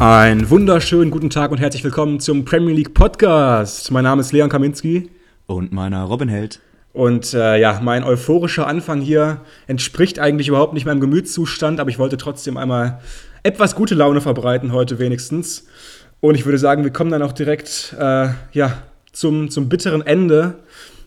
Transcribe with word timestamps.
Einen 0.00 0.48
wunderschönen 0.48 1.10
guten 1.10 1.28
Tag 1.28 1.50
und 1.50 1.58
herzlich 1.58 1.82
willkommen 1.82 2.20
zum 2.20 2.44
Premier 2.44 2.72
League 2.72 2.94
Podcast. 2.94 3.90
Mein 3.90 4.04
Name 4.04 4.20
ist 4.20 4.30
Leon 4.30 4.48
Kaminski. 4.48 5.10
Und 5.46 5.72
meiner 5.72 6.04
Robin 6.04 6.28
Held. 6.28 6.60
Und 6.92 7.34
äh, 7.34 7.58
ja, 7.58 7.80
mein 7.82 8.04
euphorischer 8.04 8.68
Anfang 8.68 9.00
hier 9.00 9.40
entspricht 9.66 10.20
eigentlich 10.20 10.46
überhaupt 10.46 10.72
nicht 10.72 10.86
meinem 10.86 11.00
Gemütszustand, 11.00 11.80
aber 11.80 11.90
ich 11.90 11.98
wollte 11.98 12.16
trotzdem 12.16 12.56
einmal 12.56 13.00
etwas 13.42 13.74
gute 13.74 13.96
Laune 13.96 14.20
verbreiten 14.20 14.72
heute 14.72 15.00
wenigstens. 15.00 15.66
Und 16.20 16.36
ich 16.36 16.44
würde 16.44 16.58
sagen, 16.58 16.84
wir 16.84 16.92
kommen 16.92 17.10
dann 17.10 17.22
auch 17.22 17.32
direkt 17.32 17.96
äh, 17.98 18.28
ja, 18.52 18.80
zum, 19.10 19.50
zum 19.50 19.68
bitteren 19.68 20.06
Ende 20.06 20.60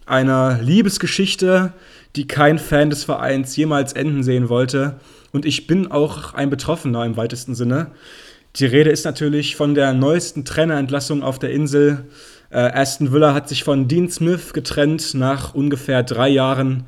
einer 0.05 0.59
Liebesgeschichte, 0.61 1.71
die 2.17 2.27
kein 2.27 2.59
Fan 2.59 2.89
des 2.89 3.05
Vereins 3.05 3.55
jemals 3.55 3.93
enden 3.93 4.21
sehen 4.23 4.49
wollte. 4.49 4.99
Und 5.31 5.45
ich 5.45 5.65
bin 5.65 5.89
auch 5.89 6.33
ein 6.33 6.49
Betroffener 6.49 7.05
im 7.05 7.15
weitesten 7.15 7.55
Sinne. 7.55 7.91
Die 8.57 8.65
Rede 8.65 8.89
ist 8.89 9.05
natürlich 9.05 9.55
von 9.55 9.75
der 9.75 9.93
neuesten 9.93 10.43
Trainerentlassung 10.43 11.23
auf 11.23 11.39
der 11.39 11.51
Insel. 11.51 12.05
Äh, 12.49 12.57
Aston 12.57 13.13
Villa 13.13 13.33
hat 13.33 13.47
sich 13.47 13.63
von 13.63 13.87
Dean 13.87 14.09
Smith 14.09 14.51
getrennt 14.51 15.13
nach 15.13 15.55
ungefähr 15.55 16.03
drei 16.03 16.27
Jahren, 16.27 16.83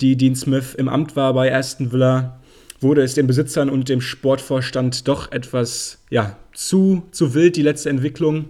die 0.00 0.16
Dean 0.16 0.34
Smith 0.34 0.74
im 0.74 0.88
Amt 0.88 1.14
war 1.14 1.34
bei 1.34 1.54
Aston 1.54 1.92
Villa. 1.92 2.40
Wurde 2.80 3.02
es 3.02 3.14
den 3.14 3.26
Besitzern 3.26 3.68
und 3.68 3.88
dem 3.88 4.00
Sportvorstand 4.00 5.06
doch 5.06 5.30
etwas 5.30 5.98
ja, 6.10 6.36
zu, 6.54 7.02
zu 7.12 7.34
wild, 7.34 7.56
die 7.56 7.62
letzte 7.62 7.90
Entwicklung. 7.90 8.46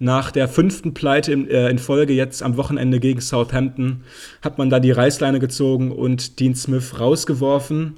Nach 0.00 0.30
der 0.30 0.48
fünften 0.48 0.94
Pleite 0.94 1.32
in, 1.32 1.48
äh, 1.48 1.68
in, 1.68 1.78
Folge 1.78 2.14
jetzt 2.14 2.42
am 2.42 2.56
Wochenende 2.56 3.00
gegen 3.00 3.20
Southampton 3.20 4.02
hat 4.42 4.56
man 4.56 4.70
da 4.70 4.80
die 4.80 4.92
Reißleine 4.92 5.40
gezogen 5.40 5.92
und 5.92 6.40
Dean 6.40 6.54
Smith 6.54 6.98
rausgeworfen. 6.98 7.96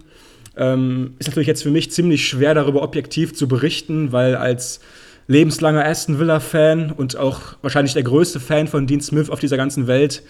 Ähm, 0.57 1.15
ist 1.19 1.29
natürlich 1.29 1.47
jetzt 1.47 1.63
für 1.63 1.71
mich 1.71 1.91
ziemlich 1.91 2.27
schwer 2.27 2.55
darüber 2.55 2.83
objektiv 2.83 3.35
zu 3.35 3.49
berichten, 3.49 4.13
weil 4.13 4.37
als 4.37 4.81
lebenslanger 5.27 5.85
Aston 5.85 6.19
Villa-Fan 6.19 6.91
und 6.91 7.17
auch 7.17 7.41
wahrscheinlich 7.63 7.95
der 7.95 8.03
größte 8.03 8.41
Fan 8.41 8.67
von 8.67 8.87
Dean 8.87 9.01
Smith 9.01 9.31
auf 9.31 9.39
dieser 9.39 9.57
ganzen 9.57 9.87
Welt 9.87 10.23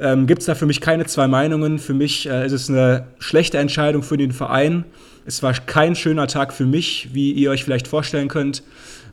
ähm, 0.00 0.26
gibt 0.26 0.40
es 0.40 0.46
da 0.46 0.54
für 0.54 0.66
mich 0.66 0.80
keine 0.80 1.04
zwei 1.04 1.28
Meinungen. 1.28 1.78
Für 1.78 1.92
mich 1.92 2.28
äh, 2.28 2.46
ist 2.46 2.52
es 2.52 2.70
eine 2.70 3.08
schlechte 3.18 3.58
Entscheidung 3.58 4.02
für 4.02 4.16
den 4.16 4.32
Verein. 4.32 4.84
Es 5.26 5.42
war 5.42 5.52
kein 5.52 5.94
schöner 5.94 6.26
Tag 6.26 6.54
für 6.54 6.64
mich, 6.64 7.10
wie 7.12 7.32
ihr 7.32 7.50
euch 7.50 7.64
vielleicht 7.64 7.86
vorstellen 7.86 8.28
könnt, 8.28 8.62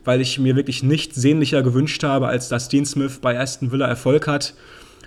weil 0.04 0.22
ich 0.22 0.38
mir 0.38 0.56
wirklich 0.56 0.82
nichts 0.82 1.16
sehnlicher 1.16 1.62
gewünscht 1.62 2.02
habe, 2.02 2.26
als 2.26 2.48
dass 2.48 2.70
Dean 2.70 2.86
Smith 2.86 3.18
bei 3.20 3.38
Aston 3.38 3.70
Villa 3.70 3.86
Erfolg 3.86 4.26
hat. 4.26 4.54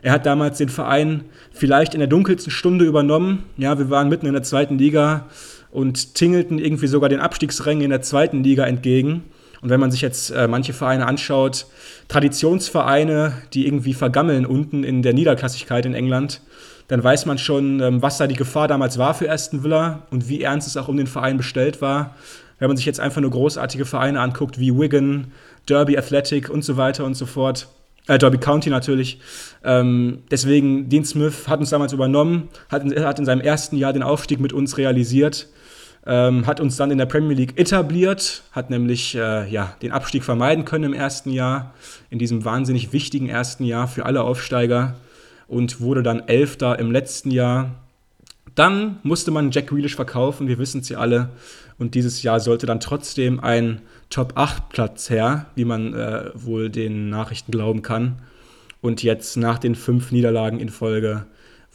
Er 0.01 0.11
hat 0.11 0.25
damals 0.25 0.57
den 0.57 0.69
Verein 0.69 1.25
vielleicht 1.51 1.93
in 1.93 1.99
der 1.99 2.07
dunkelsten 2.07 2.51
Stunde 2.51 2.85
übernommen. 2.85 3.43
Ja, 3.57 3.77
wir 3.77 3.89
waren 3.89 4.09
mitten 4.09 4.25
in 4.25 4.33
der 4.33 4.43
zweiten 4.43 4.77
Liga 4.77 5.27
und 5.71 6.15
tingelten 6.15 6.59
irgendwie 6.59 6.87
sogar 6.87 7.09
den 7.09 7.19
Abstiegsrängen 7.19 7.83
in 7.83 7.91
der 7.91 8.01
zweiten 8.01 8.43
Liga 8.43 8.65
entgegen. 8.65 9.23
Und 9.61 9.69
wenn 9.69 9.79
man 9.79 9.91
sich 9.91 10.01
jetzt 10.01 10.31
äh, 10.31 10.47
manche 10.47 10.73
Vereine 10.73 11.05
anschaut, 11.05 11.67
Traditionsvereine, 12.07 13.33
die 13.53 13.67
irgendwie 13.67 13.93
vergammeln 13.93 14.45
unten 14.45 14.83
in 14.83 15.03
der 15.03 15.13
Niederklassigkeit 15.13 15.85
in 15.85 15.93
England, 15.93 16.41
dann 16.87 17.03
weiß 17.03 17.27
man 17.27 17.37
schon, 17.37 17.79
ähm, 17.79 18.01
was 18.01 18.17
da 18.17 18.25
die 18.25 18.35
Gefahr 18.35 18.67
damals 18.67 18.97
war 18.97 19.13
für 19.13 19.31
Aston 19.31 19.63
Villa 19.63 20.07
und 20.09 20.27
wie 20.27 20.41
ernst 20.41 20.67
es 20.67 20.77
auch 20.77 20.87
um 20.87 20.97
den 20.97 21.07
Verein 21.07 21.37
bestellt 21.37 21.79
war. 21.81 22.15
Wenn 22.57 22.69
man 22.69 22.77
sich 22.77 22.87
jetzt 22.87 22.99
einfach 22.99 23.21
nur 23.21 23.31
großartige 23.31 23.85
Vereine 23.85 24.19
anguckt, 24.19 24.59
wie 24.59 24.75
Wigan, 24.75 25.31
Derby 25.69 25.97
Athletic 25.97 26.49
und 26.49 26.65
so 26.65 26.75
weiter 26.75 27.05
und 27.05 27.13
so 27.13 27.25
fort, 27.25 27.67
äh, 28.11 28.17
Derby 28.17 28.37
County 28.37 28.69
natürlich. 28.69 29.19
Ähm, 29.63 30.19
deswegen, 30.29 30.89
Dean 30.89 31.05
Smith 31.05 31.47
hat 31.47 31.59
uns 31.59 31.69
damals 31.69 31.93
übernommen, 31.93 32.49
hat, 32.69 32.83
hat 32.83 33.19
in 33.19 33.25
seinem 33.25 33.41
ersten 33.41 33.77
Jahr 33.77 33.93
den 33.93 34.03
Aufstieg 34.03 34.39
mit 34.39 34.51
uns 34.51 34.77
realisiert, 34.77 35.47
ähm, 36.05 36.45
hat 36.45 36.59
uns 36.59 36.75
dann 36.75 36.91
in 36.91 36.97
der 36.97 37.05
Premier 37.05 37.37
League 37.37 37.57
etabliert, 37.57 38.43
hat 38.51 38.69
nämlich 38.69 39.15
äh, 39.15 39.49
ja, 39.49 39.75
den 39.81 39.91
Abstieg 39.91 40.23
vermeiden 40.23 40.65
können 40.65 40.85
im 40.85 40.93
ersten 40.93 41.31
Jahr, 41.31 41.73
in 42.09 42.19
diesem 42.19 42.43
wahnsinnig 42.43 42.91
wichtigen 42.91 43.29
ersten 43.29 43.63
Jahr 43.63 43.87
für 43.87 44.05
alle 44.05 44.23
Aufsteiger 44.23 44.95
und 45.47 45.79
wurde 45.79 46.03
dann 46.03 46.27
Elfter 46.27 46.79
im 46.79 46.91
letzten 46.91 47.31
Jahr. 47.31 47.75
Dann 48.55 48.99
musste 49.03 49.31
man 49.31 49.51
Jack 49.51 49.67
Grealish 49.67 49.95
verkaufen, 49.95 50.47
wir 50.47 50.57
wissen 50.59 50.81
es 50.81 50.89
ja 50.89 50.97
alle. 50.97 51.29
Und 51.77 51.95
dieses 51.95 52.21
Jahr 52.21 52.39
sollte 52.39 52.65
dann 52.65 52.79
trotzdem 52.79 53.39
ein 53.39 53.81
Top-8-Platz 54.11 55.09
her, 55.09 55.47
wie 55.55 55.65
man 55.65 55.93
äh, 55.95 56.29
wohl 56.35 56.69
den 56.69 57.09
Nachrichten 57.09 57.51
glauben 57.51 57.81
kann. 57.81 58.21
Und 58.81 59.01
jetzt 59.01 59.37
nach 59.37 59.57
den 59.57 59.73
fünf 59.73 60.11
Niederlagen 60.11 60.59
in 60.59 60.69
Folge 60.69 61.25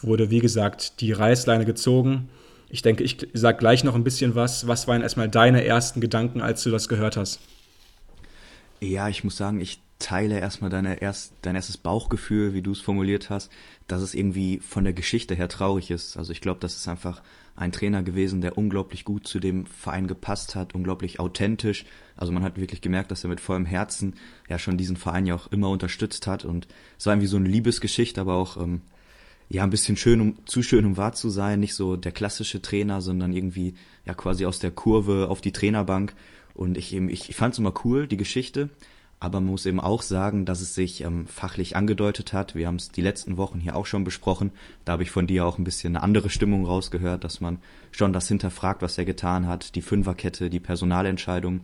wurde, 0.00 0.30
wie 0.30 0.40
gesagt, 0.40 1.00
die 1.00 1.12
Reißleine 1.12 1.64
gezogen. 1.64 2.28
Ich 2.68 2.82
denke, 2.82 3.02
ich 3.04 3.26
sage 3.32 3.58
gleich 3.58 3.84
noch 3.84 3.94
ein 3.94 4.04
bisschen 4.04 4.34
was. 4.34 4.66
Was 4.66 4.86
waren 4.86 5.02
erstmal 5.02 5.28
deine 5.28 5.64
ersten 5.64 6.00
Gedanken, 6.00 6.40
als 6.40 6.62
du 6.62 6.70
das 6.70 6.88
gehört 6.88 7.16
hast? 7.16 7.40
Ja, 8.80 9.08
ich 9.08 9.24
muss 9.24 9.36
sagen, 9.36 9.60
ich 9.60 9.80
teile 9.98 10.38
erstmal 10.38 10.70
deine 10.70 11.00
erst, 11.00 11.32
dein 11.42 11.54
erstes 11.54 11.78
Bauchgefühl, 11.78 12.52
wie 12.52 12.62
du 12.62 12.72
es 12.72 12.80
formuliert 12.80 13.30
hast, 13.30 13.50
dass 13.86 14.02
es 14.02 14.14
irgendwie 14.14 14.58
von 14.58 14.84
der 14.84 14.92
Geschichte 14.92 15.34
her 15.34 15.48
traurig 15.48 15.90
ist. 15.90 16.16
Also 16.16 16.32
ich 16.32 16.40
glaube, 16.40 16.60
das 16.60 16.76
ist 16.76 16.88
einfach 16.88 17.22
ein 17.56 17.72
Trainer 17.72 18.02
gewesen, 18.02 18.40
der 18.40 18.58
unglaublich 18.58 19.04
gut 19.04 19.26
zu 19.26 19.40
dem 19.40 19.66
Verein 19.66 20.06
gepasst 20.06 20.54
hat, 20.54 20.74
unglaublich 20.74 21.18
authentisch. 21.18 21.84
Also 22.16 22.32
man 22.32 22.42
hat 22.42 22.60
wirklich 22.60 22.82
gemerkt, 22.82 23.10
dass 23.10 23.24
er 23.24 23.30
mit 23.30 23.40
vollem 23.40 23.66
Herzen 23.66 24.14
ja 24.48 24.58
schon 24.58 24.76
diesen 24.76 24.96
Verein 24.96 25.26
ja 25.26 25.34
auch 25.34 25.50
immer 25.50 25.70
unterstützt 25.70 26.26
hat 26.26 26.44
und 26.44 26.68
es 26.98 27.06
war 27.06 27.14
irgendwie 27.14 27.28
so 27.28 27.38
eine 27.38 27.48
Liebesgeschichte, 27.48 28.20
aber 28.20 28.34
auch 28.34 28.56
ähm, 28.58 28.82
ja 29.48 29.62
ein 29.62 29.70
bisschen 29.70 29.96
schön, 29.96 30.20
um 30.20 30.46
zu 30.46 30.62
schön, 30.62 30.84
um 30.84 30.96
wahr 30.96 31.12
zu 31.12 31.30
sein, 31.30 31.60
nicht 31.60 31.74
so 31.74 31.96
der 31.96 32.12
klassische 32.12 32.60
Trainer, 32.60 33.00
sondern 33.00 33.32
irgendwie 33.32 33.74
ja 34.04 34.14
quasi 34.14 34.44
aus 34.44 34.58
der 34.58 34.70
Kurve 34.70 35.28
auf 35.28 35.40
die 35.40 35.52
Trainerbank. 35.52 36.14
Und 36.54 36.78
ich 36.78 36.94
eben, 36.94 37.08
ich, 37.08 37.28
ich 37.28 37.36
fand 37.36 37.52
es 37.52 37.58
immer 37.58 37.74
cool, 37.84 38.06
die 38.06 38.16
Geschichte. 38.16 38.70
Aber 39.18 39.40
man 39.40 39.50
muss 39.50 39.64
eben 39.64 39.80
auch 39.80 40.02
sagen, 40.02 40.44
dass 40.44 40.60
es 40.60 40.74
sich 40.74 41.00
ähm, 41.00 41.26
fachlich 41.26 41.74
angedeutet 41.74 42.32
hat. 42.34 42.54
Wir 42.54 42.66
haben 42.66 42.76
es 42.76 42.90
die 42.90 43.00
letzten 43.00 43.38
Wochen 43.38 43.60
hier 43.60 43.74
auch 43.74 43.86
schon 43.86 44.04
besprochen. 44.04 44.52
Da 44.84 44.92
habe 44.92 45.04
ich 45.04 45.10
von 45.10 45.26
dir 45.26 45.46
auch 45.46 45.58
ein 45.58 45.64
bisschen 45.64 45.96
eine 45.96 46.02
andere 46.02 46.28
Stimmung 46.28 46.66
rausgehört, 46.66 47.24
dass 47.24 47.40
man 47.40 47.58
schon 47.92 48.12
das 48.12 48.28
hinterfragt, 48.28 48.82
was 48.82 48.98
er 48.98 49.06
getan 49.06 49.46
hat. 49.46 49.74
Die 49.74 49.82
Fünferkette, 49.82 50.50
die 50.50 50.60
Personalentscheidung. 50.60 51.60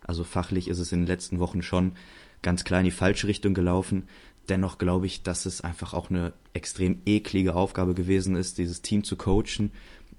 Also 0.00 0.24
fachlich 0.24 0.68
ist 0.68 0.78
es 0.78 0.92
in 0.92 1.00
den 1.00 1.06
letzten 1.06 1.40
Wochen 1.40 1.62
schon 1.62 1.92
ganz 2.40 2.64
klar 2.64 2.80
in 2.80 2.84
die 2.84 2.90
falsche 2.90 3.26
Richtung 3.26 3.52
gelaufen. 3.52 4.04
Dennoch 4.48 4.78
glaube 4.78 5.06
ich, 5.06 5.22
dass 5.22 5.46
es 5.46 5.62
einfach 5.62 5.94
auch 5.94 6.10
eine 6.10 6.32
extrem 6.52 7.00
eklige 7.06 7.54
Aufgabe 7.54 7.94
gewesen 7.94 8.36
ist, 8.36 8.58
dieses 8.58 8.82
Team 8.82 9.04
zu 9.04 9.16
coachen. 9.16 9.72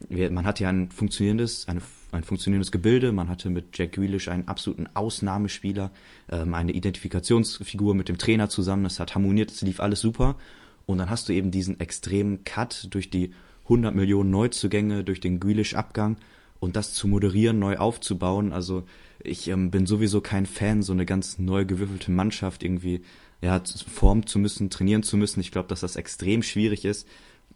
Man 0.10 0.46
hat 0.46 0.60
ja 0.60 0.70
ein 0.70 0.92
funktionierendes, 0.92 1.68
eine 1.68 1.82
ein 2.16 2.24
funktionierendes 2.24 2.72
Gebilde. 2.72 3.12
Man 3.12 3.30
hatte 3.30 3.50
mit 3.50 3.78
Jack 3.78 3.94
Grealish 3.94 4.30
einen 4.30 4.48
absoluten 4.48 4.88
Ausnahmespieler, 4.94 5.92
ähm, 6.32 6.54
eine 6.54 6.72
Identifikationsfigur 6.72 7.94
mit 7.94 8.10
dem 8.10 8.18
Trainer 8.18 8.50
zusammen. 8.50 8.86
Es 8.86 9.00
hat 9.00 9.16
harmoniert, 9.16 9.52
es 9.52 9.62
lief 9.62 9.80
alles 9.80 10.00
super. 10.00 10.36
Und 10.86 10.98
dann 10.98 11.10
hast 11.10 11.30
du 11.30 11.34
eben 11.34 11.52
diesen 11.52 11.80
extremen 11.80 12.44
Cut 12.44 12.88
durch 12.92 13.10
die 13.10 13.34
100 13.66 13.94
Millionen 13.94 14.30
Neuzugänge, 14.30 15.04
durch 15.04 15.20
den 15.20 15.40
Grealish-Abgang 15.40 16.18
und 16.60 16.76
das 16.76 16.94
zu 16.94 17.08
moderieren, 17.08 17.60
neu 17.60 17.78
aufzubauen. 17.78 18.54
Also 18.54 18.84
ich 19.24 19.48
ähm, 19.48 19.72
bin 19.72 19.86
sowieso 19.86 20.22
kein 20.22 20.46
Fan, 20.46 20.84
so 20.84 20.94
eine 20.94 21.06
ganz 21.06 21.40
neu 21.40 21.66
gewürfelte 21.66 22.12
Mannschaft 22.12 22.64
irgendwie 22.64 23.02
ja, 23.42 23.62
formen 23.92 24.28
zu 24.28 24.40
müssen, 24.40 24.70
trainieren 24.70 25.04
zu 25.04 25.18
müssen. 25.18 25.40
Ich 25.40 25.52
glaube, 25.52 25.68
dass 25.68 25.82
das 25.82 25.96
extrem 25.96 26.44
schwierig 26.44 26.86
ist. 26.86 27.08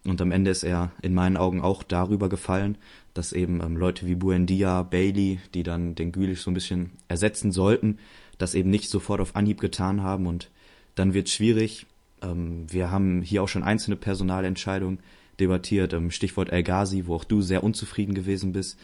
Und 0.06 0.22
am 0.22 0.32
Ende 0.32 0.52
ist 0.52 0.64
er 0.64 0.92
in 1.02 1.14
meinen 1.14 1.38
Augen 1.38 1.62
auch 1.62 1.84
darüber 1.84 2.30
gefallen, 2.30 2.78
dass 3.14 3.34
eben 3.34 3.62
ähm, 3.62 3.76
Leute 3.76 4.06
wie 4.06 4.16
Buendia, 4.16 4.84
Bailey, 4.84 5.40
die 5.54 5.64
dann 5.64 5.96
den 5.96 6.12
Gülich 6.12 6.42
so 6.42 6.52
ein 6.52 6.54
bisschen 6.54 6.92
ersetzen 7.08 7.52
sollten, 7.52 8.00
das 8.38 8.56
eben 8.56 8.70
nicht 8.70 8.90
sofort 8.90 9.20
auf 9.20 9.36
Anhieb 9.36 9.60
getan 9.60 10.02
haben 10.02 10.26
und 10.26 10.50
dann 10.96 11.14
wird 11.14 11.30
schwierig. 11.30 11.86
Ähm, 12.22 12.66
wir 12.70 12.92
haben 12.92 13.22
hier 13.22 13.44
auch 13.44 13.50
schon 13.50 13.64
einzelne 13.64 13.98
Personalentscheidungen 13.98 15.00
debattiert, 15.40 15.94
ähm, 15.94 16.12
Stichwort 16.12 16.50
El 16.50 16.64
Ghazi, 16.64 17.08
wo 17.08 17.16
auch 17.16 17.24
du 17.24 17.42
sehr 17.42 17.64
unzufrieden 17.64 18.14
gewesen 18.14 18.54
bist. 18.54 18.80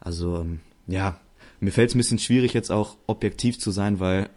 Also 0.00 0.40
ähm, 0.40 0.60
ja, 0.86 1.20
mir 1.64 1.72
fällt 1.72 1.88
es 1.88 1.94
ein 1.94 1.98
bisschen 1.98 2.18
schwierig, 2.18 2.52
jetzt 2.52 2.70
auch 2.70 2.96
objektiv 3.06 3.58
zu 3.58 3.70
sein, 3.70 3.98
weil 3.98 4.28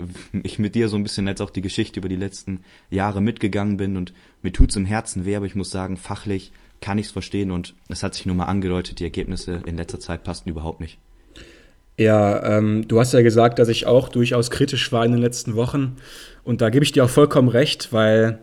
ich 0.44 0.60
mit 0.60 0.76
dir 0.76 0.88
so 0.88 0.96
ein 0.96 1.04
bisschen 1.04 1.28
jetzt 1.28 1.42
auch 1.42 1.50
die 1.50 1.62
Geschichte 1.62 2.00
über 2.00 2.10
die 2.10 2.16
letzten 2.16 2.62
Jahre 2.90 3.22
mitgegangen 3.22 3.78
bin 3.78 3.98
und 3.98 4.14
mir 4.42 4.54
tut's 4.54 4.78
im 4.78 4.86
Herzen 4.86 5.26
weh, 5.26 5.36
aber 5.36 5.46
ich 5.46 5.56
muss 5.56 5.70
sagen, 5.70 5.98
fachlich 5.98 6.52
kann 6.80 6.98
ich 6.98 7.08
es 7.08 7.12
verstehen 7.12 7.52
und 7.52 7.76
es 7.90 8.02
hat 8.02 8.16
sich 8.16 8.26
nur 8.26 8.36
mal 8.36 8.46
angedeutet, 8.46 9.00
die 9.00 9.04
Ergebnisse 9.04 9.62
in 9.66 9.76
letzter 9.76 10.00
Zeit 10.00 10.24
passten 10.24 10.50
überhaupt 10.50 10.80
nicht. 10.80 11.00
Ja, 11.98 12.58
ähm, 12.58 12.88
du 12.88 13.00
hast 13.00 13.14
ja 13.14 13.22
gesagt, 13.22 13.60
dass 13.60 13.68
ich 13.68 13.88
auch 13.88 14.08
durchaus 14.08 14.50
kritisch 14.50 14.92
war 14.92 15.04
in 15.04 15.12
den 15.12 15.22
letzten 15.22 15.56
Wochen 15.56 15.98
und 16.44 16.62
da 16.62 16.70
gebe 16.70 16.86
ich 16.86 16.94
dir 16.94 17.04
auch 17.04 17.10
vollkommen 17.10 17.50
recht, 17.50 17.92
weil 17.92 18.40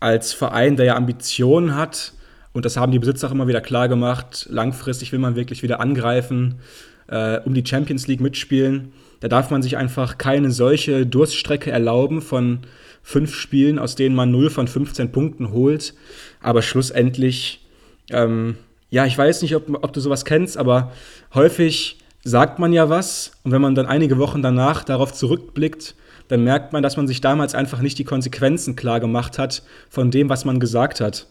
als 0.00 0.32
Verein, 0.32 0.76
der 0.76 0.86
ja 0.86 0.96
Ambitionen 0.96 1.76
hat 1.76 2.14
und 2.52 2.64
das 2.64 2.76
haben 2.76 2.90
die 2.90 2.98
Besitzer 2.98 3.28
auch 3.28 3.32
immer 3.32 3.46
wieder 3.46 3.60
klar 3.60 3.88
gemacht, 3.88 4.46
langfristig 4.50 5.12
will 5.12 5.18
man 5.20 5.36
wirklich 5.36 5.62
wieder 5.62 5.78
angreifen, 5.80 6.56
äh, 7.08 7.38
um 7.44 7.54
die 7.54 7.64
Champions 7.66 8.06
League 8.06 8.20
mitspielen. 8.20 8.92
Da 9.20 9.28
darf 9.28 9.50
man 9.50 9.62
sich 9.62 9.76
einfach 9.76 10.18
keine 10.18 10.50
solche 10.50 11.06
Durststrecke 11.06 11.70
erlauben 11.70 12.20
von 12.20 12.60
fünf 13.02 13.34
Spielen, 13.34 13.78
aus 13.78 13.94
denen 13.94 14.14
man 14.14 14.30
0 14.30 14.50
von 14.50 14.68
15 14.68 15.12
Punkten 15.12 15.52
holt. 15.52 15.94
Aber 16.40 16.62
schlussendlich, 16.62 17.64
ähm, 18.10 18.56
ja, 18.90 19.06
ich 19.06 19.16
weiß 19.16 19.42
nicht, 19.42 19.54
ob, 19.56 19.82
ob 19.82 19.92
du 19.92 20.00
sowas 20.00 20.24
kennst, 20.24 20.56
aber 20.56 20.92
häufig 21.32 21.98
sagt 22.24 22.58
man 22.58 22.72
ja 22.72 22.88
was. 22.88 23.32
Und 23.44 23.52
wenn 23.52 23.62
man 23.62 23.74
dann 23.74 23.86
einige 23.86 24.18
Wochen 24.18 24.42
danach 24.42 24.84
darauf 24.84 25.12
zurückblickt, 25.12 25.94
dann 26.28 26.42
merkt 26.42 26.72
man, 26.72 26.82
dass 26.82 26.96
man 26.96 27.06
sich 27.06 27.20
damals 27.20 27.54
einfach 27.54 27.80
nicht 27.80 27.98
die 27.98 28.04
Konsequenzen 28.04 28.76
klar 28.76 29.00
gemacht 29.00 29.38
hat 29.38 29.62
von 29.90 30.10
dem, 30.10 30.28
was 30.28 30.44
man 30.44 30.58
gesagt 30.58 31.00
hat. 31.00 31.26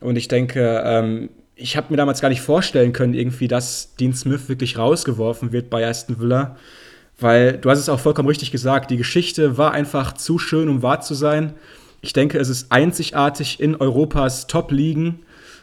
Und 0.00 0.16
ich 0.16 0.28
denke, 0.28 0.82
ähm, 0.84 1.30
ich 1.58 1.76
habe 1.76 1.88
mir 1.90 1.96
damals 1.96 2.20
gar 2.20 2.28
nicht 2.28 2.40
vorstellen 2.40 2.92
können, 2.92 3.14
irgendwie, 3.14 3.48
dass 3.48 3.94
Dean 3.96 4.14
Smith 4.14 4.48
wirklich 4.48 4.78
rausgeworfen 4.78 5.52
wird 5.52 5.70
bei 5.70 5.86
Aston 5.86 6.20
Villa. 6.20 6.56
Weil 7.20 7.58
du 7.58 7.68
hast 7.68 7.80
es 7.80 7.88
auch 7.88 7.98
vollkommen 7.98 8.28
richtig 8.28 8.52
gesagt, 8.52 8.90
die 8.90 8.96
Geschichte 8.96 9.58
war 9.58 9.72
einfach 9.72 10.14
zu 10.14 10.38
schön, 10.38 10.68
um 10.68 10.82
wahr 10.82 11.00
zu 11.00 11.14
sein. 11.14 11.54
Ich 12.00 12.12
denke, 12.12 12.38
es 12.38 12.48
ist 12.48 12.70
einzigartig 12.70 13.58
in 13.60 13.74
Europas 13.74 14.46
Top-Ligen. 14.46 15.18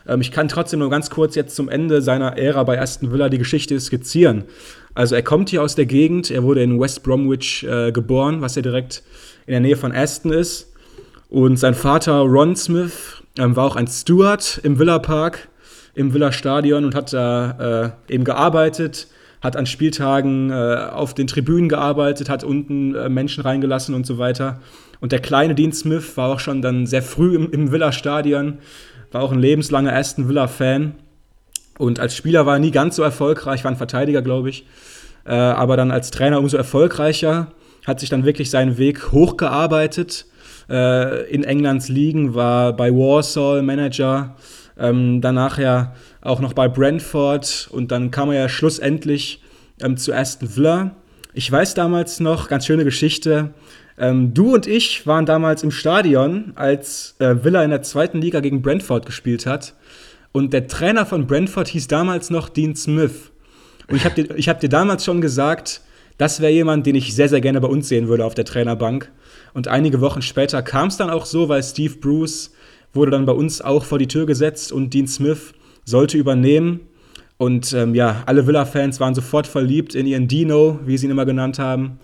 Ähm, 0.05 0.19
ich 0.19 0.31
kann 0.31 0.49
trotzdem 0.49 0.79
nur 0.79 0.89
ganz 0.89 1.09
kurz 1.09 1.33
jetzt 1.35 1.55
zum 1.55 1.69
Ende 1.69 2.01
seiner 2.01 2.37
Ära 2.37 2.63
bei 2.63 2.79
Aston 2.79 3.13
Villa 3.13 3.29
die 3.29 3.37
Geschichte 3.37 3.79
skizzieren. 3.79 4.43
Also 4.93 5.15
er 5.15 5.23
kommt 5.23 5.49
hier 5.49 5.63
aus 5.63 5.75
der 5.75 5.85
Gegend, 5.85 6.29
er 6.29 6.43
wurde 6.43 6.61
in 6.61 6.79
West 6.79 7.03
Bromwich 7.03 7.65
äh, 7.65 7.93
geboren, 7.93 8.41
was 8.41 8.55
ja 8.55 8.61
direkt 8.61 9.01
in 9.45 9.51
der 9.51 9.61
Nähe 9.61 9.77
von 9.77 9.93
Aston 9.93 10.33
ist. 10.33 10.73
Und 11.29 11.57
sein 11.57 11.73
Vater 11.73 12.19
Ron 12.19 12.55
Smith 12.57 13.23
ähm, 13.37 13.55
war 13.55 13.65
auch 13.65 13.75
ein 13.77 13.87
Steward 13.87 14.59
im 14.63 14.77
Villa 14.77 14.99
Park, 14.99 15.47
im 15.95 16.13
Villa 16.13 16.31
Stadion 16.31 16.85
und 16.85 16.93
hat 16.93 17.13
da 17.13 17.93
äh, 18.09 18.13
eben 18.13 18.23
gearbeitet, 18.23 19.07
hat 19.41 19.55
an 19.55 19.65
Spieltagen 19.65 20.51
äh, 20.51 20.89
auf 20.91 21.13
den 21.13 21.27
Tribünen 21.27 21.69
gearbeitet, 21.69 22.29
hat 22.29 22.43
unten 22.43 22.95
äh, 22.95 23.09
Menschen 23.09 23.41
reingelassen 23.43 23.95
und 23.95 24.05
so 24.05 24.17
weiter. 24.17 24.59
Und 24.99 25.11
der 25.11 25.19
kleine 25.19 25.55
Dean 25.55 25.71
Smith 25.71 26.17
war 26.17 26.29
auch 26.29 26.39
schon 26.39 26.61
dann 26.61 26.85
sehr 26.85 27.01
früh 27.01 27.35
im, 27.35 27.51
im 27.51 27.71
Villa 27.71 27.91
Stadion, 27.91 28.59
war 29.11 29.21
auch 29.21 29.31
ein 29.31 29.39
lebenslanger 29.39 29.93
Aston 29.93 30.27
Villa 30.27 30.47
Fan 30.47 30.95
und 31.77 31.99
als 31.99 32.15
Spieler 32.15 32.45
war 32.45 32.55
er 32.55 32.59
nie 32.59 32.71
ganz 32.71 32.95
so 32.95 33.03
erfolgreich, 33.03 33.63
war 33.63 33.71
ein 33.71 33.77
Verteidiger, 33.77 34.21
glaube 34.21 34.49
ich. 34.49 34.65
Äh, 35.25 35.33
aber 35.33 35.77
dann 35.77 35.91
als 35.91 36.11
Trainer 36.11 36.39
umso 36.39 36.57
erfolgreicher, 36.57 37.47
hat 37.85 37.99
sich 37.99 38.09
dann 38.09 38.25
wirklich 38.25 38.49
seinen 38.49 38.77
Weg 38.77 39.11
hochgearbeitet. 39.11 40.25
Äh, 40.69 41.29
in 41.29 41.43
Englands 41.43 41.89
Ligen 41.89 42.33
war 42.33 42.73
bei 42.73 42.91
Warsaw 42.91 43.61
Manager, 43.61 44.35
ähm, 44.77 45.21
danach 45.21 45.57
ja 45.57 45.95
auch 46.21 46.39
noch 46.39 46.53
bei 46.53 46.67
Brentford 46.67 47.69
und 47.71 47.91
dann 47.91 48.11
kam 48.11 48.29
er 48.29 48.41
ja 48.41 48.49
schlussendlich 48.49 49.41
ähm, 49.81 49.97
zu 49.97 50.13
Aston 50.13 50.55
Villa. 50.55 50.95
Ich 51.33 51.51
weiß 51.51 51.73
damals 51.73 52.19
noch, 52.19 52.47
ganz 52.47 52.65
schöne 52.65 52.83
Geschichte, 52.83 53.53
ähm, 53.97 54.33
du 54.33 54.53
und 54.53 54.67
ich 54.67 55.07
waren 55.07 55.25
damals 55.25 55.63
im 55.63 55.71
Stadion, 55.71 56.51
als 56.55 57.15
äh, 57.19 57.43
Villa 57.43 57.63
in 57.63 57.69
der 57.69 57.81
zweiten 57.81 58.19
Liga 58.19 58.41
gegen 58.41 58.61
Brentford 58.61 59.05
gespielt 59.05 59.45
hat. 59.45 59.73
Und 60.31 60.51
der 60.51 60.67
Trainer 60.67 61.05
von 61.05 61.27
Brentford 61.27 61.69
hieß 61.69 61.87
damals 61.87 62.29
noch 62.29 62.49
Dean 62.49 62.75
Smith. 62.75 63.31
Und 63.87 63.95
ich 63.95 64.05
habe 64.05 64.21
dir, 64.21 64.35
hab 64.35 64.59
dir 64.59 64.69
damals 64.69 65.05
schon 65.05 65.21
gesagt, 65.21 65.81
das 66.17 66.41
wäre 66.41 66.51
jemand, 66.51 66.85
den 66.85 66.95
ich 66.95 67.15
sehr, 67.15 67.29
sehr 67.29 67.41
gerne 67.41 67.61
bei 67.61 67.67
uns 67.67 67.87
sehen 67.87 68.07
würde 68.07 68.25
auf 68.25 68.35
der 68.35 68.45
Trainerbank. 68.45 69.11
Und 69.53 69.69
einige 69.69 70.01
Wochen 70.01 70.21
später 70.21 70.61
kam 70.61 70.89
es 70.89 70.97
dann 70.97 71.09
auch 71.09 71.25
so, 71.25 71.47
weil 71.47 71.63
Steve 71.63 71.95
Bruce 71.95 72.51
wurde 72.95 73.11
dann 73.11 73.25
bei 73.25 73.33
uns 73.33 73.61
auch 73.61 73.85
vor 73.85 73.99
die 73.99 74.07
Tür 74.07 74.25
gesetzt 74.25 74.71
und 74.71 74.93
Dean 74.93 75.07
Smith 75.07 75.53
sollte 75.83 76.17
übernehmen. 76.17 76.81
Und 77.37 77.73
ähm, 77.73 77.95
ja, 77.95 78.23
alle 78.25 78.47
Villa-Fans 78.47 78.99
waren 78.99 79.13
sofort 79.13 79.45
verliebt 79.45 79.93
in 79.93 80.07
ihren 80.07 80.27
Dino, 80.27 80.79
wie 80.85 80.97
sie 80.97 81.07
ihn 81.07 81.11
immer 81.11 81.25
genannt 81.25 81.59
haben. 81.59 81.99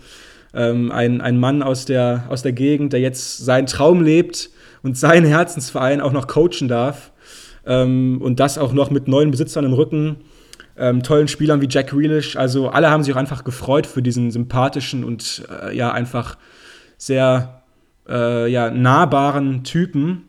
Ähm, 0.54 0.92
ein, 0.92 1.20
ein 1.20 1.38
Mann 1.38 1.62
aus 1.62 1.86
der, 1.86 2.24
aus 2.28 2.42
der 2.42 2.52
Gegend, 2.52 2.92
der 2.92 3.00
jetzt 3.00 3.38
seinen 3.38 3.66
Traum 3.66 4.02
lebt 4.02 4.50
und 4.82 4.98
seinen 4.98 5.26
Herzensverein 5.26 6.00
auch 6.00 6.12
noch 6.12 6.26
coachen 6.26 6.68
darf. 6.68 7.12
Ähm, 7.64 8.20
und 8.20 8.40
das 8.40 8.58
auch 8.58 8.72
noch 8.72 8.90
mit 8.90 9.08
neuen 9.08 9.30
Besitzern 9.30 9.64
im 9.64 9.72
Rücken, 9.72 10.16
ähm, 10.76 11.02
tollen 11.02 11.28
Spielern 11.28 11.60
wie 11.60 11.68
Jack 11.68 11.90
Grealish. 11.90 12.36
Also 12.36 12.68
alle 12.68 12.90
haben 12.90 13.02
sich 13.02 13.14
auch 13.14 13.18
einfach 13.18 13.44
gefreut 13.44 13.86
für 13.86 14.02
diesen 14.02 14.30
sympathischen 14.30 15.04
und 15.04 15.44
äh, 15.62 15.74
ja 15.74 15.92
einfach 15.92 16.36
sehr 16.98 17.62
äh, 18.08 18.50
ja, 18.50 18.70
nahbaren 18.70 19.64
Typen. 19.64 20.28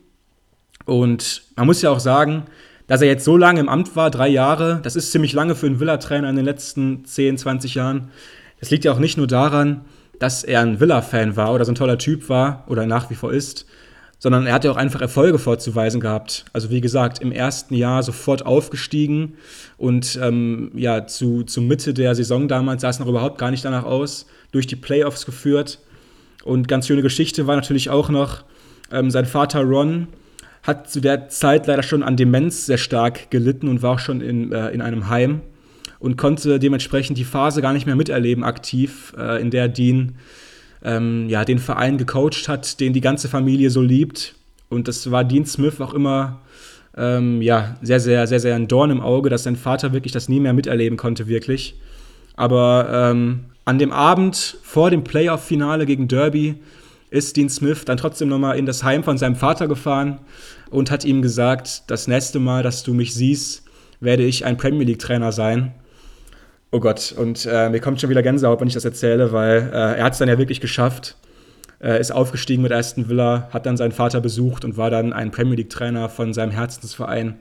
Und 0.85 1.43
man 1.55 1.65
muss 1.65 1.81
ja 1.81 1.89
auch 1.89 1.99
sagen, 1.99 2.43
dass 2.87 3.01
er 3.01 3.07
jetzt 3.07 3.25
so 3.25 3.37
lange 3.37 3.59
im 3.59 3.69
Amt 3.69 3.95
war, 3.95 4.11
drei 4.11 4.27
Jahre, 4.27 4.79
das 4.83 4.95
ist 4.95 5.11
ziemlich 5.11 5.33
lange 5.33 5.55
für 5.55 5.67
einen 5.67 5.79
Villa-Trainer 5.79 6.29
in 6.29 6.35
den 6.35 6.45
letzten 6.45 7.05
10, 7.05 7.37
20 7.37 7.75
Jahren. 7.75 8.09
Das 8.59 8.71
liegt 8.71 8.85
ja 8.85 8.91
auch 8.91 8.99
nicht 8.99 9.17
nur 9.17 9.27
daran, 9.27 9.81
dass 10.19 10.43
er 10.43 10.61
ein 10.61 10.79
Villa-Fan 10.79 11.35
war 11.35 11.53
oder 11.53 11.65
so 11.65 11.71
ein 11.71 11.75
toller 11.75 11.97
Typ 11.97 12.29
war 12.29 12.65
oder 12.67 12.85
nach 12.85 13.09
wie 13.09 13.15
vor 13.15 13.33
ist, 13.33 13.65
sondern 14.19 14.45
er 14.45 14.53
hat 14.53 14.63
ja 14.63 14.71
auch 14.71 14.77
einfach 14.77 15.01
Erfolge 15.01 15.37
vorzuweisen 15.37 15.99
gehabt. 15.99 16.45
Also 16.53 16.69
wie 16.69 16.81
gesagt, 16.81 17.19
im 17.19 17.31
ersten 17.31 17.75
Jahr 17.75 18.03
sofort 18.03 18.45
aufgestiegen 18.45 19.33
und 19.77 20.17
ähm, 20.21 20.71
ja, 20.75 21.07
zu, 21.07 21.43
zu 21.43 21.61
Mitte 21.61 21.93
der 21.93 22.15
Saison 22.15 22.47
damals 22.47 22.81
sah 22.81 22.89
es 22.89 22.99
noch 22.99 23.07
überhaupt 23.07 23.37
gar 23.37 23.51
nicht 23.51 23.65
danach 23.65 23.83
aus, 23.83 24.25
durch 24.51 24.67
die 24.67 24.77
Playoffs 24.77 25.25
geführt. 25.25 25.79
Und 26.45 26.67
ganz 26.67 26.87
schöne 26.87 27.01
Geschichte 27.01 27.47
war 27.47 27.55
natürlich 27.55 27.89
auch 27.89 28.09
noch, 28.09 28.43
ähm, 28.91 29.11
sein 29.11 29.25
Vater 29.25 29.61
Ron 29.61 30.07
hat 30.63 30.89
zu 30.89 31.01
der 31.01 31.29
Zeit 31.29 31.67
leider 31.67 31.83
schon 31.83 32.03
an 32.03 32.17
Demenz 32.17 32.65
sehr 32.65 32.77
stark 32.77 33.29
gelitten 33.29 33.67
und 33.67 33.81
war 33.81 33.91
auch 33.91 33.99
schon 33.99 34.21
in, 34.21 34.51
äh, 34.51 34.69
in 34.69 34.81
einem 34.81 35.09
Heim 35.09 35.41
und 35.99 36.17
konnte 36.17 36.57
dementsprechend 36.59 37.17
die 37.17 37.25
Phase 37.25 37.61
gar 37.61 37.73
nicht 37.73 37.85
mehr 37.85 37.95
miterleben 37.95 38.43
aktiv, 38.43 39.13
äh, 39.17 39.41
in 39.41 39.51
der 39.51 39.67
Dean 39.67 40.15
ähm, 40.83 41.27
ja, 41.29 41.45
den 41.45 41.59
Verein 41.59 41.97
gecoacht 41.97 42.47
hat, 42.47 42.79
den 42.79 42.93
die 42.93 43.01
ganze 43.01 43.29
Familie 43.29 43.69
so 43.69 43.81
liebt. 43.81 44.35
Und 44.69 44.87
das 44.87 45.11
war 45.11 45.23
Dean 45.23 45.45
Smith 45.45 45.79
auch 45.79 45.93
immer 45.93 46.41
ähm, 46.95 47.41
ja, 47.41 47.77
sehr, 47.81 47.99
sehr, 47.99 48.27
sehr, 48.27 48.39
sehr 48.39 48.55
ein 48.55 48.67
Dorn 48.67 48.91
im 48.91 49.01
Auge, 49.01 49.29
dass 49.29 49.43
sein 49.43 49.55
Vater 49.55 49.93
wirklich 49.93 50.13
das 50.13 50.29
nie 50.29 50.39
mehr 50.39 50.53
miterleben 50.53 50.97
konnte, 50.97 51.27
wirklich. 51.27 51.75
Aber 52.35 52.89
ähm, 52.91 53.45
an 53.65 53.79
dem 53.79 53.91
Abend 53.91 54.57
vor 54.61 54.89
dem 54.89 55.03
Playoff-Finale 55.03 55.85
gegen 55.85 56.07
Derby 56.07 56.55
ist 57.13 57.37
Dean 57.37 57.47
Smith 57.47 57.85
dann 57.85 57.97
trotzdem 57.97 58.27
nochmal 58.27 58.57
in 58.57 58.65
das 58.65 58.83
Heim 58.83 59.03
von 59.03 59.19
seinem 59.19 59.35
Vater 59.35 59.67
gefahren 59.67 60.19
und 60.71 60.89
hat 60.89 61.05
ihm 61.05 61.21
gesagt, 61.21 61.83
das 61.87 62.07
nächste 62.07 62.39
Mal, 62.39 62.63
dass 62.63 62.81
du 62.81 62.95
mich 62.95 63.13
siehst, 63.13 63.63
werde 63.99 64.23
ich 64.23 64.45
ein 64.45 64.57
Premier 64.57 64.83
League-Trainer 64.83 65.31
sein. 65.31 65.75
Oh 66.71 66.79
Gott, 66.79 67.13
und 67.15 67.45
äh, 67.45 67.69
mir 67.69 67.79
kommt 67.81 68.01
schon 68.01 68.09
wieder 68.09 68.23
Gänsehaut, 68.23 68.59
wenn 68.59 68.67
ich 68.67 68.73
das 68.73 68.83
erzähle, 68.83 69.31
weil 69.31 69.69
äh, 69.71 69.97
er 69.99 70.03
hat 70.03 70.13
es 70.13 70.19
dann 70.19 70.27
ja 70.27 70.39
wirklich 70.39 70.59
geschafft. 70.59 71.15
Er 71.77 71.99
ist 71.99 72.11
aufgestiegen 72.11 72.63
mit 72.63 72.71
Aston 72.71 73.07
Villa, 73.07 73.47
hat 73.51 73.67
dann 73.67 73.77
seinen 73.77 73.91
Vater 73.91 74.19
besucht 74.19 74.65
und 74.65 74.75
war 74.75 74.89
dann 74.89 75.13
ein 75.13 75.29
Premier 75.29 75.57
League-Trainer 75.57 76.09
von 76.09 76.33
seinem 76.33 76.51
Herzensverein. 76.51 77.35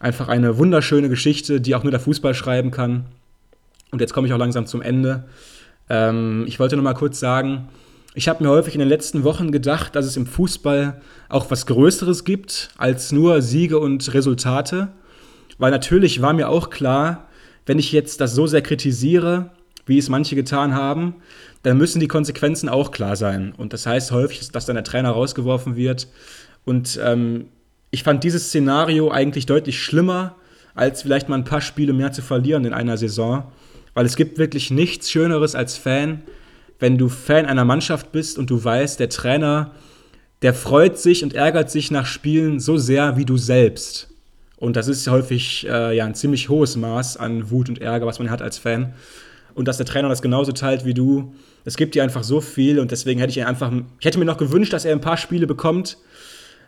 Einfach 0.00 0.28
eine 0.28 0.58
wunderschöne 0.58 1.08
Geschichte, 1.08 1.62
die 1.62 1.74
auch 1.74 1.82
nur 1.82 1.92
der 1.92 2.00
Fußball 2.00 2.34
schreiben 2.34 2.70
kann. 2.70 3.06
Und 3.90 4.02
jetzt 4.02 4.12
komme 4.12 4.26
ich 4.26 4.34
auch 4.34 4.38
langsam 4.38 4.66
zum 4.66 4.82
Ende. 4.82 5.24
Ähm, 5.88 6.44
ich 6.46 6.60
wollte 6.60 6.76
noch 6.76 6.82
mal 6.82 6.92
kurz 6.92 7.18
sagen, 7.18 7.68
ich 8.18 8.26
habe 8.26 8.42
mir 8.42 8.50
häufig 8.50 8.74
in 8.74 8.80
den 8.80 8.88
letzten 8.88 9.22
Wochen 9.22 9.52
gedacht, 9.52 9.94
dass 9.94 10.04
es 10.04 10.16
im 10.16 10.26
Fußball 10.26 11.00
auch 11.28 11.52
was 11.52 11.66
Größeres 11.66 12.24
gibt 12.24 12.70
als 12.76 13.12
nur 13.12 13.42
Siege 13.42 13.78
und 13.78 14.12
Resultate. 14.12 14.88
Weil 15.56 15.70
natürlich 15.70 16.20
war 16.20 16.32
mir 16.32 16.48
auch 16.48 16.68
klar, 16.68 17.28
wenn 17.64 17.78
ich 17.78 17.92
jetzt 17.92 18.20
das 18.20 18.34
so 18.34 18.48
sehr 18.48 18.60
kritisiere, 18.60 19.52
wie 19.86 19.98
es 19.98 20.08
manche 20.08 20.34
getan 20.34 20.74
haben, 20.74 21.14
dann 21.62 21.78
müssen 21.78 22.00
die 22.00 22.08
Konsequenzen 22.08 22.68
auch 22.68 22.90
klar 22.90 23.14
sein. 23.14 23.54
Und 23.56 23.72
das 23.72 23.86
heißt 23.86 24.10
häufig, 24.10 24.50
dass 24.50 24.66
dann 24.66 24.74
der 24.74 24.84
Trainer 24.84 25.10
rausgeworfen 25.10 25.76
wird. 25.76 26.08
Und 26.64 26.98
ähm, 27.00 27.46
ich 27.92 28.02
fand 28.02 28.24
dieses 28.24 28.48
Szenario 28.48 29.12
eigentlich 29.12 29.46
deutlich 29.46 29.80
schlimmer, 29.80 30.34
als 30.74 31.02
vielleicht 31.02 31.28
mal 31.28 31.36
ein 31.36 31.44
paar 31.44 31.60
Spiele 31.60 31.92
mehr 31.92 32.10
zu 32.10 32.22
verlieren 32.22 32.64
in 32.64 32.72
einer 32.72 32.96
Saison. 32.96 33.44
Weil 33.94 34.06
es 34.06 34.16
gibt 34.16 34.38
wirklich 34.38 34.72
nichts 34.72 35.08
Schöneres 35.08 35.54
als 35.54 35.76
Fan, 35.76 36.24
wenn 36.78 36.98
du 36.98 37.08
Fan 37.08 37.46
einer 37.46 37.64
Mannschaft 37.64 38.12
bist 38.12 38.38
und 38.38 38.50
du 38.50 38.62
weißt, 38.62 39.00
der 39.00 39.08
Trainer, 39.08 39.72
der 40.42 40.54
freut 40.54 40.98
sich 40.98 41.24
und 41.24 41.34
ärgert 41.34 41.70
sich 41.70 41.90
nach 41.90 42.06
Spielen 42.06 42.60
so 42.60 42.76
sehr 42.76 43.16
wie 43.16 43.24
du 43.24 43.36
selbst. 43.36 44.08
Und 44.56 44.76
das 44.76 44.88
ist 44.88 45.08
häufig 45.08 45.66
äh, 45.68 45.96
ja 45.96 46.04
ein 46.04 46.14
ziemlich 46.14 46.48
hohes 46.48 46.76
Maß 46.76 47.16
an 47.16 47.50
Wut 47.50 47.68
und 47.68 47.80
Ärger, 47.80 48.06
was 48.06 48.18
man 48.18 48.30
hat 48.30 48.42
als 48.42 48.58
Fan. 48.58 48.92
Und 49.54 49.68
dass 49.68 49.76
der 49.76 49.86
Trainer 49.86 50.08
das 50.08 50.22
genauso 50.22 50.52
teilt 50.52 50.84
wie 50.84 50.94
du, 50.94 51.32
es 51.64 51.76
gibt 51.76 51.94
dir 51.94 52.02
einfach 52.02 52.22
so 52.22 52.40
viel 52.40 52.78
und 52.78 52.90
deswegen 52.90 53.20
hätte 53.20 53.30
ich 53.30 53.44
einfach, 53.44 53.72
ich 53.98 54.06
hätte 54.06 54.18
mir 54.18 54.24
noch 54.24 54.38
gewünscht, 54.38 54.72
dass 54.72 54.84
er 54.84 54.92
ein 54.92 55.00
paar 55.00 55.16
Spiele 55.16 55.46
bekommt. 55.46 55.98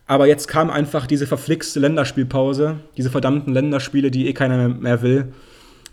Aber 0.07 0.26
jetzt 0.26 0.49
kam 0.49 0.71
einfach 0.71 1.07
diese 1.07 1.26
verflixte 1.26 1.79
Länderspielpause, 1.79 2.81
diese 2.97 3.11
verdammten 3.11 3.55
Länderspiele, 3.55 4.11
die 4.11 4.26
eh 4.26 4.33
keiner 4.33 4.69
mehr 4.69 5.02
will. 5.02 5.33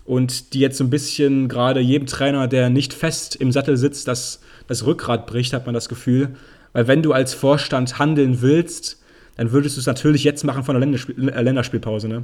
Und 0.08 0.54
die 0.54 0.62
jetzt 0.62 0.78
so 0.78 0.86
ein 0.86 0.90
bisschen 0.90 1.50
gerade 1.50 1.82
jedem 1.82 2.08
Trainer, 2.08 2.48
der 2.48 2.70
nicht 2.70 2.94
fest 2.94 3.36
im 3.36 3.52
Sattel 3.52 3.76
sitzt, 3.76 4.08
das, 4.08 4.40
das 4.66 4.86
Rückgrat 4.86 5.28
bricht, 5.28 5.52
hat 5.54 5.66
man 5.66 5.76
das 5.76 5.90
Gefühl. 5.90 6.36
Weil 6.72 6.88
wenn 6.88 7.04
du 7.04 7.12
als 7.12 7.34
Vorstand 7.34 8.00
handeln 8.00 8.42
willst, 8.42 9.04
dann 9.36 9.52
würdest 9.52 9.76
du 9.76 9.82
es 9.82 9.86
natürlich 9.86 10.24
jetzt 10.24 10.46
machen 10.46 10.64
von 10.64 10.76
der 10.76 10.80
Länderspiel 10.80 11.30
äh, 11.30 11.42
Länderspielpause, 11.42 12.08
ne? 12.08 12.24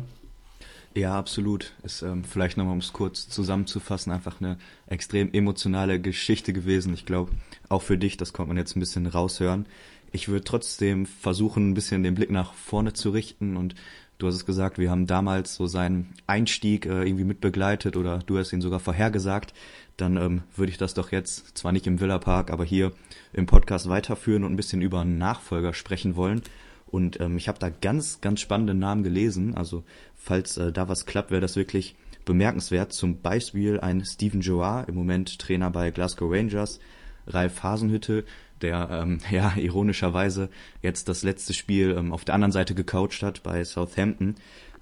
Ja, 0.96 1.18
absolut. 1.18 1.74
Ist 1.84 2.04
ähm, 2.04 2.24
vielleicht 2.24 2.56
nochmal, 2.56 2.74
um 2.74 2.80
es 2.80 2.94
kurz 2.94 3.28
zusammenzufassen, 3.28 4.14
einfach 4.14 4.40
eine 4.40 4.58
extrem 4.88 5.34
emotionale 5.34 6.00
Geschichte 6.00 6.54
gewesen. 6.54 6.94
Ich 6.94 7.06
glaube, 7.06 7.32
auch 7.68 7.82
für 7.82 7.98
dich, 7.98 8.16
das 8.16 8.32
kommt 8.32 8.48
man 8.48 8.58
jetzt 8.58 8.78
ein 8.78 8.80
bisschen 8.80 9.08
raushören. 9.08 9.66
Ich 10.12 10.30
würde 10.30 10.44
trotzdem 10.44 11.06
versuchen, 11.06 11.72
ein 11.72 11.74
bisschen 11.74 12.04
den 12.04 12.16
Blick 12.16 12.30
nach 12.30 12.54
vorne 12.54 12.94
zu 12.94 13.10
richten 13.10 13.58
und 13.58 13.76
Du 14.24 14.28
hast 14.28 14.36
es 14.36 14.46
gesagt, 14.46 14.78
wir 14.78 14.90
haben 14.90 15.06
damals 15.06 15.56
so 15.56 15.68
seinen 15.68 16.14
Einstieg 16.28 16.86
äh, 16.86 17.04
irgendwie 17.04 17.26
mitbegleitet 17.26 17.98
oder 17.98 18.20
du 18.20 18.38
hast 18.38 18.54
ihn 18.54 18.62
sogar 18.62 18.80
vorhergesagt. 18.80 19.54
Dann 19.98 20.16
ähm, 20.16 20.44
würde 20.56 20.72
ich 20.72 20.78
das 20.78 20.94
doch 20.94 21.12
jetzt, 21.12 21.58
zwar 21.58 21.74
nicht 21.74 21.88
im 21.88 22.00
Villa 22.00 22.20
Park, 22.20 22.50
aber 22.50 22.64
hier 22.64 22.94
im 23.34 23.48
Podcast 23.48 23.90
weiterführen 23.90 24.46
und 24.46 24.54
ein 24.54 24.56
bisschen 24.56 24.82
über 24.82 25.02
einen 25.02 25.18
Nachfolger 25.18 25.74
sprechen 25.74 26.16
wollen. 26.16 26.42
Und 26.88 27.20
ähm, 27.20 27.36
ich 27.36 27.50
habe 27.50 27.60
da 27.60 27.68
ganz, 27.68 28.22
ganz 28.22 28.40
spannende 28.40 28.74
Namen 28.74 29.04
gelesen. 29.04 29.58
Also 29.58 29.84
falls 30.16 30.56
äh, 30.56 30.72
da 30.72 30.88
was 30.88 31.06
klappt, 31.06 31.32
wäre 31.32 31.42
das 31.42 31.58
wirklich 31.58 31.94
bemerkenswert. 32.24 32.94
Zum 32.94 33.20
Beispiel 33.20 33.82
ein 33.82 34.06
Steven 34.06 34.40
Joar, 34.40 34.88
im 34.88 34.96
Moment 34.96 35.38
Trainer 35.38 35.70
bei 35.70 35.92
Glasgow 35.92 36.32
Rangers, 36.32 36.80
Ralf 37.28 37.62
Hasenhütte, 37.62 38.24
der 38.64 38.90
ähm, 38.92 39.20
ja 39.32 39.54
ironischerweise 39.56 40.50
jetzt 40.82 41.10
das 41.10 41.24
letzte 41.24 41.54
Spiel 41.54 41.96
ähm, 41.98 42.12
auf 42.12 42.26
der 42.26 42.36
anderen 42.36 42.52
Seite 42.52 42.74
gecoacht 42.74 43.22
hat 43.22 43.44
bei 43.44 43.64
Southampton. 43.64 44.36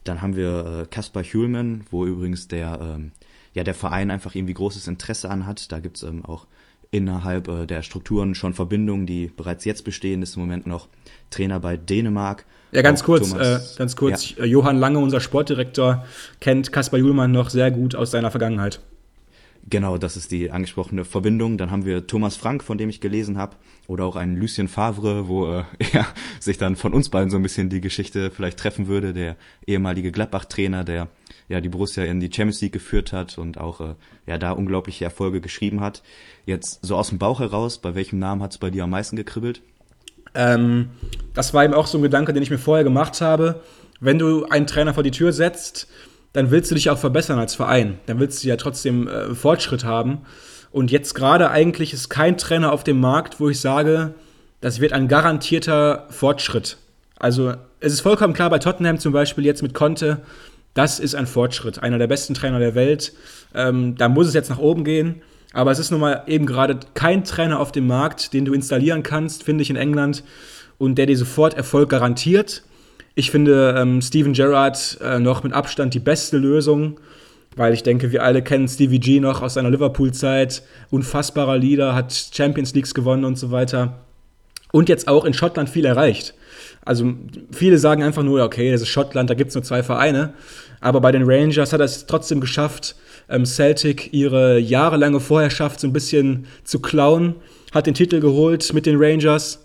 Dann 0.04 0.22
haben 0.22 0.36
wir 0.36 0.84
äh, 0.84 0.86
Kaspar 0.90 1.24
Hühlmann, 1.24 1.84
wo 1.92 2.06
übrigens 2.06 2.48
der 2.48 2.80
ähm, 2.82 3.12
ja 3.54 3.64
der 3.64 3.76
Verein 3.76 4.12
einfach 4.12 4.36
irgendwie 4.36 4.54
großes 4.54 4.88
Interesse 4.88 5.30
an 5.30 5.46
hat. 5.46 5.72
Da 5.72 5.80
gibt's 5.80 6.04
ähm, 6.04 6.24
auch 6.24 6.48
innerhalb 6.92 7.48
äh, 7.48 7.66
der 7.66 7.82
Strukturen 7.82 8.36
schon 8.36 8.54
Verbindungen, 8.54 9.06
die 9.06 9.28
bereits 9.28 9.66
jetzt 9.66 9.84
bestehen. 9.84 10.22
Ist 10.22 10.36
im 10.36 10.44
Moment 10.44 10.68
noch 10.68 10.88
Trainer 11.30 11.60
bei 11.60 11.78
Dänemark. 11.78 12.46
Ja, 12.72 12.82
ganz 12.82 13.04
kurz, 13.04 13.34
äh, 13.34 13.60
ganz 13.78 13.96
kurz. 13.96 14.36
Ja. 14.38 14.46
Johann 14.46 14.78
Lange, 14.78 15.00
unser 15.00 15.20
Sportdirektor, 15.20 16.06
kennt 16.40 16.72
Kaspar 16.72 17.00
Juhlmann 17.00 17.32
noch 17.32 17.50
sehr 17.50 17.70
gut 17.70 17.96
aus 17.96 18.12
seiner 18.12 18.32
Vergangenheit. 18.32 18.80
Genau, 19.70 19.98
das 19.98 20.18
ist 20.18 20.32
die 20.32 20.50
angesprochene 20.50 21.06
Verbindung. 21.06 21.58
Dann 21.58 21.70
haben 21.70 21.86
wir 21.86 22.08
Thomas 22.08 22.36
Frank, 22.36 22.64
von 22.64 22.78
dem 22.78 22.90
ich 22.90 23.00
gelesen 23.00 23.38
habe, 23.38 23.56
oder 23.88 24.06
auch 24.06 24.16
einen 24.16 24.36
Lucien 24.36 24.68
Favre, 24.68 25.28
wo 25.28 25.52
äh, 25.52 25.64
ja, 25.94 26.08
sich 26.40 26.58
dann 26.58 26.76
von 26.76 26.94
uns 26.94 27.10
beiden 27.10 27.30
so 27.30 27.38
ein 27.38 27.44
bisschen 27.44 27.70
die 27.70 27.82
Geschichte 27.82 28.32
vielleicht 28.32 28.58
treffen 28.58 28.88
würde, 28.88 29.14
der 29.14 29.36
ehemalige 29.68 30.12
Gladbach-Trainer, 30.12 30.84
der 30.84 31.10
ja 31.48 31.62
die 31.62 31.70
Borussia 31.70 32.04
in 32.06 32.20
die 32.20 32.32
Champions 32.34 32.62
League 32.62 32.74
geführt 32.74 33.14
hat 33.14 33.38
und 33.38 33.60
auch 33.60 33.82
äh, 33.82 33.96
ja 34.26 34.38
da 34.38 34.52
unglaubliche 34.52 35.06
Erfolge 35.06 35.42
geschrieben 35.42 35.82
hat. 35.82 36.02
Jetzt 36.46 36.80
so 36.84 36.96
aus 36.96 37.10
dem 37.10 37.20
Bauch 37.20 37.40
heraus, 37.40 37.78
bei 37.78 37.94
welchem 37.94 38.20
Namen 38.20 38.42
hat 38.42 38.52
es 38.52 38.58
bei 38.58 38.72
dir 38.72 38.86
am 38.86 38.90
meisten 38.90 39.16
gekribbelt? 39.16 39.62
Ähm, 40.34 40.90
das 41.34 41.54
war 41.54 41.64
eben 41.66 41.74
auch 41.74 41.88
so 41.88 41.98
ein 41.98 42.02
Gedanke, 42.02 42.34
den 42.34 42.42
ich 42.42 42.50
mir 42.50 42.58
vorher 42.58 42.84
gemacht 42.84 43.22
habe. 43.22 43.62
Wenn 44.00 44.18
du 44.18 44.46
einen 44.46 44.66
Trainer 44.66 44.94
vor 44.94 45.04
die 45.04 45.12
Tür 45.12 45.34
setzt, 45.34 45.88
dann 46.34 46.52
willst 46.52 46.72
du 46.72 46.76
dich 46.76 46.90
auch 46.90 46.98
verbessern 46.98 47.40
als 47.40 47.56
Verein. 47.56 48.00
Dann 48.06 48.20
willst 48.20 48.44
du 48.44 48.48
ja 48.48 48.56
trotzdem 48.56 49.08
äh, 49.08 49.36
Fortschritt 49.36 49.84
haben. 49.84 50.20
Und 50.72 50.92
jetzt 50.92 51.14
gerade 51.14 51.52
eigentlich 51.52 51.94
ist 51.94 52.10
kein 52.10 52.38
Trainer 52.38 52.72
auf 52.72 52.84
dem 52.84 53.00
Markt, 53.00 53.40
wo 53.40 53.50
ich 53.50 53.60
sage, 53.60 54.14
das 54.62 54.80
wird 54.80 54.94
ein 54.94 55.08
garantierter 55.08 56.08
Fortschritt. 56.10 56.78
Also 57.20 57.54
es 57.80 57.94
ist 57.94 58.02
vollkommen 58.02 58.34
klar 58.34 58.50
bei 58.50 58.60
Tottenham 58.60 59.00
zum 59.00 59.12
Beispiel 59.12 59.46
jetzt 59.46 59.62
mit 59.62 59.74
Conte, 59.74 60.22
das 60.74 61.00
ist 61.00 61.16
ein 61.16 61.28
Fortschritt. 61.28 61.84
Einer 61.84 61.98
der 61.98 62.08
besten 62.08 62.34
Trainer 62.34 62.60
der 62.60 62.76
Welt. 62.76 63.14
Ähm, 63.54 63.96
da 63.98 64.08
muss 64.08 64.28
es 64.28 64.34
jetzt 64.34 64.50
nach 64.50 64.60
oben 64.60 64.86
gehen. 64.86 65.22
Aber 65.54 65.72
es 65.72 65.80
ist 65.80 65.92
nun 65.92 66.00
mal 66.00 66.24
eben 66.28 66.46
gerade 66.46 66.80
kein 66.94 67.26
Trainer 67.26 67.60
auf 67.60 67.74
dem 67.74 67.88
Markt, 67.88 68.34
den 68.34 68.46
du 68.46 68.54
installieren 68.54 69.04
kannst, 69.04 69.44
finde 69.44 69.64
ich 69.64 69.70
in 69.70 69.76
England, 69.76 70.24
und 70.78 70.96
der 70.96 71.08
dir 71.08 71.18
sofort 71.18 71.56
Erfolg 71.56 71.90
garantiert. 71.90 72.64
Ich 73.14 73.30
finde 73.30 73.76
ähm, 73.78 74.02
Steven 74.02 74.34
Gerrard 74.34 74.98
äh, 75.02 75.20
noch 75.20 75.44
mit 75.44 75.54
Abstand 75.54 75.94
die 75.94 76.00
beste 76.00 76.38
Lösung, 76.38 77.00
weil 77.56 77.74
ich 77.74 77.84
denke, 77.84 78.12
wir 78.12 78.24
alle 78.24 78.42
kennen 78.42 78.68
Stevie 78.68 79.00
G 79.00 79.20
noch 79.20 79.42
aus 79.42 79.56
seiner 79.56 79.70
Liverpool-Zeit. 79.70 80.64
Unfassbarer 80.90 81.58
Leader, 81.58 81.94
hat 81.94 82.14
Champions 82.34 82.74
Leagues 82.74 82.94
gewonnen 82.94 83.26
und 83.26 83.38
so 83.38 83.52
weiter. 83.52 84.00
Und 84.72 84.88
jetzt 84.88 85.10
auch 85.10 85.26
in 85.26 85.34
Schottland 85.34 85.70
viel 85.70 85.84
erreicht. 85.84 86.34
Also 86.86 87.14
viele 87.52 87.78
sagen 87.78 88.04
einfach 88.04 88.24
nur, 88.24 88.44
okay, 88.44 88.72
das 88.72 88.82
ist 88.82 88.88
Schottland, 88.88 89.30
da 89.30 89.34
gibt 89.34 89.50
es 89.50 89.56
nur 89.56 89.64
zwei 89.64 89.84
Vereine. 89.84 90.34
Aber 90.80 91.02
bei 91.02 91.12
den 91.12 91.24
Rangers 91.26 91.74
hat 91.74 91.82
er 91.82 91.86
es 91.86 92.06
trotzdem 92.06 92.40
geschafft, 92.40 92.96
ähm, 93.30 93.46
Celtic 93.46 94.14
ihre 94.14 94.58
jahrelange 94.58 95.20
Vorherrschaft 95.20 95.82
so 95.82 95.88
ein 95.88 95.94
bisschen 95.94 96.48
zu 96.64 96.80
klauen, 96.80 97.36
hat 97.74 97.88
den 97.88 97.94
Titel 97.94 98.22
geholt 98.22 98.74
mit 98.74 98.86
den 98.86 98.96
Rangers 98.98 99.60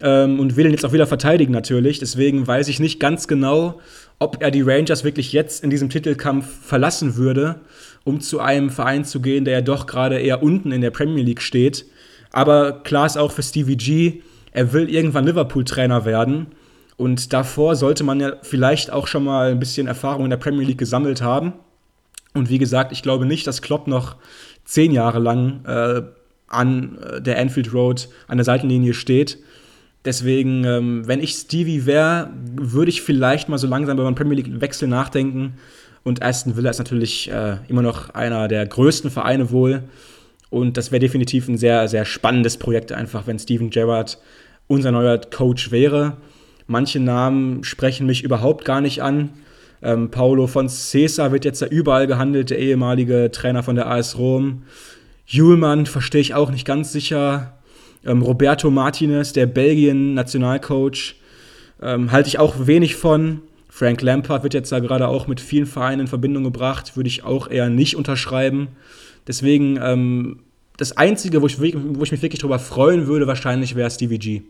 ähm, 0.00 0.40
und 0.40 0.56
will 0.56 0.66
ihn 0.66 0.72
jetzt 0.72 0.84
auch 0.84 0.92
wieder 0.92 1.06
verteidigen 1.06 1.52
natürlich. 1.52 1.98
Deswegen 1.98 2.46
weiß 2.46 2.68
ich 2.68 2.80
nicht 2.80 3.00
ganz 3.00 3.28
genau, 3.28 3.80
ob 4.18 4.42
er 4.42 4.50
die 4.50 4.62
Rangers 4.62 5.04
wirklich 5.04 5.32
jetzt 5.32 5.62
in 5.62 5.70
diesem 5.70 5.90
Titelkampf 5.90 6.46
verlassen 6.46 7.16
würde, 7.16 7.60
um 8.04 8.20
zu 8.20 8.40
einem 8.40 8.70
Verein 8.70 9.04
zu 9.04 9.20
gehen, 9.20 9.44
der 9.44 9.54
ja 9.54 9.60
doch 9.60 9.86
gerade 9.86 10.18
eher 10.18 10.42
unten 10.42 10.72
in 10.72 10.80
der 10.80 10.90
Premier 10.90 11.24
League 11.24 11.42
steht. 11.42 11.86
Aber 12.32 12.80
klar 12.82 13.06
ist 13.06 13.16
auch 13.16 13.32
für 13.32 13.42
Stevie 13.42 13.76
G, 13.76 14.22
er 14.52 14.72
will 14.72 14.88
irgendwann 14.88 15.26
Liverpool-Trainer 15.26 16.04
werden. 16.04 16.46
Und 16.96 17.34
davor 17.34 17.76
sollte 17.76 18.04
man 18.04 18.20
ja 18.20 18.36
vielleicht 18.42 18.90
auch 18.90 19.06
schon 19.06 19.24
mal 19.24 19.50
ein 19.50 19.58
bisschen 19.58 19.86
Erfahrung 19.86 20.24
in 20.24 20.30
der 20.30 20.38
Premier 20.38 20.66
League 20.66 20.78
gesammelt 20.78 21.20
haben. 21.20 21.52
Und 22.32 22.48
wie 22.48 22.58
gesagt, 22.58 22.92
ich 22.92 23.02
glaube 23.02 23.26
nicht, 23.26 23.46
dass 23.46 23.60
Klopp 23.60 23.86
noch 23.86 24.16
zehn 24.64 24.92
Jahre 24.92 25.18
lang 25.18 25.64
äh, 25.66 26.02
an 26.48 26.98
äh, 26.98 27.20
der 27.20 27.38
Anfield 27.38 27.72
Road 27.72 28.08
an 28.28 28.38
der 28.38 28.44
Seitenlinie 28.44 28.94
steht. 28.94 29.38
Deswegen, 30.06 30.64
ähm, 30.64 31.02
wenn 31.06 31.20
ich 31.20 31.32
Stevie 31.32 31.84
wäre, 31.84 32.30
würde 32.54 32.90
ich 32.90 33.02
vielleicht 33.02 33.48
mal 33.48 33.58
so 33.58 33.66
langsam 33.66 33.98
über 33.98 34.06
einen 34.06 34.14
Premier 34.14 34.36
League-Wechsel 34.36 34.86
nachdenken. 34.88 35.54
Und 36.04 36.22
Aston 36.22 36.56
Villa 36.56 36.70
ist 36.70 36.78
natürlich 36.78 37.28
äh, 37.28 37.56
immer 37.66 37.82
noch 37.82 38.10
einer 38.10 38.46
der 38.46 38.64
größten 38.64 39.10
Vereine 39.10 39.50
wohl. 39.50 39.82
Und 40.48 40.76
das 40.76 40.92
wäre 40.92 41.00
definitiv 41.00 41.48
ein 41.48 41.58
sehr, 41.58 41.88
sehr 41.88 42.04
spannendes 42.04 42.56
Projekt, 42.56 42.92
einfach, 42.92 43.26
wenn 43.26 43.40
Steven 43.40 43.68
Gerrard 43.70 44.18
unser 44.68 44.92
neuer 44.92 45.18
Coach 45.18 45.72
wäre. 45.72 46.18
Manche 46.68 47.00
Namen 47.00 47.64
sprechen 47.64 48.06
mich 48.06 48.22
überhaupt 48.22 48.64
gar 48.64 48.80
nicht 48.80 49.02
an. 49.02 49.30
Ähm, 49.82 50.12
Paulo 50.12 50.46
von 50.46 50.68
Cesar 50.68 51.32
wird 51.32 51.44
jetzt 51.44 51.62
da 51.62 51.66
überall 51.66 52.06
gehandelt, 52.06 52.50
der 52.50 52.60
ehemalige 52.60 53.30
Trainer 53.32 53.64
von 53.64 53.74
der 53.74 53.90
AS 53.90 54.16
Rom. 54.18 54.62
Julmann 55.26 55.86
verstehe 55.86 56.20
ich 56.20 56.34
auch 56.34 56.52
nicht 56.52 56.64
ganz 56.64 56.92
sicher. 56.92 57.55
Ähm, 58.06 58.22
Roberto 58.22 58.70
Martinez, 58.70 59.32
der 59.32 59.46
Belgien-Nationalcoach, 59.46 61.16
ähm, 61.82 62.12
halte 62.12 62.28
ich 62.28 62.38
auch 62.38 62.66
wenig 62.66 62.96
von. 62.96 63.42
Frank 63.68 64.00
Lampard 64.00 64.42
wird 64.42 64.54
jetzt 64.54 64.72
da 64.72 64.78
gerade 64.78 65.08
auch 65.08 65.26
mit 65.26 65.40
vielen 65.40 65.66
Vereinen 65.66 66.02
in 66.02 66.06
Verbindung 66.06 66.44
gebracht, 66.44 66.96
würde 66.96 67.08
ich 67.08 67.24
auch 67.24 67.50
eher 67.50 67.68
nicht 67.68 67.96
unterschreiben. 67.96 68.68
Deswegen, 69.26 69.78
ähm, 69.82 70.40
das 70.78 70.96
Einzige, 70.96 71.42
wo 71.42 71.46
ich, 71.46 71.60
wo 71.60 72.02
ich 72.02 72.12
mich 72.12 72.22
wirklich 72.22 72.40
drüber 72.40 72.58
freuen 72.58 73.06
würde, 73.06 73.26
wahrscheinlich 73.26 73.74
wäre 73.74 73.90
Stevie 73.90 74.18
G. 74.18 74.42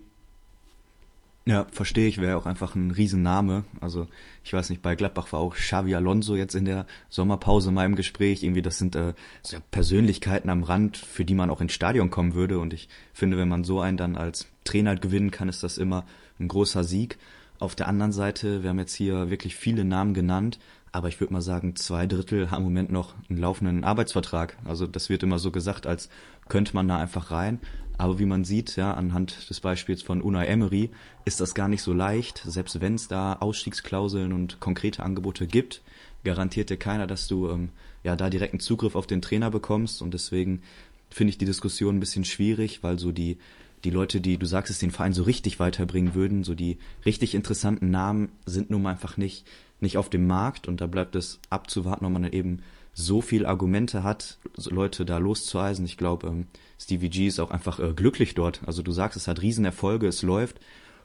Ja, 1.48 1.64
verstehe 1.70 2.08
ich, 2.08 2.20
wäre 2.20 2.36
auch 2.36 2.46
einfach 2.46 2.74
ein 2.74 2.90
Riesenname. 2.90 3.64
Also 3.80 4.08
ich 4.42 4.52
weiß 4.52 4.68
nicht, 4.68 4.82
bei 4.82 4.96
Gladbach 4.96 5.32
war 5.32 5.38
auch 5.38 5.54
Xavi 5.54 5.94
Alonso 5.94 6.34
jetzt 6.34 6.56
in 6.56 6.64
der 6.64 6.86
Sommerpause 7.08 7.68
in 7.68 7.76
meinem 7.76 7.94
Gespräch. 7.94 8.42
Irgendwie, 8.42 8.62
das 8.62 8.78
sind 8.78 8.96
äh, 8.96 9.14
so 9.42 9.58
Persönlichkeiten 9.70 10.50
am 10.50 10.64
Rand, 10.64 10.96
für 10.96 11.24
die 11.24 11.34
man 11.34 11.50
auch 11.50 11.60
ins 11.60 11.72
Stadion 11.72 12.10
kommen 12.10 12.34
würde. 12.34 12.58
Und 12.58 12.74
ich 12.74 12.88
finde, 13.12 13.36
wenn 13.36 13.48
man 13.48 13.62
so 13.62 13.80
einen 13.80 13.96
dann 13.96 14.16
als 14.16 14.48
Trainer 14.64 14.96
gewinnen 14.96 15.30
kann, 15.30 15.48
ist 15.48 15.62
das 15.62 15.78
immer 15.78 16.04
ein 16.40 16.48
großer 16.48 16.82
Sieg. 16.82 17.16
Auf 17.60 17.76
der 17.76 17.86
anderen 17.86 18.12
Seite, 18.12 18.64
wir 18.64 18.70
haben 18.70 18.80
jetzt 18.80 18.96
hier 18.96 19.30
wirklich 19.30 19.54
viele 19.54 19.84
Namen 19.84 20.14
genannt, 20.14 20.58
aber 20.90 21.06
ich 21.08 21.20
würde 21.20 21.32
mal 21.32 21.42
sagen, 21.42 21.76
zwei 21.76 22.08
Drittel 22.08 22.50
haben 22.50 22.62
im 22.62 22.70
Moment 22.70 22.90
noch 22.90 23.14
einen 23.30 23.38
laufenden 23.38 23.84
Arbeitsvertrag. 23.84 24.58
Also 24.64 24.88
das 24.88 25.08
wird 25.10 25.22
immer 25.22 25.38
so 25.38 25.52
gesagt, 25.52 25.86
als 25.86 26.08
könnte 26.48 26.74
man 26.74 26.88
da 26.88 26.98
einfach 26.98 27.30
rein. 27.30 27.60
Aber 27.98 28.18
wie 28.18 28.26
man 28.26 28.44
sieht, 28.44 28.76
ja, 28.76 28.92
anhand 28.92 29.48
des 29.48 29.60
Beispiels 29.60 30.02
von 30.02 30.20
Unai 30.20 30.46
Emery, 30.46 30.90
ist 31.24 31.40
das 31.40 31.54
gar 31.54 31.68
nicht 31.68 31.82
so 31.82 31.92
leicht. 31.92 32.42
Selbst 32.46 32.80
wenn 32.80 32.94
es 32.94 33.08
da 33.08 33.34
Ausstiegsklauseln 33.34 34.32
und 34.32 34.60
konkrete 34.60 35.02
Angebote 35.02 35.46
gibt, 35.46 35.82
garantiert 36.24 36.70
dir 36.70 36.76
keiner, 36.76 37.06
dass 37.06 37.28
du 37.28 37.48
ähm, 37.48 37.70
ja 38.04 38.16
da 38.16 38.28
direkten 38.28 38.60
Zugriff 38.60 38.96
auf 38.96 39.06
den 39.06 39.22
Trainer 39.22 39.50
bekommst. 39.50 40.02
Und 40.02 40.12
deswegen 40.12 40.62
finde 41.10 41.30
ich 41.30 41.38
die 41.38 41.44
Diskussion 41.44 41.96
ein 41.96 42.00
bisschen 42.00 42.24
schwierig, 42.24 42.82
weil 42.82 42.98
so 42.98 43.12
die 43.12 43.38
die 43.84 43.90
Leute, 43.90 44.20
die 44.20 44.36
du 44.36 44.46
sagst, 44.46 44.70
es 44.70 44.78
den 44.78 44.90
Verein 44.90 45.12
so 45.12 45.22
richtig 45.22 45.60
weiterbringen 45.60 46.14
würden, 46.14 46.44
so 46.44 46.54
die 46.54 46.78
richtig 47.04 47.34
interessanten 47.34 47.90
Namen 47.90 48.30
sind 48.44 48.70
nun 48.70 48.82
mal 48.82 48.90
einfach 48.90 49.16
nicht 49.16 49.46
nicht 49.80 49.98
auf 49.98 50.08
dem 50.08 50.26
Markt 50.26 50.68
und 50.68 50.80
da 50.80 50.86
bleibt 50.86 51.14
es 51.16 51.38
abzuwarten, 51.50 52.06
ob 52.06 52.12
man 52.12 52.22
dann 52.22 52.32
eben 52.32 52.62
so 52.94 53.20
viel 53.20 53.44
Argumente 53.44 54.02
hat, 54.02 54.38
Leute 54.70 55.04
da 55.04 55.18
loszueisen. 55.18 55.84
Ich 55.84 55.98
glaube, 55.98 56.28
ähm, 56.28 56.46
Stevie 56.78 57.11
G 57.11 57.26
ist 57.26 57.40
auch 57.40 57.50
einfach 57.50 57.78
äh, 57.78 57.92
glücklich 57.95 58.35
dort. 58.35 58.61
Also 58.66 58.83
du 58.83 58.92
sagst, 58.92 59.16
es 59.16 59.28
hat 59.28 59.42
Riesenerfolge, 59.42 60.06
es 60.06 60.23
läuft. 60.23 60.61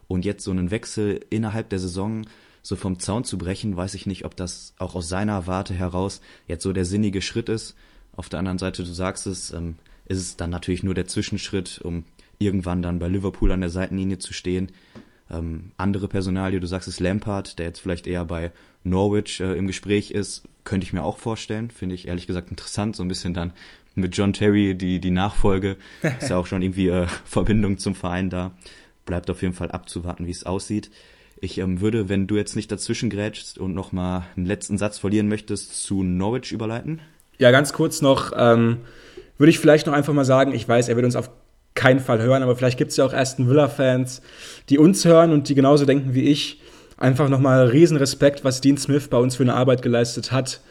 Und 0.07 0.25
jetzt 0.25 0.43
so 0.43 0.51
einen 0.51 0.71
Wechsel 0.71 1.21
innerhalb 1.29 1.69
der 1.69 1.79
Saison 1.79 2.25
so 2.61 2.75
vom 2.75 2.99
Zaun 2.99 3.23
zu 3.23 3.37
brechen, 3.37 3.75
weiß 3.75 3.93
ich 3.95 4.05
nicht, 4.05 4.25
ob 4.25 4.35
das 4.35 4.73
auch 4.77 4.95
aus 4.95 5.09
seiner 5.09 5.47
Warte 5.47 5.73
heraus 5.73 6.21
jetzt 6.47 6.63
so 6.63 6.73
der 6.73 6.85
sinnige 6.85 7.21
Schritt 7.21 7.49
ist. 7.49 7.75
Auf 8.15 8.29
der 8.29 8.39
anderen 8.39 8.57
Seite, 8.57 8.83
du 8.83 8.91
sagst 8.91 9.25
es, 9.25 9.51
ähm, 9.51 9.75
ist 10.05 10.19
es 10.19 10.37
dann 10.37 10.49
natürlich 10.49 10.83
nur 10.83 10.93
der 10.93 11.07
Zwischenschritt, 11.07 11.79
um 11.81 12.03
irgendwann 12.39 12.81
dann 12.81 12.99
bei 12.99 13.07
Liverpool 13.07 13.51
an 13.51 13.61
der 13.61 13.69
Seitenlinie 13.69 14.19
zu 14.19 14.33
stehen. 14.33 14.71
Ähm, 15.29 15.71
andere 15.77 16.07
Personalie, 16.07 16.59
du 16.59 16.67
sagst 16.67 16.87
es 16.87 16.99
Lampard, 16.99 17.57
der 17.57 17.67
jetzt 17.67 17.79
vielleicht 17.79 18.05
eher 18.05 18.25
bei 18.25 18.51
Norwich 18.83 19.39
äh, 19.39 19.53
im 19.53 19.67
Gespräch 19.67 20.11
ist, 20.11 20.43
könnte 20.63 20.85
ich 20.85 20.93
mir 20.93 21.03
auch 21.03 21.17
vorstellen. 21.17 21.71
Finde 21.71 21.95
ich 21.95 22.07
ehrlich 22.07 22.27
gesagt 22.27 22.49
interessant, 22.49 22.95
so 22.95 23.03
ein 23.03 23.07
bisschen 23.07 23.33
dann 23.33 23.53
mit 23.95 24.15
John 24.15 24.33
Terry 24.33 24.75
die, 24.75 24.99
die 24.99 25.11
Nachfolge. 25.11 25.77
Ist 26.19 26.29
ja 26.29 26.37
auch 26.37 26.47
schon 26.47 26.61
irgendwie 26.61 26.89
äh, 26.89 27.07
Verbindung 27.25 27.77
zum 27.77 27.95
Verein 27.95 28.29
da. 28.29 28.51
Bleibt 29.05 29.29
auf 29.29 29.41
jeden 29.41 29.53
Fall 29.53 29.71
abzuwarten, 29.71 30.27
wie 30.27 30.31
es 30.31 30.45
aussieht. 30.45 30.91
Ich 31.39 31.57
ähm, 31.57 31.81
würde, 31.81 32.07
wenn 32.07 32.27
du 32.27 32.37
jetzt 32.37 32.55
nicht 32.55 32.71
dazwischen 32.71 33.09
grätschst 33.09 33.57
und 33.57 33.73
nochmal 33.73 34.23
einen 34.37 34.45
letzten 34.45 34.77
Satz 34.77 34.99
verlieren 34.99 35.27
möchtest, 35.27 35.83
zu 35.83 36.03
Norwich 36.03 36.51
überleiten. 36.51 37.01
Ja, 37.39 37.49
ganz 37.49 37.73
kurz 37.73 38.03
noch, 38.03 38.31
ähm, 38.35 38.81
würde 39.39 39.49
ich 39.49 39.57
vielleicht 39.57 39.87
noch 39.87 39.93
einfach 39.93 40.13
mal 40.13 40.25
sagen, 40.25 40.53
ich 40.53 40.67
weiß, 40.67 40.87
er 40.87 40.95
wird 40.95 41.05
uns 41.05 41.15
auf 41.15 41.31
keinen 41.73 41.99
Fall 41.99 42.21
hören, 42.21 42.43
aber 42.43 42.55
vielleicht 42.55 42.77
gibt 42.77 42.91
es 42.91 42.97
ja 42.97 43.05
auch 43.05 43.13
Aston 43.13 43.49
Villa-Fans, 43.49 44.21
die 44.69 44.77
uns 44.77 45.03
hören 45.05 45.31
und 45.31 45.49
die 45.49 45.55
genauso 45.55 45.85
denken 45.85 46.13
wie 46.13 46.25
ich. 46.25 46.61
Einfach 46.97 47.29
nochmal 47.29 47.65
riesen 47.67 47.97
Respekt, 47.97 48.43
was 48.43 48.61
Dean 48.61 48.77
Smith 48.77 49.07
bei 49.07 49.17
uns 49.17 49.35
für 49.35 49.41
eine 49.41 49.55
Arbeit 49.55 49.81
geleistet 49.81 50.31
hat. 50.31 50.61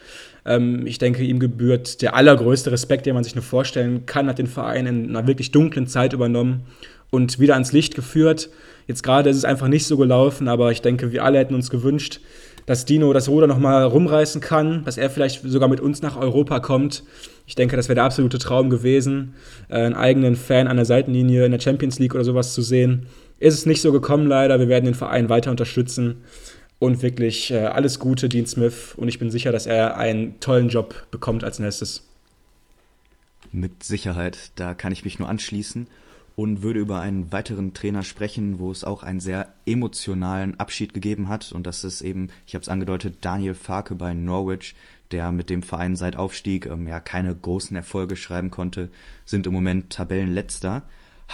Ähm, 0.45 0.85
ich 0.85 0.97
denke, 0.97 1.23
ihm 1.23 1.39
gebührt 1.39 2.01
der 2.01 2.15
allergrößte 2.15 2.71
Respekt, 2.71 3.05
den 3.05 3.13
man 3.13 3.23
sich 3.23 3.35
nur 3.35 3.43
vorstellen 3.43 4.05
kann, 4.05 4.27
hat 4.27 4.39
den 4.39 4.47
Verein 4.47 4.85
in 4.87 5.09
einer 5.09 5.27
wirklich 5.27 5.51
dunklen 5.51 5.87
Zeit 5.87 6.13
übernommen 6.13 6.63
und 7.09 7.39
wieder 7.39 7.53
ans 7.53 7.71
Licht 7.71 7.95
geführt. 7.95 8.49
Jetzt 8.87 9.03
gerade 9.03 9.29
ist 9.29 9.37
es 9.37 9.45
einfach 9.45 9.67
nicht 9.67 9.85
so 9.85 9.97
gelaufen, 9.97 10.47
aber 10.47 10.71
ich 10.71 10.81
denke, 10.81 11.11
wir 11.11 11.23
alle 11.23 11.39
hätten 11.39 11.55
uns 11.55 11.69
gewünscht, 11.69 12.21
dass 12.65 12.85
Dino 12.85 13.11
das 13.13 13.27
Ruder 13.27 13.47
nochmal 13.47 13.83
rumreißen 13.83 14.39
kann, 14.39 14.83
dass 14.85 14.97
er 14.97 15.09
vielleicht 15.09 15.41
sogar 15.43 15.67
mit 15.67 15.79
uns 15.79 16.01
nach 16.01 16.17
Europa 16.17 16.59
kommt. 16.59 17.03
Ich 17.47 17.55
denke, 17.55 17.75
das 17.75 17.89
wäre 17.89 17.95
der 17.95 18.03
absolute 18.03 18.37
Traum 18.37 18.69
gewesen, 18.69 19.33
äh, 19.69 19.77
einen 19.77 19.95
eigenen 19.95 20.35
Fan 20.35 20.67
an 20.67 20.77
der 20.77 20.85
Seitenlinie 20.85 21.45
in 21.45 21.51
der 21.51 21.59
Champions 21.59 21.99
League 21.99 22.15
oder 22.15 22.23
sowas 22.23 22.53
zu 22.53 22.61
sehen. 22.61 23.07
Ist 23.39 23.55
es 23.55 23.65
nicht 23.65 23.81
so 23.81 23.91
gekommen, 23.91 24.27
leider. 24.27 24.59
Wir 24.59 24.67
werden 24.69 24.85
den 24.85 24.93
Verein 24.93 25.27
weiter 25.27 25.49
unterstützen 25.49 26.17
und 26.81 27.03
wirklich 27.03 27.51
äh, 27.51 27.59
alles 27.59 27.99
Gute, 27.99 28.27
Dean 28.27 28.47
Smith. 28.47 28.95
Und 28.97 29.07
ich 29.07 29.19
bin 29.19 29.29
sicher, 29.29 29.51
dass 29.51 29.67
er 29.67 29.97
einen 29.97 30.39
tollen 30.39 30.67
Job 30.67 31.05
bekommt 31.11 31.43
als 31.43 31.59
nächstes. 31.59 32.09
Mit 33.51 33.83
Sicherheit, 33.83 34.51
da 34.55 34.73
kann 34.73 34.91
ich 34.91 35.05
mich 35.05 35.19
nur 35.19 35.29
anschließen 35.29 35.85
und 36.35 36.63
würde 36.63 36.79
über 36.79 36.99
einen 36.99 37.31
weiteren 37.31 37.75
Trainer 37.75 38.01
sprechen, 38.01 38.57
wo 38.57 38.71
es 38.71 38.83
auch 38.83 39.03
einen 39.03 39.19
sehr 39.19 39.53
emotionalen 39.67 40.59
Abschied 40.59 40.95
gegeben 40.95 41.29
hat. 41.29 41.51
Und 41.51 41.67
das 41.67 41.83
ist 41.83 42.01
eben, 42.01 42.29
ich 42.47 42.55
habe 42.55 42.63
es 42.63 42.69
angedeutet, 42.69 43.17
Daniel 43.21 43.53
Farke 43.53 43.93
bei 43.93 44.15
Norwich, 44.15 44.73
der 45.11 45.31
mit 45.31 45.51
dem 45.51 45.61
Verein 45.61 45.95
seit 45.95 46.15
Aufstieg 46.15 46.65
ähm, 46.65 46.87
ja 46.87 46.99
keine 46.99 47.35
großen 47.35 47.77
Erfolge 47.77 48.15
schreiben 48.15 48.49
konnte, 48.49 48.89
sind 49.25 49.45
im 49.45 49.53
Moment 49.53 49.91
Tabellenletzter, 49.91 50.81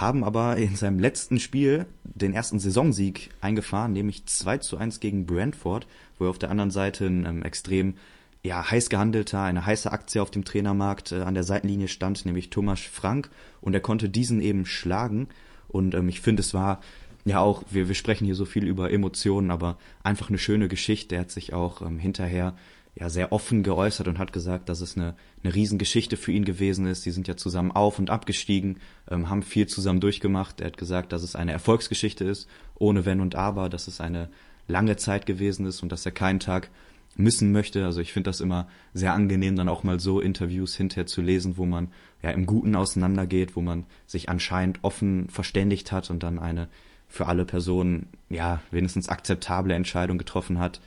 haben 0.01 0.24
aber 0.24 0.58
in 0.58 0.75
seinem 0.75 1.00
letzten 1.00 1.39
Spiel 1.39 1.86
den 2.04 2.34
ersten 2.34 2.60
Saisonsieg 2.60 3.30
eingefahren, 3.42 3.94
nämlich 3.94 4.25
2 4.25 4.58
zu 4.60 4.77
1 4.77 5.00
gegen 5.00 5.25
Brentford, 5.25 5.88
wo 6.18 6.25
er 6.25 6.30
auf 6.30 6.39
der 6.39 6.51
anderen 6.51 6.72
Seite 6.72 7.06
ein 7.06 7.25
ähm, 7.25 7.44
extrem 7.44 7.96
ja, 8.44 8.70
heiß 8.70 8.89
gehandelter, 8.89 9.42
eine 9.42 9.66
heiße 9.66 9.92
Aktie 9.92 10.22
auf 10.22 10.32
dem 10.32 10.46
Trainermarkt 10.46 11.12
äh, 11.12 11.22
an 11.22 11.34
der 11.34 11.44
Seitenlinie 11.44 11.88
stand, 11.88 12.25
nämlich 12.25 12.50
Thomas 12.50 12.80
Frank. 12.80 13.30
Und 13.62 13.74
er 13.74 13.82
konnte 13.82 14.10
diesen 14.10 14.42
eben 14.42 14.66
schlagen. 14.66 15.27
Und 15.68 15.96
ähm, 15.96 16.10
ich 16.10 16.22
finde, 16.22 16.42
es 16.42 16.54
war 16.54 16.82
ja 17.25 17.39
auch, 17.39 17.63
wir, 17.70 17.88
wir 17.88 17.96
sprechen 17.96 18.25
hier 18.25 18.36
so 18.36 18.46
viel 18.46 18.66
über 18.66 18.92
Emotionen, 18.92 19.51
aber 19.51 19.77
einfach 20.04 20.30
eine 20.30 20.38
schöne 20.38 20.68
Geschichte. 20.68 21.16
Er 21.16 21.22
hat 21.22 21.32
sich 21.32 21.54
auch 21.54 21.82
ähm, 21.82 22.00
hinterher 22.00 22.56
ja 23.00 23.10
sehr 23.10 23.32
offen 23.32 23.63
geäußert 23.63 24.08
und 24.08 24.18
hat 24.18 24.34
gesagt, 24.34 24.70
dass 24.70 24.82
es 24.82 24.98
eine, 24.98 25.16
eine 25.44 25.54
Riesengeschichte 25.54 26.18
für 26.18 26.32
ihn 26.32 26.46
gewesen 26.46 26.88
ist. 26.88 27.04
Sie 27.04 27.12
sind 27.12 27.27
ja 27.27 27.38
zusammen 27.38 27.72
auf 27.72 28.00
und 28.00 28.10
abgestiegen, 28.10 28.80
ähm, 29.10 29.30
haben 29.30 29.44
viel 29.44 29.68
zusammen 29.68 30.00
durchgemacht. 30.00 30.62
Er 30.62 30.68
hat 30.68 30.77
gesagt, 30.77 31.12
dass 31.12 31.22
es 31.22 31.36
eine 31.36 31.51
Erfolgsgeschichte 31.51 32.25
ist, 32.25 32.48
ohne 32.75 33.05
Wenn 33.05 33.22
und 33.22 33.36
Aber, 33.36 33.70
dass 33.70 33.88
es 33.88 34.01
eine 34.01 34.29
lange 34.68 34.98
Zeit 34.98 35.25
gewesen 35.25 35.66
ist 35.66 35.83
und 35.83 35.92
dass 35.92 36.05
er 36.05 36.12
keinen 36.12 36.40
Tag 36.40 36.70
missen 37.16 37.51
möchte. 37.51 37.86
Also 37.86 38.01
ich 38.01 38.14
finde 38.14 38.29
das 38.29 38.42
immer 38.42 38.68
sehr 38.94 39.14
angenehm, 39.14 39.55
dann 39.55 39.70
auch 39.70 39.83
mal 39.83 40.00
so 40.00 40.20
Interviews 40.20 40.75
hinterher 40.75 41.05
zu 41.05 41.22
lesen, 41.22 41.57
wo 41.57 41.66
man 41.66 41.90
ja 42.24 42.31
im 42.31 42.46
Guten 42.46 42.75
auseinandergeht, 42.75 43.55
wo 43.55 43.62
man 43.62 43.86
sich 44.07 44.29
anscheinend 44.29 44.79
offen 44.81 45.29
verständigt 45.29 45.92
hat 45.92 46.10
und 46.10 46.24
dann 46.24 46.40
eine 46.40 46.68
für 47.07 47.27
alle 47.27 47.46
Personen 47.46 48.07
ja 48.29 48.62
wenigstens 48.72 49.07
akzeptable 49.07 49.74
Entscheidung 49.74 50.18
getroffen 50.18 50.60
hat. 50.60 50.81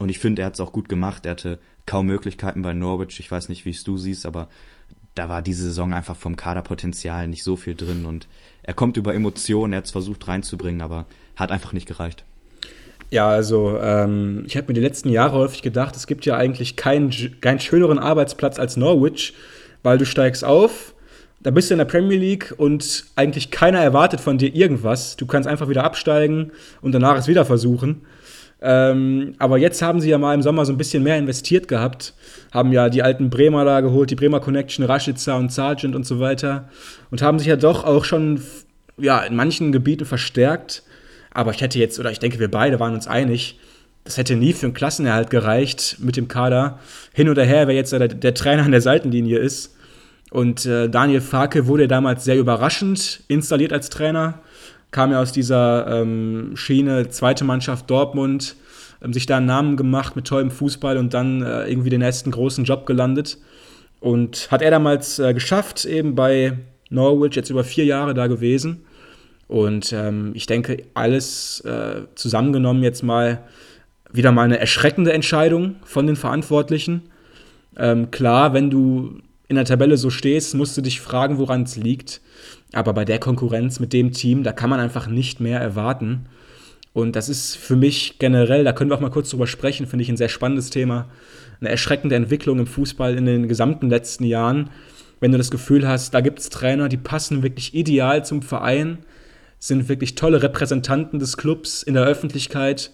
Und 0.00 0.08
ich 0.08 0.18
finde, 0.18 0.42
er 0.42 0.46
hat 0.46 0.54
es 0.54 0.60
auch 0.60 0.72
gut 0.72 0.88
gemacht. 0.88 1.26
Er 1.26 1.32
hatte 1.32 1.58
kaum 1.84 2.06
Möglichkeiten 2.06 2.62
bei 2.62 2.72
Norwich. 2.72 3.20
Ich 3.20 3.30
weiß 3.30 3.50
nicht, 3.50 3.66
wie 3.66 3.70
es 3.70 3.84
du 3.84 3.98
siehst, 3.98 4.24
aber 4.24 4.48
da 5.14 5.28
war 5.28 5.42
diese 5.42 5.64
Saison 5.64 5.92
einfach 5.92 6.16
vom 6.16 6.36
Kaderpotenzial 6.36 7.28
nicht 7.28 7.44
so 7.44 7.54
viel 7.54 7.74
drin 7.74 8.06
und 8.06 8.26
er 8.62 8.72
kommt 8.72 8.96
über 8.96 9.12
Emotionen, 9.14 9.72
er 9.72 9.78
hat 9.78 9.86
es 9.86 9.90
versucht 9.90 10.26
reinzubringen, 10.26 10.80
aber 10.80 11.04
hat 11.36 11.50
einfach 11.50 11.72
nicht 11.72 11.86
gereicht. 11.86 12.24
Ja, 13.10 13.28
also 13.28 13.76
ähm, 13.78 14.44
ich 14.46 14.56
habe 14.56 14.68
mir 14.68 14.74
die 14.74 14.80
letzten 14.80 15.10
Jahre 15.10 15.36
häufig 15.36 15.60
gedacht, 15.60 15.96
es 15.96 16.06
gibt 16.06 16.24
ja 16.24 16.36
eigentlich 16.36 16.76
keinen, 16.76 17.10
keinen 17.40 17.60
schöneren 17.60 17.98
Arbeitsplatz 17.98 18.58
als 18.58 18.76
Norwich, 18.76 19.34
weil 19.82 19.98
du 19.98 20.06
steigst 20.06 20.44
auf, 20.44 20.94
da 21.40 21.50
bist 21.50 21.68
du 21.68 21.74
in 21.74 21.78
der 21.78 21.86
Premier 21.86 22.18
League 22.18 22.54
und 22.56 23.04
eigentlich 23.16 23.50
keiner 23.50 23.80
erwartet 23.80 24.20
von 24.20 24.38
dir 24.38 24.54
irgendwas. 24.54 25.16
Du 25.16 25.26
kannst 25.26 25.48
einfach 25.48 25.68
wieder 25.68 25.84
absteigen 25.84 26.52
und 26.80 26.92
danach 26.92 27.18
es 27.18 27.28
wieder 27.28 27.44
versuchen. 27.44 28.02
Ähm, 28.62 29.34
aber 29.38 29.56
jetzt 29.58 29.80
haben 29.80 30.00
sie 30.00 30.10
ja 30.10 30.18
mal 30.18 30.34
im 30.34 30.42
Sommer 30.42 30.66
so 30.66 30.72
ein 30.72 30.76
bisschen 30.76 31.02
mehr 31.02 31.16
investiert 31.16 31.66
gehabt, 31.66 32.12
haben 32.52 32.72
ja 32.72 32.90
die 32.90 33.02
alten 33.02 33.30
Bremer 33.30 33.64
da 33.64 33.80
geholt, 33.80 34.10
die 34.10 34.16
Bremer 34.16 34.40
Connection, 34.40 34.84
Rashica 34.84 35.36
und 35.36 35.50
Sargent 35.50 35.96
und 35.96 36.04
so 36.06 36.20
weiter 36.20 36.68
und 37.10 37.22
haben 37.22 37.38
sich 37.38 37.48
ja 37.48 37.56
doch 37.56 37.84
auch 37.84 38.04
schon 38.04 38.42
ja, 38.98 39.20
in 39.20 39.34
manchen 39.34 39.72
Gebieten 39.72 40.04
verstärkt. 40.04 40.82
Aber 41.32 41.52
ich 41.52 41.60
hätte 41.60 41.78
jetzt, 41.78 41.98
oder 41.98 42.10
ich 42.10 42.18
denke, 42.18 42.38
wir 42.38 42.50
beide 42.50 42.80
waren 42.80 42.94
uns 42.94 43.06
einig, 43.06 43.58
das 44.04 44.16
hätte 44.16 44.36
nie 44.36 44.52
für 44.52 44.66
einen 44.66 44.74
Klassenerhalt 44.74 45.30
gereicht 45.30 45.96
mit 46.00 46.16
dem 46.16 46.28
Kader. 46.28 46.78
Hin 47.12 47.28
oder 47.28 47.44
her, 47.44 47.68
wer 47.68 47.74
jetzt 47.74 47.92
der, 47.92 48.08
der 48.08 48.34
Trainer 48.34 48.64
an 48.64 48.72
der 48.72 48.80
Seitenlinie 48.80 49.38
ist. 49.38 49.76
Und 50.30 50.64
äh, 50.64 50.88
Daniel 50.88 51.20
Farke 51.20 51.66
wurde 51.66 51.88
damals 51.88 52.24
sehr 52.24 52.38
überraschend 52.38 53.22
installiert 53.28 53.72
als 53.72 53.90
Trainer. 53.90 54.40
Kam 54.90 55.12
ja 55.12 55.20
aus 55.20 55.32
dieser 55.32 56.00
ähm, 56.00 56.52
Schiene, 56.54 57.08
zweite 57.08 57.44
Mannschaft 57.44 57.88
Dortmund, 57.90 58.56
ähm, 59.02 59.12
sich 59.12 59.26
da 59.26 59.36
einen 59.36 59.46
Namen 59.46 59.76
gemacht 59.76 60.16
mit 60.16 60.26
tollem 60.26 60.50
Fußball 60.50 60.96
und 60.96 61.14
dann 61.14 61.42
äh, 61.42 61.68
irgendwie 61.68 61.90
den 61.90 62.02
ersten 62.02 62.30
großen 62.30 62.64
Job 62.64 62.86
gelandet. 62.86 63.38
Und 64.00 64.50
hat 64.50 64.62
er 64.62 64.70
damals 64.70 65.18
äh, 65.18 65.34
geschafft, 65.34 65.84
eben 65.84 66.14
bei 66.14 66.58
Norwich, 66.88 67.36
jetzt 67.36 67.50
über 67.50 67.64
vier 67.64 67.84
Jahre 67.84 68.14
da 68.14 68.26
gewesen. 68.26 68.84
Und 69.46 69.92
ähm, 69.92 70.32
ich 70.34 70.46
denke, 70.46 70.84
alles 70.94 71.60
äh, 71.60 72.02
zusammengenommen 72.14 72.82
jetzt 72.82 73.02
mal 73.02 73.42
wieder 74.12 74.32
mal 74.32 74.44
eine 74.44 74.58
erschreckende 74.58 75.12
Entscheidung 75.12 75.76
von 75.84 76.06
den 76.06 76.16
Verantwortlichen. 76.16 77.02
Ähm, 77.76 78.10
klar, 78.10 78.54
wenn 78.54 78.70
du 78.70 79.18
in 79.50 79.56
der 79.56 79.64
Tabelle 79.64 79.96
so 79.96 80.10
stehst, 80.10 80.54
musst 80.54 80.76
du 80.76 80.80
dich 80.80 81.00
fragen, 81.00 81.36
woran 81.36 81.64
es 81.64 81.74
liegt. 81.76 82.20
Aber 82.72 82.94
bei 82.94 83.04
der 83.04 83.18
Konkurrenz 83.18 83.80
mit 83.80 83.92
dem 83.92 84.12
Team, 84.12 84.44
da 84.44 84.52
kann 84.52 84.70
man 84.70 84.78
einfach 84.78 85.08
nicht 85.08 85.40
mehr 85.40 85.58
erwarten. 85.58 86.26
Und 86.92 87.16
das 87.16 87.28
ist 87.28 87.56
für 87.56 87.74
mich 87.74 88.20
generell, 88.20 88.62
da 88.62 88.72
können 88.72 88.90
wir 88.90 88.94
auch 88.94 89.00
mal 89.00 89.10
kurz 89.10 89.28
drüber 89.28 89.48
sprechen, 89.48 89.88
finde 89.88 90.04
ich 90.04 90.08
ein 90.08 90.16
sehr 90.16 90.28
spannendes 90.28 90.70
Thema. 90.70 91.08
Eine 91.60 91.70
erschreckende 91.70 92.14
Entwicklung 92.14 92.60
im 92.60 92.68
Fußball 92.68 93.18
in 93.18 93.26
den 93.26 93.48
gesamten 93.48 93.90
letzten 93.90 94.22
Jahren. 94.22 94.70
Wenn 95.18 95.32
du 95.32 95.38
das 95.38 95.50
Gefühl 95.50 95.86
hast, 95.88 96.14
da 96.14 96.20
gibt 96.20 96.38
es 96.38 96.48
Trainer, 96.48 96.88
die 96.88 96.96
passen 96.96 97.42
wirklich 97.42 97.74
ideal 97.74 98.24
zum 98.24 98.42
Verein, 98.42 98.98
sind 99.58 99.88
wirklich 99.88 100.14
tolle 100.14 100.44
Repräsentanten 100.44 101.18
des 101.18 101.36
Clubs 101.36 101.82
in 101.82 101.94
der 101.94 102.04
Öffentlichkeit. 102.04 102.92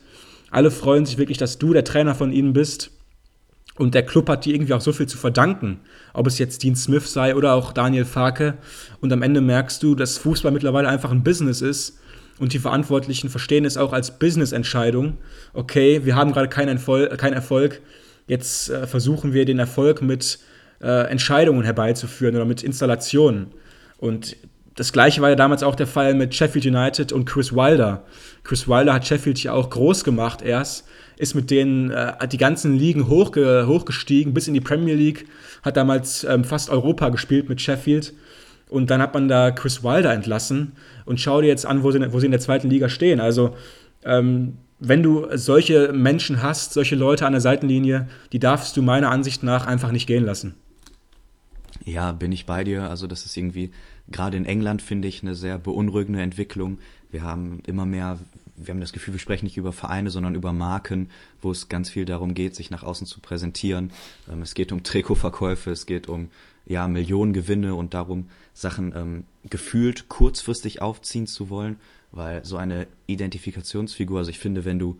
Alle 0.50 0.70
freuen 0.70 1.04
sich 1.04 1.18
wirklich, 1.18 1.36
dass 1.36 1.58
du 1.58 1.74
der 1.74 1.84
Trainer 1.84 2.14
von 2.14 2.32
ihnen 2.32 2.54
bist. 2.54 2.92
Und 3.76 3.94
der 3.94 4.04
Club 4.04 4.28
hat 4.28 4.44
dir 4.44 4.54
irgendwie 4.54 4.72
auch 4.72 4.80
so 4.80 4.92
viel 4.92 5.06
zu 5.06 5.18
verdanken. 5.18 5.80
Ob 6.14 6.26
es 6.26 6.38
jetzt 6.38 6.62
Dean 6.62 6.76
Smith 6.76 7.12
sei 7.12 7.34
oder 7.34 7.52
auch 7.52 7.72
Daniel 7.72 8.04
Farke. 8.04 8.54
Und 9.00 9.12
am 9.12 9.22
Ende 9.22 9.40
merkst 9.40 9.82
du, 9.82 9.94
dass 9.94 10.18
Fußball 10.18 10.52
mittlerweile 10.52 10.88
einfach 10.88 11.10
ein 11.10 11.22
Business 11.22 11.60
ist. 11.60 11.98
Und 12.38 12.52
die 12.52 12.58
Verantwortlichen 12.58 13.28
verstehen 13.28 13.64
es 13.64 13.76
auch 13.76 13.92
als 13.92 14.18
Business-Entscheidung. 14.18 15.18
Okay, 15.52 16.04
wir 16.04 16.16
haben 16.16 16.32
gerade 16.32 16.48
keinen 16.48 16.76
Erfolg, 16.76 17.16
keinen 17.18 17.34
Erfolg. 17.34 17.80
Jetzt 18.26 18.70
äh, 18.70 18.86
versuchen 18.86 19.32
wir 19.32 19.44
den 19.44 19.58
Erfolg 19.58 20.02
mit 20.02 20.38
äh, 20.82 21.08
Entscheidungen 21.10 21.62
herbeizuführen 21.62 22.34
oder 22.34 22.44
mit 22.44 22.62
Installationen. 22.62 23.48
Und 23.98 24.36
das 24.76 24.92
gleiche 24.92 25.22
war 25.22 25.30
ja 25.30 25.36
damals 25.36 25.62
auch 25.62 25.74
der 25.74 25.86
Fall 25.86 26.14
mit 26.14 26.34
Sheffield 26.34 26.66
United 26.66 27.10
und 27.10 27.24
Chris 27.24 27.52
Wilder. 27.54 28.04
Chris 28.44 28.68
Wilder 28.68 28.92
hat 28.92 29.06
Sheffield 29.06 29.42
ja 29.42 29.52
auch 29.52 29.70
groß 29.70 30.04
gemacht 30.04 30.42
erst, 30.42 30.86
ist 31.16 31.34
mit 31.34 31.50
denen 31.50 31.90
äh, 31.90 32.28
die 32.28 32.36
ganzen 32.36 32.74
Ligen 32.74 33.08
hochge 33.08 33.66
hochgestiegen 33.66 34.34
bis 34.34 34.48
in 34.48 34.54
die 34.54 34.60
Premier 34.60 34.94
League, 34.94 35.26
hat 35.62 35.78
damals 35.78 36.24
ähm, 36.24 36.44
fast 36.44 36.68
Europa 36.68 37.08
gespielt 37.08 37.48
mit 37.48 37.60
Sheffield. 37.60 38.12
Und 38.68 38.90
dann 38.90 39.00
hat 39.00 39.14
man 39.14 39.28
da 39.28 39.50
Chris 39.50 39.82
Wilder 39.82 40.12
entlassen 40.12 40.72
und 41.04 41.20
schau 41.20 41.40
dir 41.40 41.46
jetzt 41.46 41.64
an, 41.64 41.82
wo 41.82 41.90
sie, 41.90 42.12
wo 42.12 42.20
sie 42.20 42.26
in 42.26 42.32
der 42.32 42.40
zweiten 42.40 42.68
Liga 42.68 42.88
stehen. 42.88 43.20
Also, 43.20 43.54
ähm, 44.04 44.58
wenn 44.78 45.02
du 45.02 45.26
solche 45.32 45.92
Menschen 45.92 46.42
hast, 46.42 46.74
solche 46.74 46.96
Leute 46.96 47.24
an 47.24 47.32
der 47.32 47.40
Seitenlinie, 47.40 48.08
die 48.32 48.40
darfst 48.40 48.76
du 48.76 48.82
meiner 48.82 49.10
Ansicht 49.10 49.42
nach 49.42 49.66
einfach 49.66 49.90
nicht 49.90 50.06
gehen 50.06 50.24
lassen. 50.24 50.54
Ja, 51.84 52.12
bin 52.12 52.32
ich 52.32 52.44
bei 52.44 52.64
dir. 52.64 52.90
Also, 52.90 53.06
das 53.06 53.24
ist 53.24 53.36
irgendwie 53.36 53.70
gerade 54.10 54.36
in 54.36 54.44
England 54.44 54.82
finde 54.82 55.08
ich 55.08 55.22
eine 55.22 55.34
sehr 55.34 55.58
beunruhigende 55.58 56.22
Entwicklung. 56.22 56.78
Wir 57.10 57.22
haben 57.22 57.60
immer 57.66 57.86
mehr 57.86 58.18
wir 58.56 58.72
haben 58.72 58.80
das 58.80 58.92
Gefühl, 58.92 59.14
wir 59.14 59.20
sprechen 59.20 59.44
nicht 59.44 59.56
über 59.56 59.72
Vereine, 59.72 60.10
sondern 60.10 60.34
über 60.34 60.52
Marken, 60.52 61.10
wo 61.42 61.50
es 61.50 61.68
ganz 61.68 61.90
viel 61.90 62.04
darum 62.04 62.34
geht, 62.34 62.54
sich 62.54 62.70
nach 62.70 62.82
außen 62.82 63.06
zu 63.06 63.20
präsentieren. 63.20 63.92
Ähm, 64.30 64.42
es 64.42 64.54
geht 64.54 64.72
um 64.72 64.82
Trikotverkäufe, 64.82 65.70
es 65.70 65.86
geht 65.86 66.08
um 66.08 66.30
ja 66.64 66.88
Millionengewinne 66.88 67.74
und 67.74 67.94
darum, 67.94 68.26
Sachen 68.54 68.92
ähm, 68.96 69.24
gefühlt 69.48 70.08
kurzfristig 70.08 70.82
aufziehen 70.82 71.26
zu 71.26 71.50
wollen, 71.50 71.76
weil 72.12 72.44
so 72.44 72.56
eine 72.56 72.86
Identifikationsfigur, 73.06 74.18
also 74.18 74.30
ich 74.30 74.38
finde, 74.38 74.64
wenn 74.64 74.78
du 74.78 74.98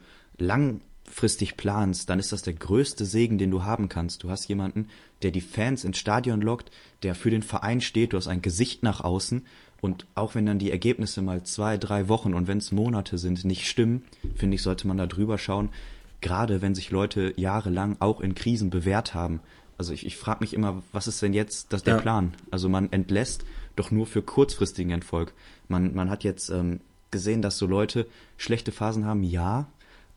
langfristig 1.07 1.57
planst, 1.57 2.11
dann 2.11 2.19
ist 2.19 2.33
das 2.33 2.43
der 2.43 2.55
größte 2.55 3.05
Segen, 3.05 3.39
den 3.39 3.51
du 3.51 3.65
haben 3.65 3.89
kannst. 3.89 4.23
Du 4.23 4.31
hast 4.31 4.49
jemanden, 4.49 4.89
der 5.23 5.31
die 5.31 5.41
Fans 5.41 5.85
ins 5.85 5.99
Stadion 5.99 6.41
lockt, 6.41 6.71
der 7.03 7.15
für 7.15 7.31
den 7.31 7.43
Verein 7.43 7.81
steht, 7.81 8.13
du 8.13 8.17
hast 8.17 8.29
ein 8.29 8.43
Gesicht 8.43 8.83
nach 8.83 9.01
außen 9.01 9.47
und 9.81 10.07
auch 10.15 10.35
wenn 10.35 10.47
dann 10.47 10.59
die 10.59 10.71
Ergebnisse 10.71 11.23
mal 11.23 11.43
zwei, 11.45 11.79
drei 11.79 12.09
Wochen 12.09 12.35
und 12.35 12.49
wenn 12.49 12.59
es 12.59 12.73
Monate 12.73 13.19
sind, 13.19 13.45
nicht 13.45 13.69
stimmen, 13.69 14.05
finde 14.35 14.57
ich, 14.57 14.63
sollte 14.63 14.89
man 14.89 14.97
da 14.97 15.07
drüber 15.07 15.39
schauen. 15.39 15.71
Gerade 16.21 16.61
wenn 16.61 16.75
sich 16.75 16.91
Leute 16.91 17.33
jahrelang 17.37 17.97
auch 18.01 18.21
in 18.21 18.35
Krisen 18.35 18.71
bewährt 18.71 19.15
haben. 19.15 19.41
Also 19.79 19.93
ich, 19.93 20.07
ich 20.07 20.17
frage 20.17 20.41
mich 20.41 20.55
immer, 20.55 20.83
was 20.93 21.07
ist 21.07 21.23
denn 21.23 21.35
jetzt 21.35 21.73
das 21.73 21.83
der 21.83 21.97
ja. 21.97 22.01
Plan? 22.01 22.35
Also 22.51 22.69
man 22.69 22.91
entlässt 22.91 23.45
doch 23.77 23.91
nur 23.91 24.07
für 24.07 24.23
kurzfristigen 24.23 24.91
Erfolg. 24.91 25.35
Man, 25.69 25.95
man 25.95 26.11
hat 26.11 26.25
jetzt 26.25 26.49
ähm, 26.49 26.81
gesehen, 27.11 27.43
dass 27.43 27.59
so 27.59 27.67
Leute 27.67 28.07
schlechte 28.39 28.73
Phasen 28.73 29.05
haben, 29.05 29.23
ja, 29.23 29.69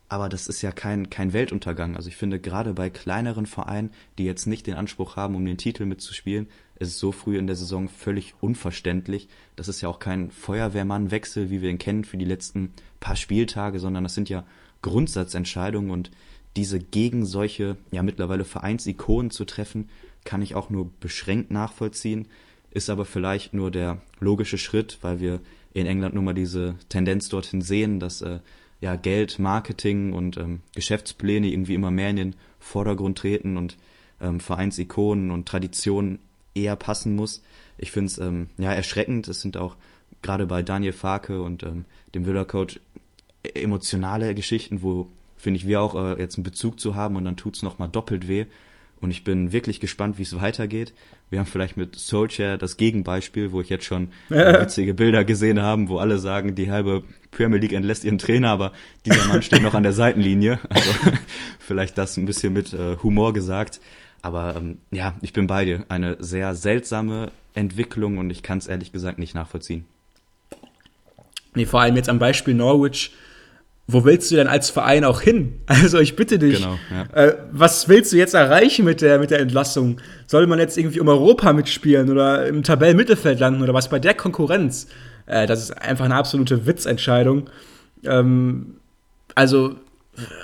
aber 0.10 0.28
das 0.28 0.48
ist 0.48 0.64
ja 0.64 0.72
kein, 0.72 1.12
kein 1.12 1.34
Weltuntergang. 1.34 1.96
Also 1.96 2.10
ich 2.10 2.16
finde, 2.16 2.40
gerade 2.40 2.74
bei 2.74 2.90
kleineren 2.90 3.46
Vereinen, 3.46 3.92
die 4.18 4.26
jetzt 4.26 4.48
nicht 4.48 4.66
den 4.66 4.74
Anspruch 4.74 5.16
haben, 5.16 5.36
um 5.36 5.46
den 5.46 5.58
Titel 5.58 5.86
mitzuspielen, 5.86 6.48
ist 6.80 6.90
es 6.90 7.00
so 7.00 7.12
früh 7.12 7.38
in 7.38 7.46
der 7.46 7.56
Saison 7.56 7.88
völlig 7.88 8.34
unverständlich. 8.42 9.30
Das 9.56 9.68
ist 9.68 9.82
ja 9.82 9.90
auch 9.90 10.00
kein 10.00 10.32
Feuerwehrmannwechsel, 10.32 11.52
wie 11.52 11.62
wir 11.62 11.70
ihn 11.70 11.78
kennen 11.78 12.06
für 12.06 12.18
die 12.18 12.26
letzten 12.26 12.74
paar 13.00 13.16
Spieltage, 13.16 13.80
sondern 13.80 14.04
das 14.04 14.16
sind 14.16 14.30
ja 14.30 14.46
Grundsatzentscheidungen 14.82 15.92
und 15.92 16.10
diese 16.56 16.80
gegen 16.80 17.26
solche, 17.26 17.78
ja 17.92 18.02
mittlerweile 18.02 18.46
Vereinsikonen 18.46 19.30
zu 19.30 19.46
treffen, 19.46 19.90
kann 20.26 20.42
ich 20.42 20.56
auch 20.56 20.72
nur 20.72 20.90
beschränkt 21.00 21.52
nachvollziehen, 21.52 22.28
ist 22.72 22.90
aber 22.90 23.06
vielleicht 23.06 23.54
nur 23.54 23.70
der 23.70 24.02
logische 24.20 24.58
Schritt, 24.58 24.98
weil 25.02 25.20
wir 25.20 25.42
in 25.74 25.86
England 25.86 26.16
nun 26.16 26.26
mal 26.26 26.34
diese 26.34 26.76
Tendenz 26.90 27.30
dorthin 27.30 27.62
sehen, 27.62 28.00
dass 28.00 28.22
äh, 28.22 28.40
ja, 28.82 28.96
Geld, 28.96 29.40
Marketing 29.40 30.14
und 30.14 30.38
ähm, 30.38 30.62
Geschäftspläne 30.76 31.48
irgendwie 31.48 31.76
immer 31.76 31.92
mehr 31.92 32.10
in 32.10 32.16
den 32.16 32.36
Vordergrund 32.60 33.18
treten 33.18 33.58
und 33.58 33.78
ähm, 34.22 34.40
Vereinsikonen 34.40 35.32
und 35.32 35.48
Traditionen 35.48 36.20
eher 36.56 36.76
passen 36.76 37.16
muss. 37.16 37.44
Ich 37.78 37.92
finde 37.92 38.08
es 38.08 38.18
ähm, 38.18 38.48
ja 38.58 38.72
erschreckend. 38.72 39.28
Es 39.28 39.42
sind 39.42 39.58
auch 39.58 39.76
gerade 40.22 40.46
bei 40.46 40.64
Daniel 40.64 40.94
Farke 40.94 41.42
und 41.42 41.64
ähm, 41.64 41.86
dem 42.14 42.26
Villa-Coach 42.26 42.80
emotionale 43.54 44.36
Geschichten, 44.36 44.82
wo 44.82 45.10
finde 45.38 45.58
ich 45.58 45.68
wir 45.68 45.82
auch 45.82 45.96
äh, 45.96 46.20
jetzt 46.20 46.38
einen 46.38 46.44
Bezug 46.44 46.80
zu 46.80 46.96
haben 46.96 47.16
und 47.16 47.26
dann 47.26 47.38
tut's 47.38 47.64
noch 47.64 47.80
mal 47.80 47.88
doppelt 47.88 48.28
weh. 48.28 48.46
Und 49.02 49.12
ich 49.12 49.24
bin 49.24 49.54
wirklich 49.54 49.80
gespannt, 49.80 50.18
wie 50.18 50.24
es 50.24 50.36
weitergeht. 50.36 50.94
Wir 51.30 51.40
haben 51.40 51.46
vielleicht 51.46 51.78
mit 51.78 51.96
Solskjaer 51.96 52.58
das 52.58 52.76
Gegenbeispiel, 52.76 53.54
wo 53.54 53.62
ich 53.62 53.70
jetzt 53.70 53.86
schon 53.86 54.10
äh, 54.30 54.62
witzige 54.62 54.94
Bilder 54.94 55.24
gesehen 55.24 55.62
habe, 55.62 55.88
wo 55.88 56.00
alle 56.00 56.20
sagen, 56.20 56.56
die 56.56 56.70
halbe 56.70 57.04
Premier 57.32 57.60
League 57.60 57.74
entlässt 57.74 58.04
ihren 58.04 58.18
Trainer, 58.18 58.50
aber 58.50 58.72
dieser 59.06 59.26
Mann 59.28 59.42
steht 59.42 59.62
noch 59.62 59.74
an 59.74 59.84
der 59.84 59.94
Seitenlinie. 59.94 60.60
Also 60.70 60.90
vielleicht 61.60 61.98
das 61.98 62.18
ein 62.18 62.26
bisschen 62.26 62.54
mit 62.54 62.74
äh, 62.74 62.98
Humor 63.04 63.34
gesagt. 63.34 63.80
Aber 64.22 64.56
ähm, 64.56 64.80
ja, 64.92 65.16
ich 65.22 65.34
bin 65.34 65.48
bei 65.48 65.66
dir. 65.66 65.86
Eine 65.90 66.18
sehr 66.20 66.56
seltsame 66.56 67.32
Entwicklung 67.54 68.18
und 68.18 68.30
ich 68.30 68.44
kann 68.44 68.58
es 68.58 68.68
ehrlich 68.68 68.92
gesagt 68.92 69.20
nicht 69.20 69.36
nachvollziehen. 69.36 69.86
Nee, 71.56 71.66
vor 71.66 71.82
allem 71.82 71.96
jetzt 71.96 72.10
am 72.10 72.20
Beispiel 72.20 72.54
Norwich 72.54 73.12
wo 73.92 74.06
willst 74.06 74.30
du 74.30 74.36
denn 74.36 74.48
als 74.48 74.70
Verein 74.70 75.04
auch 75.04 75.22
hin? 75.22 75.56
Also 75.66 76.00
ich 76.00 76.16
bitte 76.16 76.38
dich, 76.38 76.58
genau, 76.58 76.78
ja. 76.92 77.24
äh, 77.24 77.38
was 77.52 77.88
willst 77.88 78.12
du 78.12 78.18
jetzt 78.18 78.34
erreichen 78.34 78.86
mit 78.86 79.02
der, 79.02 79.18
mit 79.18 79.32
der 79.32 79.40
Entlassung? 79.40 80.00
Soll 80.28 80.46
man 80.46 80.60
jetzt 80.60 80.78
irgendwie 80.78 81.00
um 81.00 81.08
Europa 81.08 81.54
mitspielen 81.54 82.10
oder 82.10 82.46
im 82.48 82.64
Tabellenmittelfeld 82.64 83.40
landen 83.40 83.64
oder 83.64 83.74
was 83.74 83.90
bei 83.90 83.98
der 83.98 84.14
Konkurrenz? 84.14 84.88
Äh, 85.30 85.48
das 85.48 85.62
ist 85.62 85.72
einfach 85.72 86.06
eine 86.06 86.16
absolute 86.16 86.66
Witzentscheidung. 86.66 87.50
Ähm, 88.04 88.76
also 89.36 89.76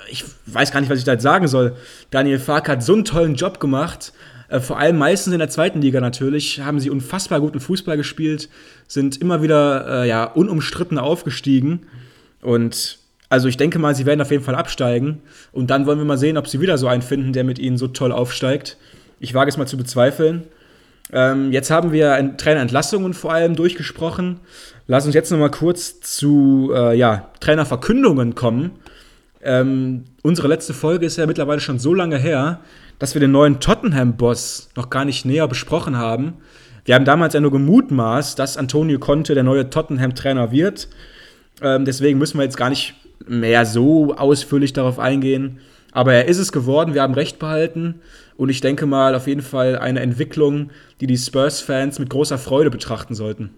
ich 0.08 0.24
weiß 0.46 0.72
gar 0.72 0.80
nicht, 0.80 0.88
was 0.88 0.98
ich 0.98 1.04
da 1.04 1.12
jetzt 1.12 1.22
sagen 1.22 1.48
soll. 1.48 1.76
Daniel 2.10 2.38
Fark 2.38 2.68
hat 2.68 2.82
so 2.82 2.94
einen 2.94 3.04
tollen 3.04 3.34
Job 3.34 3.60
gemacht. 3.60 4.12
Äh, 4.48 4.60
vor 4.60 4.78
allem 4.78 4.96
meistens 4.96 5.32
in 5.32 5.38
der 5.38 5.50
zweiten 5.50 5.80
Liga 5.80 6.00
natürlich, 6.00 6.60
haben 6.60 6.80
sie 6.80 6.88
unfassbar 6.88 7.40
guten 7.40 7.60
Fußball 7.60 7.96
gespielt, 7.96 8.48
sind 8.86 9.20
immer 9.20 9.42
wieder 9.42 10.04
äh, 10.04 10.08
ja, 10.08 10.24
unumstritten 10.24 10.98
aufgestiegen. 10.98 11.86
Und 12.40 12.98
also 13.28 13.48
ich 13.48 13.56
denke 13.56 13.78
mal, 13.78 13.94
sie 13.94 14.06
werden 14.06 14.20
auf 14.20 14.30
jeden 14.30 14.44
Fall 14.44 14.54
absteigen. 14.54 15.20
Und 15.52 15.70
dann 15.70 15.84
wollen 15.86 15.98
wir 15.98 16.04
mal 16.04 16.18
sehen, 16.18 16.38
ob 16.38 16.46
sie 16.46 16.60
wieder 16.60 16.78
so 16.78 16.86
einen 16.86 17.02
finden, 17.02 17.32
der 17.32 17.44
mit 17.44 17.58
ihnen 17.58 17.76
so 17.76 17.88
toll 17.88 18.12
aufsteigt. 18.12 18.76
Ich 19.18 19.34
wage 19.34 19.50
es 19.50 19.56
mal 19.56 19.66
zu 19.66 19.76
bezweifeln. 19.76 20.44
Ähm, 21.12 21.52
jetzt 21.52 21.70
haben 21.70 21.92
wir 21.92 22.36
Trainerentlassungen 22.36 23.14
vor 23.14 23.32
allem 23.32 23.54
durchgesprochen. 23.54 24.40
Lass 24.86 25.06
uns 25.06 25.14
jetzt 25.14 25.30
noch 25.30 25.38
mal 25.38 25.50
kurz 25.50 26.00
zu 26.00 26.72
äh, 26.74 26.96
ja, 26.96 27.28
Trainerverkündungen 27.40 28.34
kommen. 28.34 28.72
Ähm, 29.42 30.04
unsere 30.22 30.48
letzte 30.48 30.74
Folge 30.74 31.06
ist 31.06 31.18
ja 31.18 31.26
mittlerweile 31.26 31.60
schon 31.60 31.78
so 31.78 31.94
lange 31.94 32.18
her, 32.18 32.60
dass 32.98 33.14
wir 33.14 33.20
den 33.20 33.30
neuen 33.30 33.60
Tottenham-Boss 33.60 34.70
noch 34.74 34.90
gar 34.90 35.04
nicht 35.04 35.24
näher 35.24 35.46
besprochen 35.46 35.96
haben. 35.96 36.34
Wir 36.84 36.94
haben 36.94 37.04
damals 37.04 37.34
ja 37.34 37.40
nur 37.40 37.50
gemutmaßt, 37.50 38.38
dass 38.38 38.56
Antonio 38.56 38.98
Conte 38.98 39.34
der 39.34 39.42
neue 39.42 39.70
Tottenham-Trainer 39.70 40.50
wird. 40.50 40.88
Ähm, 41.62 41.84
deswegen 41.84 42.18
müssen 42.18 42.38
wir 42.38 42.44
jetzt 42.44 42.56
gar 42.56 42.70
nicht 42.70 42.94
mehr 43.26 43.66
so 43.66 44.14
ausführlich 44.16 44.72
darauf 44.72 44.98
eingehen. 44.98 45.58
Aber 45.96 46.12
er 46.12 46.26
ist 46.26 46.36
es 46.36 46.52
geworden, 46.52 46.92
wir 46.92 47.00
haben 47.00 47.14
recht 47.14 47.38
behalten. 47.38 48.02
Und 48.36 48.50
ich 48.50 48.60
denke 48.60 48.84
mal 48.84 49.14
auf 49.14 49.26
jeden 49.26 49.40
Fall 49.40 49.78
eine 49.78 50.00
Entwicklung, 50.00 50.70
die 51.00 51.06
die 51.06 51.16
Spurs-Fans 51.16 51.98
mit 51.98 52.10
großer 52.10 52.36
Freude 52.36 52.70
betrachten 52.70 53.14
sollten. 53.14 53.54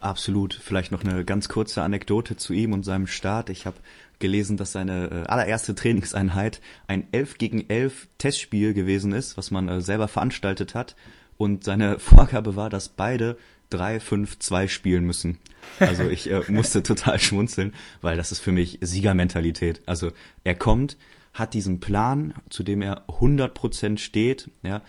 Absolut. 0.00 0.54
Vielleicht 0.54 0.92
noch 0.92 1.04
eine 1.04 1.26
ganz 1.26 1.50
kurze 1.50 1.82
Anekdote 1.82 2.36
zu 2.36 2.54
ihm 2.54 2.72
und 2.72 2.84
seinem 2.84 3.06
Start. 3.06 3.50
Ich 3.50 3.66
habe 3.66 3.76
gelesen, 4.18 4.56
dass 4.56 4.72
seine 4.72 5.10
äh, 5.10 5.28
allererste 5.28 5.74
Trainingseinheit 5.74 6.62
ein 6.86 7.06
11 7.12 7.36
gegen 7.36 7.68
11 7.68 8.08
Testspiel 8.16 8.72
gewesen 8.72 9.12
ist, 9.12 9.36
was 9.36 9.50
man 9.50 9.68
äh, 9.68 9.82
selber 9.82 10.08
veranstaltet 10.08 10.74
hat. 10.74 10.96
Und 11.36 11.64
seine 11.64 11.98
Vorgabe 11.98 12.56
war, 12.56 12.70
dass 12.70 12.88
beide 12.88 13.36
3-5-2 13.72 14.68
spielen 14.68 15.04
müssen. 15.04 15.36
Also 15.80 16.04
ich 16.04 16.30
äh, 16.30 16.40
musste 16.48 16.82
total 16.82 17.18
schmunzeln, 17.18 17.74
weil 18.00 18.16
das 18.16 18.32
ist 18.32 18.40
für 18.40 18.52
mich 18.52 18.78
Siegermentalität. 18.80 19.82
Also 19.84 20.12
er 20.42 20.54
kommt, 20.54 20.96
hat 21.38 21.54
diesen 21.54 21.80
Plan, 21.80 22.34
zu 22.50 22.62
dem 22.62 22.82
er 22.82 23.06
100% 23.08 23.98
steht, 23.98 24.50
ja, 24.62 24.82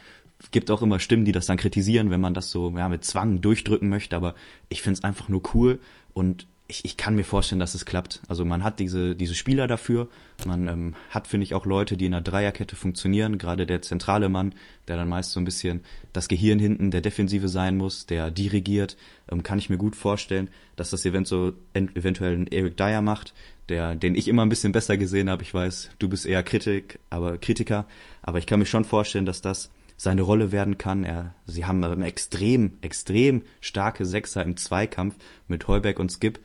gibt 0.51 0.71
auch 0.71 0.81
immer 0.81 0.99
Stimmen, 0.99 1.25
die 1.25 1.31
das 1.31 1.47
dann 1.47 1.57
kritisieren, 1.57 2.09
wenn 2.09 2.21
man 2.21 2.33
das 2.33 2.49
so 2.51 2.71
ja, 2.77 2.89
mit 2.89 3.03
Zwang 3.03 3.41
durchdrücken 3.41 3.89
möchte, 3.89 4.15
aber 4.15 4.35
ich 4.69 4.81
finde 4.81 4.97
es 4.99 5.03
einfach 5.03 5.29
nur 5.29 5.41
cool 5.53 5.79
und 6.13 6.47
ich, 6.67 6.83
ich 6.83 6.97
kann 6.97 7.15
mir 7.15 7.23
vorstellen, 7.23 7.59
dass 7.59 7.75
es 7.75 7.85
klappt. 7.85 8.21
Also 8.27 8.43
man 8.43 8.63
hat 8.63 8.79
diese, 8.79 9.15
diese 9.15 9.35
Spieler 9.35 9.67
dafür, 9.67 10.09
man 10.45 10.67
ähm, 10.67 10.95
hat, 11.09 11.27
finde 11.27 11.45
ich, 11.45 11.53
auch 11.53 11.65
Leute, 11.65 11.95
die 11.95 12.05
in 12.05 12.13
einer 12.13 12.21
Dreierkette 12.21 12.75
funktionieren, 12.75 13.37
gerade 13.37 13.65
der 13.65 13.81
zentrale 13.81 14.27
Mann, 14.27 14.53
der 14.87 14.97
dann 14.97 15.07
meist 15.07 15.31
so 15.31 15.39
ein 15.39 15.45
bisschen 15.45 15.81
das 16.13 16.27
Gehirn 16.27 16.59
hinten 16.59 16.91
der 16.91 17.01
Defensive 17.01 17.47
sein 17.47 17.77
muss, 17.77 18.05
der 18.05 18.31
dirigiert, 18.31 18.97
ähm, 19.31 19.43
kann 19.43 19.59
ich 19.59 19.69
mir 19.69 19.77
gut 19.77 19.95
vorstellen, 19.95 20.49
dass 20.75 20.89
das 20.89 21.05
Event 21.05 21.27
so 21.27 21.53
eventuell 21.73 22.37
ein 22.37 22.47
Eric 22.47 22.75
Dyer 22.75 23.01
macht, 23.01 23.33
der, 23.69 23.95
den 23.95 24.15
ich 24.15 24.27
immer 24.27 24.43
ein 24.43 24.49
bisschen 24.49 24.71
besser 24.71 24.97
gesehen 24.97 25.29
habe. 25.29 25.43
Ich 25.43 25.53
weiß, 25.53 25.91
du 25.99 26.09
bist 26.09 26.25
eher 26.25 26.43
Kritik, 26.43 26.99
aber 27.09 27.37
Kritiker, 27.37 27.87
aber 28.21 28.39
ich 28.39 28.45
kann 28.45 28.59
mir 28.59 28.65
schon 28.65 28.85
vorstellen, 28.85 29.25
dass 29.25 29.41
das 29.41 29.71
seine 29.97 30.21
Rolle 30.21 30.51
werden 30.51 30.77
kann. 30.77 31.03
Er, 31.03 31.33
sie 31.45 31.65
haben 31.65 31.83
eine 31.83 32.05
extrem, 32.05 32.77
extrem 32.81 33.41
starke 33.61 34.05
Sechser 34.05 34.43
im 34.43 34.55
Zweikampf 34.55 35.15
mit 35.47 35.67
Heuberg 35.67 35.99
und 35.99 36.11
Skip. 36.11 36.39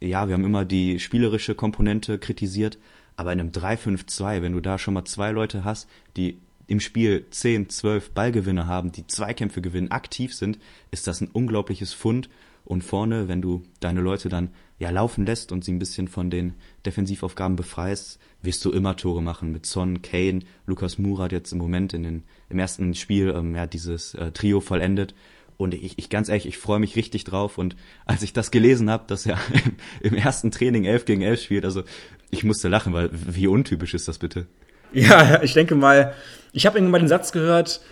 Ja, 0.00 0.28
wir 0.28 0.34
haben 0.34 0.44
immer 0.44 0.64
die 0.64 0.98
spielerische 0.98 1.54
Komponente 1.54 2.18
kritisiert, 2.18 2.78
aber 3.16 3.32
in 3.32 3.40
einem 3.40 3.50
3-5-2, 3.50 4.40
wenn 4.40 4.52
du 4.52 4.60
da 4.60 4.78
schon 4.78 4.94
mal 4.94 5.04
zwei 5.04 5.30
Leute 5.30 5.64
hast, 5.64 5.88
die 6.16 6.38
im 6.66 6.80
Spiel 6.80 7.26
10, 7.28 7.68
12 7.68 8.12
Ballgewinne 8.12 8.66
haben, 8.66 8.92
die 8.92 9.06
Zweikämpfe 9.06 9.60
gewinnen, 9.60 9.90
aktiv 9.90 10.34
sind, 10.34 10.58
ist 10.90 11.06
das 11.06 11.20
ein 11.20 11.28
unglaubliches 11.28 11.92
Fund. 11.92 12.30
Und 12.64 12.84
vorne, 12.84 13.26
wenn 13.26 13.42
du 13.42 13.62
deine 13.80 14.00
Leute 14.00 14.28
dann 14.28 14.50
ja 14.78 14.90
laufen 14.90 15.26
lässt 15.26 15.50
und 15.50 15.64
sie 15.64 15.72
ein 15.72 15.80
bisschen 15.80 16.08
von 16.08 16.30
den 16.30 16.54
Defensivaufgaben 16.86 17.56
befreist, 17.56 18.20
wirst 18.42 18.64
du 18.64 18.70
immer 18.70 18.96
Tore 18.96 19.22
machen 19.22 19.50
mit 19.50 19.66
Son, 19.66 20.02
Kane, 20.02 20.40
Lukas 20.66 20.96
Murat 20.96 21.32
jetzt 21.32 21.52
im 21.52 21.58
Moment 21.58 21.92
in 21.92 22.04
den, 22.04 22.22
im 22.48 22.58
ersten 22.58 22.94
Spiel 22.94 23.34
ähm, 23.36 23.56
ja 23.56 23.66
dieses 23.66 24.14
äh, 24.14 24.30
Trio 24.30 24.60
vollendet. 24.60 25.14
Und 25.60 25.74
ich, 25.74 25.98
ich 25.98 26.08
ganz 26.08 26.30
ehrlich, 26.30 26.46
ich 26.46 26.56
freue 26.56 26.78
mich 26.78 26.96
richtig 26.96 27.24
drauf. 27.24 27.58
Und 27.58 27.76
als 28.06 28.22
ich 28.22 28.32
das 28.32 28.50
gelesen 28.50 28.90
habe, 28.90 29.04
dass 29.06 29.26
er 29.26 29.38
im, 29.52 29.76
im 30.12 30.14
ersten 30.14 30.50
Training 30.50 30.84
11 30.84 31.04
gegen 31.04 31.22
11 31.22 31.42
spielt, 31.42 31.64
also 31.66 31.82
ich 32.30 32.44
musste 32.44 32.68
lachen, 32.68 32.94
weil 32.94 33.10
wie 33.12 33.46
untypisch 33.46 33.92
ist 33.92 34.08
das 34.08 34.18
bitte? 34.18 34.46
Ja, 34.92 35.42
ich 35.42 35.52
denke 35.52 35.74
mal, 35.74 36.14
ich 36.52 36.64
habe 36.64 36.78
irgendwann 36.78 36.92
mal 36.92 36.98
den 37.00 37.08
Satz 37.08 37.30
gehört, 37.30 37.82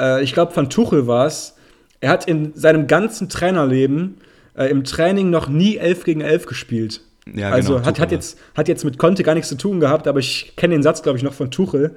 äh, 0.00 0.22
ich 0.22 0.32
glaube 0.32 0.52
von 0.52 0.70
Tuchel 0.70 1.08
war 1.08 1.26
es, 1.26 1.56
er 2.00 2.10
hat 2.10 2.28
in 2.28 2.54
seinem 2.54 2.86
ganzen 2.86 3.28
Trainerleben 3.28 4.18
äh, 4.54 4.66
im 4.66 4.84
Training 4.84 5.30
noch 5.30 5.48
nie 5.48 5.76
11 5.76 6.04
gegen 6.04 6.20
11 6.20 6.46
gespielt. 6.46 7.00
Ja, 7.34 7.50
also 7.50 7.74
genau, 7.74 7.86
hat, 7.86 7.98
hat, 7.98 8.12
jetzt, 8.12 8.38
hat 8.56 8.68
jetzt 8.68 8.84
mit 8.84 8.96
Conte 8.96 9.24
gar 9.24 9.34
nichts 9.34 9.48
zu 9.48 9.56
tun 9.56 9.80
gehabt, 9.80 10.06
aber 10.06 10.20
ich 10.20 10.52
kenne 10.56 10.74
den 10.74 10.84
Satz, 10.84 11.02
glaube 11.02 11.18
ich, 11.18 11.24
noch 11.24 11.34
von 11.34 11.50
Tuchel. 11.50 11.96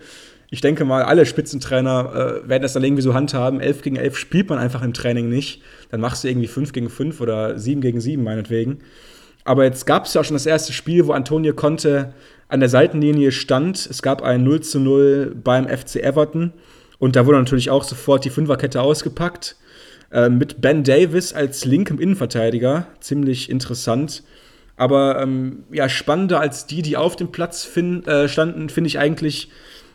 Ich 0.54 0.60
denke 0.60 0.84
mal, 0.84 1.04
alle 1.04 1.26
Spitzentrainer 1.26 2.42
äh, 2.44 2.50
werden 2.50 2.62
das 2.62 2.74
dann 2.74 2.84
irgendwie 2.84 3.02
so 3.02 3.14
handhaben. 3.14 3.62
11 3.62 3.82
gegen 3.84 3.96
11 3.96 4.18
spielt 4.18 4.50
man 4.50 4.60
einfach 4.60 4.82
im 4.84 4.94
Training 4.94 5.30
nicht. 5.30 5.62
Dann 5.90 6.02
machst 6.02 6.26
du 6.26 6.28
irgendwie 6.28 6.48
5 6.48 6.74
gegen 6.74 6.90
5 6.90 7.22
oder 7.22 7.58
7 7.58 7.80
gegen 7.80 8.02
7 8.02 8.22
meinetwegen. 8.22 8.80
Aber 9.46 9.64
jetzt 9.64 9.86
gab 9.86 10.06
es 10.06 10.14
ja 10.14 10.20
auch 10.20 10.26
schon 10.26 10.36
das 10.36 10.46
erste 10.46 10.74
Spiel, 10.74 11.08
wo 11.08 11.14
Antonio 11.14 11.54
Conte 11.54 12.14
an 12.50 12.60
der 12.60 12.68
Seitenlinie 12.68 13.32
stand. 13.32 13.78
Es 13.78 14.02
gab 14.02 14.24
ein 14.24 14.44
0 14.44 14.60
zu 14.60 14.82
0 14.82 15.36
beim 15.42 15.70
FC 15.70 16.04
Everton. 16.04 16.52
Und 17.00 17.16
da 17.16 17.26
wurde 17.26 17.38
natürlich 17.38 17.70
auch 17.70 17.86
sofort 17.86 18.26
die 18.26 18.30
Fünferkette 18.30 18.82
ausgepackt. 18.82 19.56
Äh, 20.12 20.28
mit 20.28 20.60
Ben 20.60 20.84
Davis 20.84 21.32
als 21.32 21.64
linkem 21.64 21.98
Innenverteidiger. 21.98 22.88
Ziemlich 23.00 23.50
interessant. 23.50 24.24
Aber 24.76 25.22
ähm, 25.22 25.64
ja, 25.72 25.88
spannender 25.88 26.42
als 26.42 26.66
die, 26.66 26.82
die 26.82 26.98
auf 26.98 27.16
dem 27.16 27.32
Platz 27.32 27.64
fin 27.64 28.06
äh, 28.06 28.28
standen, 28.28 28.68
finde 28.68 28.90
ich 28.90 29.00
eigentlich 29.00 29.50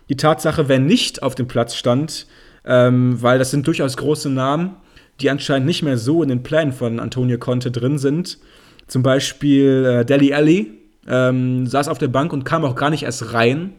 die 0.08 0.16
Tatsache, 0.16 0.68
wer 0.68 0.78
nicht 0.78 1.22
auf 1.22 1.34
dem 1.34 1.48
Platz 1.48 1.74
stand, 1.74 2.26
ähm, 2.64 3.20
weil 3.20 3.38
das 3.38 3.50
sind 3.50 3.66
durchaus 3.66 3.96
große 3.96 4.30
Namen, 4.30 4.76
die 5.20 5.30
anscheinend 5.30 5.66
nicht 5.66 5.82
mehr 5.82 5.98
so 5.98 6.22
in 6.22 6.28
den 6.28 6.42
Plänen 6.42 6.72
von 6.72 7.00
Antonio 7.00 7.38
Conte 7.38 7.70
drin 7.70 7.98
sind. 7.98 8.38
Zum 8.86 9.02
Beispiel 9.02 9.84
äh, 9.84 10.04
Deli 10.04 10.32
Alli 10.32 10.72
ähm, 11.08 11.66
saß 11.66 11.88
auf 11.88 11.98
der 11.98 12.08
Bank 12.08 12.32
und 12.32 12.44
kam 12.44 12.64
auch 12.64 12.74
gar 12.74 12.90
nicht 12.90 13.04
erst 13.04 13.32
rein. 13.32 13.74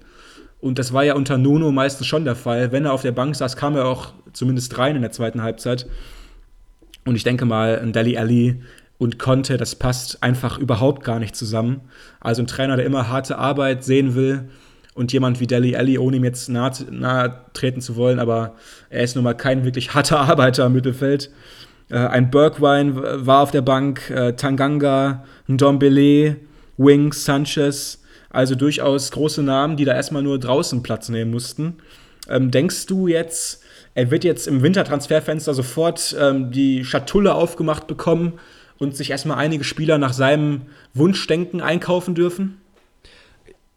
Und 0.60 0.80
das 0.80 0.92
war 0.92 1.04
ja 1.04 1.14
unter 1.16 1.38
Nuno 1.38 1.72
meistens 1.72 2.08
schon 2.08 2.26
der 2.26 2.36
Fall. 2.36 2.72
Wenn 2.72 2.86
er 2.86 2.94
auf 2.94 3.04
der 3.04 3.12
Bank 3.12 3.36
saß, 3.36 3.56
kam 3.56 3.76
er 3.76 3.86
auch 3.86 4.14
zumindest 4.34 4.78
rein 4.78 4.96
in 4.96 5.02
der 5.02 5.12
zweiten 5.12 5.44
Halbzeit. 5.44 5.88
Und 7.06 7.16
ich 7.16 7.24
denke 7.24 7.46
mal, 7.46 7.80
ein 7.80 7.94
Deli 7.94 8.18
Alli 8.18 8.62
und 8.98 9.20
Conte, 9.20 9.58
das 9.58 9.76
passt 9.76 10.24
einfach 10.24 10.58
überhaupt 10.58 11.04
gar 11.04 11.20
nicht 11.20 11.36
zusammen. 11.36 11.82
Also 12.20 12.42
ein 12.42 12.48
Trainer, 12.48 12.76
der 12.76 12.86
immer 12.86 13.08
harte 13.08 13.38
Arbeit 13.38 13.84
sehen 13.84 14.16
will 14.16 14.50
und 14.98 15.14
jemand 15.14 15.40
wie 15.40 15.48
Deli 15.48 15.76
Alli, 15.76 15.98
ohne 15.98 16.18
ihm 16.18 16.24
jetzt 16.24 16.50
nahe, 16.50 16.72
nahe 16.90 17.42
treten 17.54 17.82
zu 17.82 17.96
wollen, 17.96 18.20
aber 18.20 18.56
er 18.90 19.04
ist 19.04 19.16
nun 19.16 19.24
mal 19.24 19.36
kein 19.36 19.64
wirklich 19.64 19.94
harter 19.94 20.20
Arbeiter 20.22 20.66
im 20.66 20.74
Mittelfeld. 20.74 21.32
Äh, 21.90 21.98
ein 21.98 22.32
Bergwine 22.32 23.26
war 23.26 23.44
auf 23.44 23.52
der 23.52 23.62
Bank, 23.62 24.10
äh, 24.10 24.34
Tanganga, 24.34 25.24
Ndombele, 25.48 26.38
Wings, 26.78 27.26
Sanchez, 27.26 28.02
also 28.30 28.56
durchaus 28.56 29.12
große 29.12 29.44
Namen, 29.44 29.78
die 29.78 29.86
da 29.86 29.94
erstmal 29.94 30.24
nur 30.24 30.40
draußen 30.40 30.84
Platz 30.84 31.10
nehmen 31.10 31.32
mussten. 31.32 31.76
Ähm, 32.28 32.52
denkst 32.52 32.88
du 32.88 33.08
jetzt, 33.08 33.64
er 33.94 34.12
wird 34.12 34.24
jetzt 34.24 34.48
im 34.48 34.64
Wintertransferfenster 34.64 35.54
sofort 35.54 36.16
ähm, 36.20 36.52
die 36.52 36.84
Schatulle 36.84 37.36
aufgemacht 37.36 37.88
bekommen 37.88 38.34
und 38.80 38.96
sich 38.96 39.12
erstmal 39.12 39.38
einige 39.38 39.64
Spieler 39.64 39.98
nach 39.98 40.14
seinem 40.14 40.64
Wunschdenken 40.94 41.62
einkaufen 41.62 42.16
dürfen? 42.16 42.58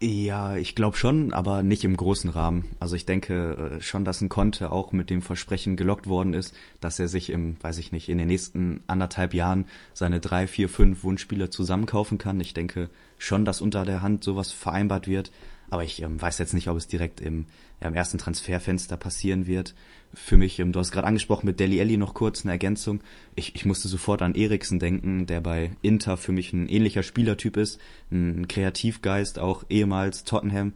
Ja, 0.02 0.56
ich 0.56 0.74
glaube 0.74 0.96
schon, 0.96 1.34
aber 1.34 1.62
nicht 1.62 1.84
im 1.84 1.94
großen 1.94 2.30
Rahmen. 2.30 2.74
Also 2.80 2.96
ich 2.96 3.04
denke 3.04 3.76
äh, 3.78 3.82
schon, 3.82 4.06
dass 4.06 4.22
ein 4.22 4.30
Conte 4.30 4.72
auch 4.72 4.92
mit 4.92 5.10
dem 5.10 5.20
Versprechen 5.20 5.76
gelockt 5.76 6.06
worden 6.06 6.32
ist, 6.32 6.54
dass 6.80 6.98
er 6.98 7.06
sich 7.06 7.28
im, 7.28 7.62
weiß 7.62 7.76
ich 7.76 7.92
nicht, 7.92 8.08
in 8.08 8.16
den 8.16 8.28
nächsten 8.28 8.82
anderthalb 8.86 9.34
Jahren 9.34 9.66
seine 9.92 10.18
drei, 10.18 10.46
vier, 10.46 10.70
fünf 10.70 11.04
Wunschspieler 11.04 11.50
zusammenkaufen 11.50 12.16
kann. 12.16 12.40
Ich 12.40 12.54
denke 12.54 12.88
schon, 13.18 13.44
dass 13.44 13.60
unter 13.60 13.84
der 13.84 14.00
Hand 14.00 14.24
sowas 14.24 14.52
vereinbart 14.52 15.06
wird. 15.06 15.32
Aber 15.70 15.84
ich 15.84 16.02
ähm, 16.02 16.20
weiß 16.20 16.38
jetzt 16.38 16.52
nicht, 16.52 16.68
ob 16.68 16.76
es 16.76 16.88
direkt 16.88 17.20
im, 17.20 17.46
ja, 17.80 17.88
im 17.88 17.94
ersten 17.94 18.18
Transferfenster 18.18 18.96
passieren 18.96 19.46
wird. 19.46 19.74
Für 20.12 20.36
mich, 20.36 20.58
ähm, 20.58 20.72
du 20.72 20.80
hast 20.80 20.90
gerade 20.90 21.06
angesprochen 21.06 21.46
mit 21.46 21.60
Deli 21.60 21.78
Elli 21.78 21.96
noch 21.96 22.12
kurz 22.12 22.44
eine 22.44 22.52
Ergänzung. 22.52 23.00
Ich, 23.36 23.54
ich 23.54 23.64
musste 23.64 23.86
sofort 23.88 24.20
an 24.22 24.34
Eriksen 24.34 24.80
denken, 24.80 25.26
der 25.26 25.40
bei 25.40 25.70
Inter 25.80 26.16
für 26.16 26.32
mich 26.32 26.52
ein 26.52 26.68
ähnlicher 26.68 27.04
Spielertyp 27.04 27.56
ist, 27.56 27.80
ein 28.10 28.48
Kreativgeist, 28.48 29.38
auch 29.38 29.64
ehemals 29.68 30.24
Tottenham, 30.24 30.74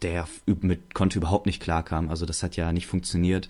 der 0.00 0.26
mit 0.46 0.94
konnte 0.94 1.18
überhaupt 1.18 1.44
nicht 1.44 1.62
klarkam. 1.62 2.08
Also 2.08 2.24
das 2.24 2.42
hat 2.42 2.56
ja 2.56 2.72
nicht 2.72 2.86
funktioniert. 2.86 3.48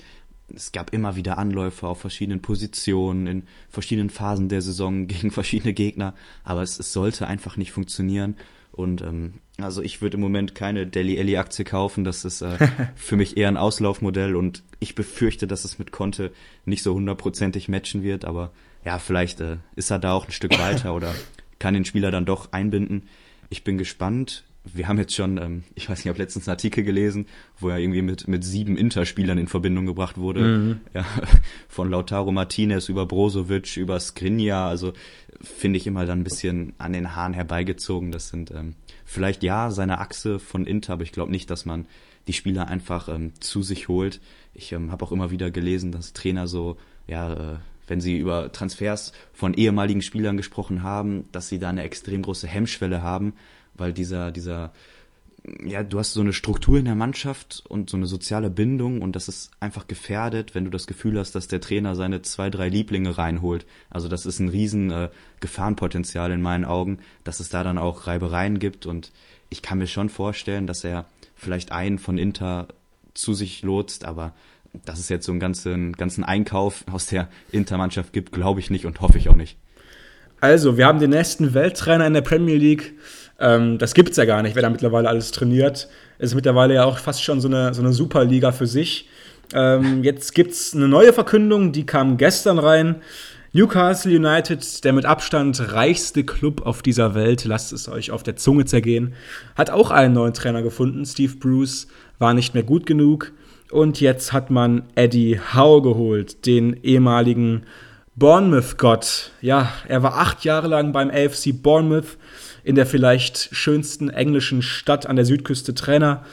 Es 0.52 0.72
gab 0.72 0.92
immer 0.92 1.14
wieder 1.14 1.38
Anläufe 1.38 1.86
auf 1.86 2.00
verschiedenen 2.00 2.42
Positionen, 2.42 3.28
in 3.28 3.42
verschiedenen 3.68 4.10
Phasen 4.10 4.48
der 4.48 4.62
Saison 4.62 5.06
gegen 5.06 5.30
verschiedene 5.30 5.72
Gegner, 5.72 6.14
aber 6.42 6.62
es, 6.62 6.80
es 6.80 6.92
sollte 6.92 7.28
einfach 7.28 7.56
nicht 7.56 7.70
funktionieren. 7.70 8.36
Und 8.72 9.02
ähm, 9.02 9.34
also 9.62 9.82
ich 9.82 10.02
würde 10.02 10.16
im 10.16 10.20
Moment 10.20 10.54
keine 10.54 10.86
Deli 10.86 11.16
Ellie 11.16 11.38
Aktie 11.38 11.64
kaufen. 11.64 12.04
Das 12.04 12.24
ist 12.24 12.42
äh, 12.42 12.56
für 12.94 13.16
mich 13.16 13.36
eher 13.36 13.48
ein 13.48 13.56
Auslaufmodell 13.56 14.36
und 14.36 14.62
ich 14.78 14.94
befürchte, 14.94 15.46
dass 15.46 15.64
es 15.64 15.78
mit 15.78 15.92
Conte 15.92 16.32
nicht 16.64 16.82
so 16.82 16.94
hundertprozentig 16.94 17.68
matchen 17.68 18.02
wird. 18.02 18.24
Aber 18.24 18.52
ja, 18.84 18.98
vielleicht 18.98 19.40
äh, 19.40 19.58
ist 19.76 19.90
er 19.90 19.98
da 19.98 20.12
auch 20.12 20.26
ein 20.26 20.32
Stück 20.32 20.58
weiter 20.58 20.94
oder 20.94 21.14
kann 21.58 21.74
den 21.74 21.84
Spieler 21.84 22.10
dann 22.10 22.24
doch 22.24 22.52
einbinden. 22.52 23.02
Ich 23.50 23.64
bin 23.64 23.78
gespannt. 23.78 24.44
Wir 24.64 24.88
haben 24.88 24.98
jetzt 24.98 25.14
schon, 25.14 25.38
ähm, 25.38 25.64
ich 25.74 25.88
weiß 25.88 25.98
nicht, 25.98 26.06
ich 26.06 26.08
habe 26.10 26.18
letztens 26.18 26.46
einen 26.46 26.54
Artikel 26.54 26.84
gelesen, 26.84 27.26
wo 27.58 27.70
er 27.70 27.78
irgendwie 27.78 28.02
mit, 28.02 28.28
mit 28.28 28.44
sieben 28.44 28.76
Interspielern 28.76 29.38
in 29.38 29.48
Verbindung 29.48 29.86
gebracht 29.86 30.18
wurde. 30.18 30.40
Mhm. 30.40 30.80
Ja, 30.92 31.04
von 31.68 31.90
Lautaro 31.90 32.30
Martinez 32.30 32.88
über 32.88 33.06
Brozovic, 33.06 33.76
über 33.76 33.98
Skriniar. 33.98 34.68
Also 34.68 34.92
finde 35.40 35.78
ich 35.78 35.86
immer 35.86 36.04
dann 36.04 36.20
ein 36.20 36.24
bisschen 36.24 36.74
an 36.78 36.92
den 36.92 37.14
Haaren 37.16 37.32
herbeigezogen. 37.32 38.12
Das 38.12 38.28
sind 38.28 38.50
ähm, 38.50 38.74
vielleicht 39.10 39.42
ja 39.42 39.72
seine 39.72 39.98
Achse 39.98 40.38
von 40.38 40.64
Inter, 40.64 40.92
aber 40.92 41.02
ich 41.02 41.10
glaube 41.10 41.32
nicht, 41.32 41.50
dass 41.50 41.64
man 41.64 41.86
die 42.28 42.32
Spieler 42.32 42.68
einfach 42.68 43.08
ähm, 43.08 43.32
zu 43.40 43.62
sich 43.62 43.88
holt. 43.88 44.20
Ich 44.54 44.70
ähm, 44.70 44.92
habe 44.92 45.04
auch 45.04 45.10
immer 45.10 45.32
wieder 45.32 45.50
gelesen, 45.50 45.90
dass 45.90 46.12
Trainer 46.12 46.46
so, 46.46 46.76
ja, 47.08 47.32
äh, 47.54 47.56
wenn 47.88 48.00
sie 48.00 48.18
über 48.18 48.52
Transfers 48.52 49.12
von 49.32 49.54
ehemaligen 49.54 50.00
Spielern 50.00 50.36
gesprochen 50.36 50.84
haben, 50.84 51.28
dass 51.32 51.48
sie 51.48 51.58
da 51.58 51.70
eine 51.70 51.82
extrem 51.82 52.22
große 52.22 52.46
Hemmschwelle 52.46 53.02
haben, 53.02 53.34
weil 53.74 53.92
dieser, 53.92 54.30
dieser 54.30 54.72
ja, 55.64 55.82
du 55.82 55.98
hast 55.98 56.12
so 56.12 56.20
eine 56.20 56.32
Struktur 56.32 56.78
in 56.78 56.84
der 56.84 56.94
Mannschaft 56.94 57.62
und 57.68 57.88
so 57.88 57.96
eine 57.96 58.06
soziale 58.06 58.50
Bindung 58.50 59.00
und 59.00 59.16
das 59.16 59.28
ist 59.28 59.50
einfach 59.58 59.86
gefährdet, 59.86 60.54
wenn 60.54 60.64
du 60.64 60.70
das 60.70 60.86
Gefühl 60.86 61.18
hast, 61.18 61.34
dass 61.34 61.48
der 61.48 61.60
Trainer 61.60 61.94
seine 61.94 62.22
zwei, 62.22 62.50
drei 62.50 62.68
Lieblinge 62.68 63.16
reinholt. 63.16 63.64
Also 63.88 64.08
das 64.08 64.26
ist 64.26 64.38
ein 64.38 64.48
riesen 64.48 64.90
äh, 64.90 65.08
Gefahrenpotenzial 65.40 66.30
in 66.32 66.42
meinen 66.42 66.64
Augen, 66.64 66.98
dass 67.24 67.40
es 67.40 67.48
da 67.48 67.64
dann 67.64 67.78
auch 67.78 68.06
Reibereien 68.06 68.58
gibt 68.58 68.86
und 68.86 69.12
ich 69.48 69.62
kann 69.62 69.78
mir 69.78 69.86
schon 69.86 70.08
vorstellen, 70.08 70.66
dass 70.66 70.84
er 70.84 71.06
vielleicht 71.34 71.72
einen 71.72 71.98
von 71.98 72.18
Inter 72.18 72.68
zu 73.14 73.34
sich 73.34 73.62
lotst, 73.62 74.04
aber 74.04 74.34
dass 74.84 74.98
es 74.98 75.08
jetzt 75.08 75.26
so 75.26 75.32
einen 75.32 75.40
ganzen, 75.40 75.92
ganzen 75.94 76.22
Einkauf 76.22 76.84
aus 76.90 77.06
der 77.06 77.28
Intermannschaft 77.50 78.12
gibt, 78.12 78.32
glaube 78.32 78.60
ich 78.60 78.70
nicht 78.70 78.86
und 78.86 79.00
hoffe 79.00 79.18
ich 79.18 79.28
auch 79.28 79.36
nicht. 79.36 79.56
Also, 80.40 80.78
wir 80.78 80.86
haben 80.86 81.00
den 81.00 81.10
nächsten 81.10 81.52
Welttrainer 81.52 82.06
in 82.06 82.14
der 82.14 82.22
Premier 82.22 82.56
League 82.56 82.94
ähm, 83.40 83.78
das 83.78 83.94
es 83.94 84.16
ja 84.16 84.24
gar 84.24 84.42
nicht, 84.42 84.54
wer 84.54 84.62
da 84.62 84.70
mittlerweile 84.70 85.08
alles 85.08 85.30
trainiert. 85.30 85.88
Es 86.18 86.30
ist 86.30 86.34
mittlerweile 86.34 86.74
ja 86.74 86.84
auch 86.84 86.98
fast 86.98 87.24
schon 87.24 87.40
so 87.40 87.48
eine, 87.48 87.74
so 87.74 87.80
eine 87.80 87.92
Superliga 87.92 88.52
für 88.52 88.66
sich. 88.66 89.08
Ähm, 89.54 90.04
jetzt 90.04 90.38
es 90.38 90.74
eine 90.74 90.88
neue 90.88 91.12
Verkündung, 91.12 91.72
die 91.72 91.86
kam 91.86 92.18
gestern 92.18 92.58
rein. 92.58 92.96
Newcastle 93.52 94.14
United, 94.14 94.84
der 94.84 94.92
mit 94.92 95.06
Abstand 95.06 95.72
reichste 95.72 96.22
Club 96.22 96.64
auf 96.64 96.82
dieser 96.82 97.16
Welt, 97.16 97.44
lasst 97.46 97.72
es 97.72 97.88
euch 97.88 98.12
auf 98.12 98.22
der 98.22 98.36
Zunge 98.36 98.64
zergehen, 98.64 99.14
hat 99.56 99.70
auch 99.70 99.90
einen 99.90 100.14
neuen 100.14 100.34
Trainer 100.34 100.62
gefunden. 100.62 101.04
Steve 101.04 101.34
Bruce 101.36 101.88
war 102.20 102.32
nicht 102.32 102.54
mehr 102.54 102.62
gut 102.62 102.86
genug. 102.86 103.32
Und 103.72 104.00
jetzt 104.00 104.32
hat 104.32 104.50
man 104.50 104.84
Eddie 104.94 105.40
Howe 105.54 105.82
geholt, 105.82 106.46
den 106.46 106.74
ehemaligen 106.82 107.62
Bournemouth-Gott. 108.16 109.30
Ja, 109.40 109.72
er 109.88 110.02
war 110.02 110.18
acht 110.18 110.44
Jahre 110.44 110.68
lang 110.68 110.92
beim 110.92 111.10
AFC 111.10 111.52
Bournemouth 111.52 112.18
in 112.64 112.74
der 112.74 112.86
vielleicht 112.86 113.48
schönsten 113.52 114.10
englischen 114.10 114.62
Stadt 114.62 115.06
an 115.06 115.16
der 115.16 115.24
Südküste 115.24 115.74
Trainer. 115.74 116.24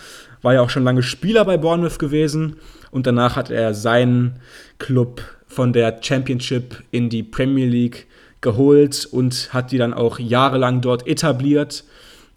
War 0.42 0.54
ja 0.54 0.62
auch 0.62 0.70
schon 0.70 0.84
lange 0.84 1.04
Spieler 1.04 1.46
bei 1.46 1.58
Bournemouth 1.58 2.00
gewesen 2.00 2.58
und 2.92 3.08
danach 3.08 3.36
hat 3.36 3.50
er 3.50 3.74
seinen 3.74 4.40
Club 4.78 5.22
von 5.48 5.74
der 5.74 6.00
Championship 6.02 6.84
in 6.92 7.10
die 7.10 7.24
Premier 7.24 7.66
League 7.66 8.08
geholt 8.42 9.08
und 9.12 9.54
hat 9.54 9.72
die 9.72 9.78
dann 9.78 9.94
auch 9.94 10.20
jahrelang 10.20 10.82
dort 10.82 11.08
etabliert. 11.08 11.84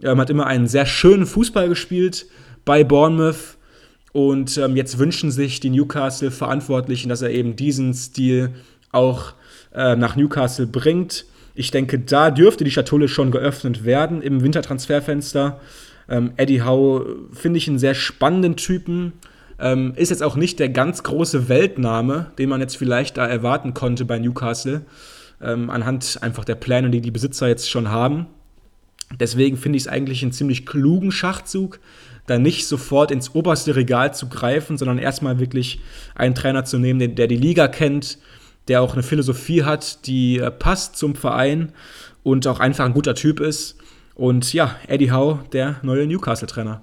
Er 0.00 0.16
hat 0.16 0.31
immer 0.31 0.46
einen 0.46 0.66
sehr 0.66 0.87
schönen 0.87 1.26
Fußball 1.26 1.68
gespielt 1.68 2.26
bei 2.64 2.85
Bournemouth 2.85 3.57
und 4.12 4.57
ähm, 4.59 4.76
jetzt 4.76 4.98
wünschen 4.98 5.31
sich 5.31 5.61
die 5.61 5.70
Newcastle-Verantwortlichen, 5.70 7.09
dass 7.09 7.22
er 7.22 7.31
eben 7.31 7.55
diesen 7.55 7.94
Stil 7.94 8.50
auch 8.92 9.35
äh, 9.74 9.94
nach 9.96 10.16
Newcastle 10.16 10.66
bringt. 10.66 11.26
Ich 11.61 11.70
denke, 11.70 11.99
da 11.99 12.31
dürfte 12.31 12.64
die 12.64 12.70
Schatulle 12.70 13.07
schon 13.07 13.31
geöffnet 13.31 13.85
werden 13.85 14.23
im 14.23 14.42
Wintertransferfenster. 14.42 15.61
Ähm, 16.09 16.33
Eddie 16.38 16.62
Howe 16.62 17.29
finde 17.35 17.59
ich 17.59 17.68
einen 17.68 17.79
sehr 17.79 17.92
spannenden 17.92 18.57
Typen. 18.57 19.12
Ähm, 19.59 19.92
ist 19.94 20.09
jetzt 20.09 20.23
auch 20.23 20.37
nicht 20.37 20.59
der 20.59 20.70
ganz 20.70 21.03
große 21.03 21.51
Weltname, 21.51 22.33
den 22.38 22.49
man 22.49 22.62
jetzt 22.62 22.79
vielleicht 22.79 23.18
da 23.18 23.27
erwarten 23.27 23.75
konnte 23.75 24.07
bei 24.07 24.18
Newcastle, 24.18 24.87
ähm, 25.42 25.68
anhand 25.68 26.20
einfach 26.23 26.46
der 26.46 26.55
Pläne, 26.55 26.88
die 26.88 27.03
die 27.03 27.11
Besitzer 27.11 27.46
jetzt 27.46 27.68
schon 27.68 27.90
haben. 27.90 28.27
Deswegen 29.18 29.59
finde 29.59 29.77
ich 29.77 29.83
es 29.83 29.88
eigentlich 29.88 30.23
einen 30.23 30.33
ziemlich 30.33 30.64
klugen 30.64 31.12
Schachzug, 31.12 31.79
da 32.27 32.38
nicht 32.38 32.68
sofort 32.68 33.11
ins 33.11 33.35
oberste 33.35 33.77
Regal 33.77 34.14
zu 34.14 34.31
greifen, 34.31 34.79
sondern 34.79 34.96
erstmal 34.96 35.38
wirklich 35.38 35.81
einen 36.14 36.35
Trainer 36.35 36.64
zu 36.64 36.79
nehmen, 36.79 37.01
der, 37.01 37.09
der 37.09 37.27
die 37.27 37.37
Liga 37.37 37.68
kennt, 37.68 38.16
der 38.70 38.83
auch 38.83 38.94
eine 38.94 39.02
Philosophie 39.02 39.64
hat, 39.64 40.06
die 40.06 40.38
äh, 40.38 40.50
passt 40.50 40.96
zum 40.96 41.16
Verein 41.16 41.72
und 42.22 42.46
auch 42.46 42.61
einfach 42.61 42.85
ein 42.85 42.94
guter 42.94 43.16
Typ 43.16 43.40
ist. 43.40 43.76
Und 44.14 44.52
ja, 44.52 44.76
Eddie 44.87 45.11
Howe, 45.11 45.44
der 45.52 45.80
neue 45.83 46.06
Newcastle-Trainer. 46.06 46.80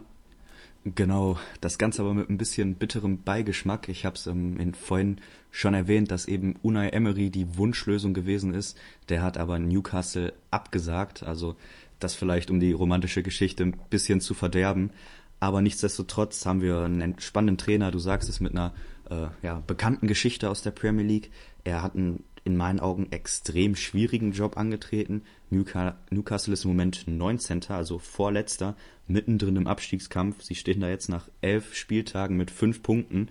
Genau, 0.95 1.37
das 1.61 1.77
Ganze 1.77 2.01
aber 2.01 2.13
mit 2.13 2.29
ein 2.29 2.37
bisschen 2.37 2.75
bitterem 2.75 3.23
Beigeschmack. 3.23 3.87
Ich 3.87 4.05
habe 4.05 4.17
es 4.17 4.27
ähm, 4.27 4.73
vorhin 4.73 5.21
schon 5.49 5.73
erwähnt, 5.73 6.11
dass 6.11 6.27
eben 6.27 6.55
Unai 6.61 6.89
Emery 6.89 7.29
die 7.29 7.57
Wunschlösung 7.57 8.13
gewesen 8.13 8.53
ist. 8.53 8.77
Der 9.07 9.21
hat 9.21 9.37
aber 9.37 9.57
Newcastle 9.57 10.33
abgesagt, 10.51 11.23
also 11.23 11.55
das 11.99 12.15
vielleicht 12.15 12.51
um 12.51 12.59
die 12.59 12.73
romantische 12.73 13.23
Geschichte 13.23 13.63
ein 13.63 13.77
bisschen 13.89 14.19
zu 14.19 14.33
verderben. 14.33 14.91
Aber 15.39 15.61
nichtsdestotrotz 15.61 16.45
haben 16.45 16.61
wir 16.61 16.81
einen 16.81 17.17
spannenden 17.19 17.57
Trainer, 17.57 17.91
du 17.91 17.99
sagst 17.99 18.27
es, 18.27 18.41
mit 18.41 18.51
einer 18.51 18.73
äh, 19.09 19.27
ja, 19.41 19.63
bekannten 19.65 20.07
Geschichte 20.07 20.49
aus 20.49 20.61
der 20.61 20.71
Premier 20.71 21.05
League. 21.05 21.31
Er 21.63 21.81
hat 21.83 21.95
einen 21.95 22.23
in 22.47 22.55
meinen 22.55 22.79
Augen 22.79 23.11
extrem 23.11 23.75
schwierigen 23.75 24.31
Job 24.31 24.55
angetreten. 24.55 25.23
Newcastle 25.49 26.53
ist 26.53 26.63
im 26.63 26.71
Moment 26.71 27.03
19. 27.05 27.63
also 27.69 27.99
vorletzter, 27.99 28.77
mittendrin 29.05 29.57
im 29.57 29.67
Abstiegskampf. 29.67 30.41
Sie 30.41 30.55
stehen 30.55 30.79
da 30.79 30.87
jetzt 30.87 31.09
nach 31.09 31.27
elf 31.41 31.75
Spieltagen 31.75 32.37
mit 32.37 32.49
fünf 32.49 32.81
Punkten. 32.81 33.27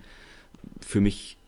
Für 0.81 1.01
mich 1.01 1.39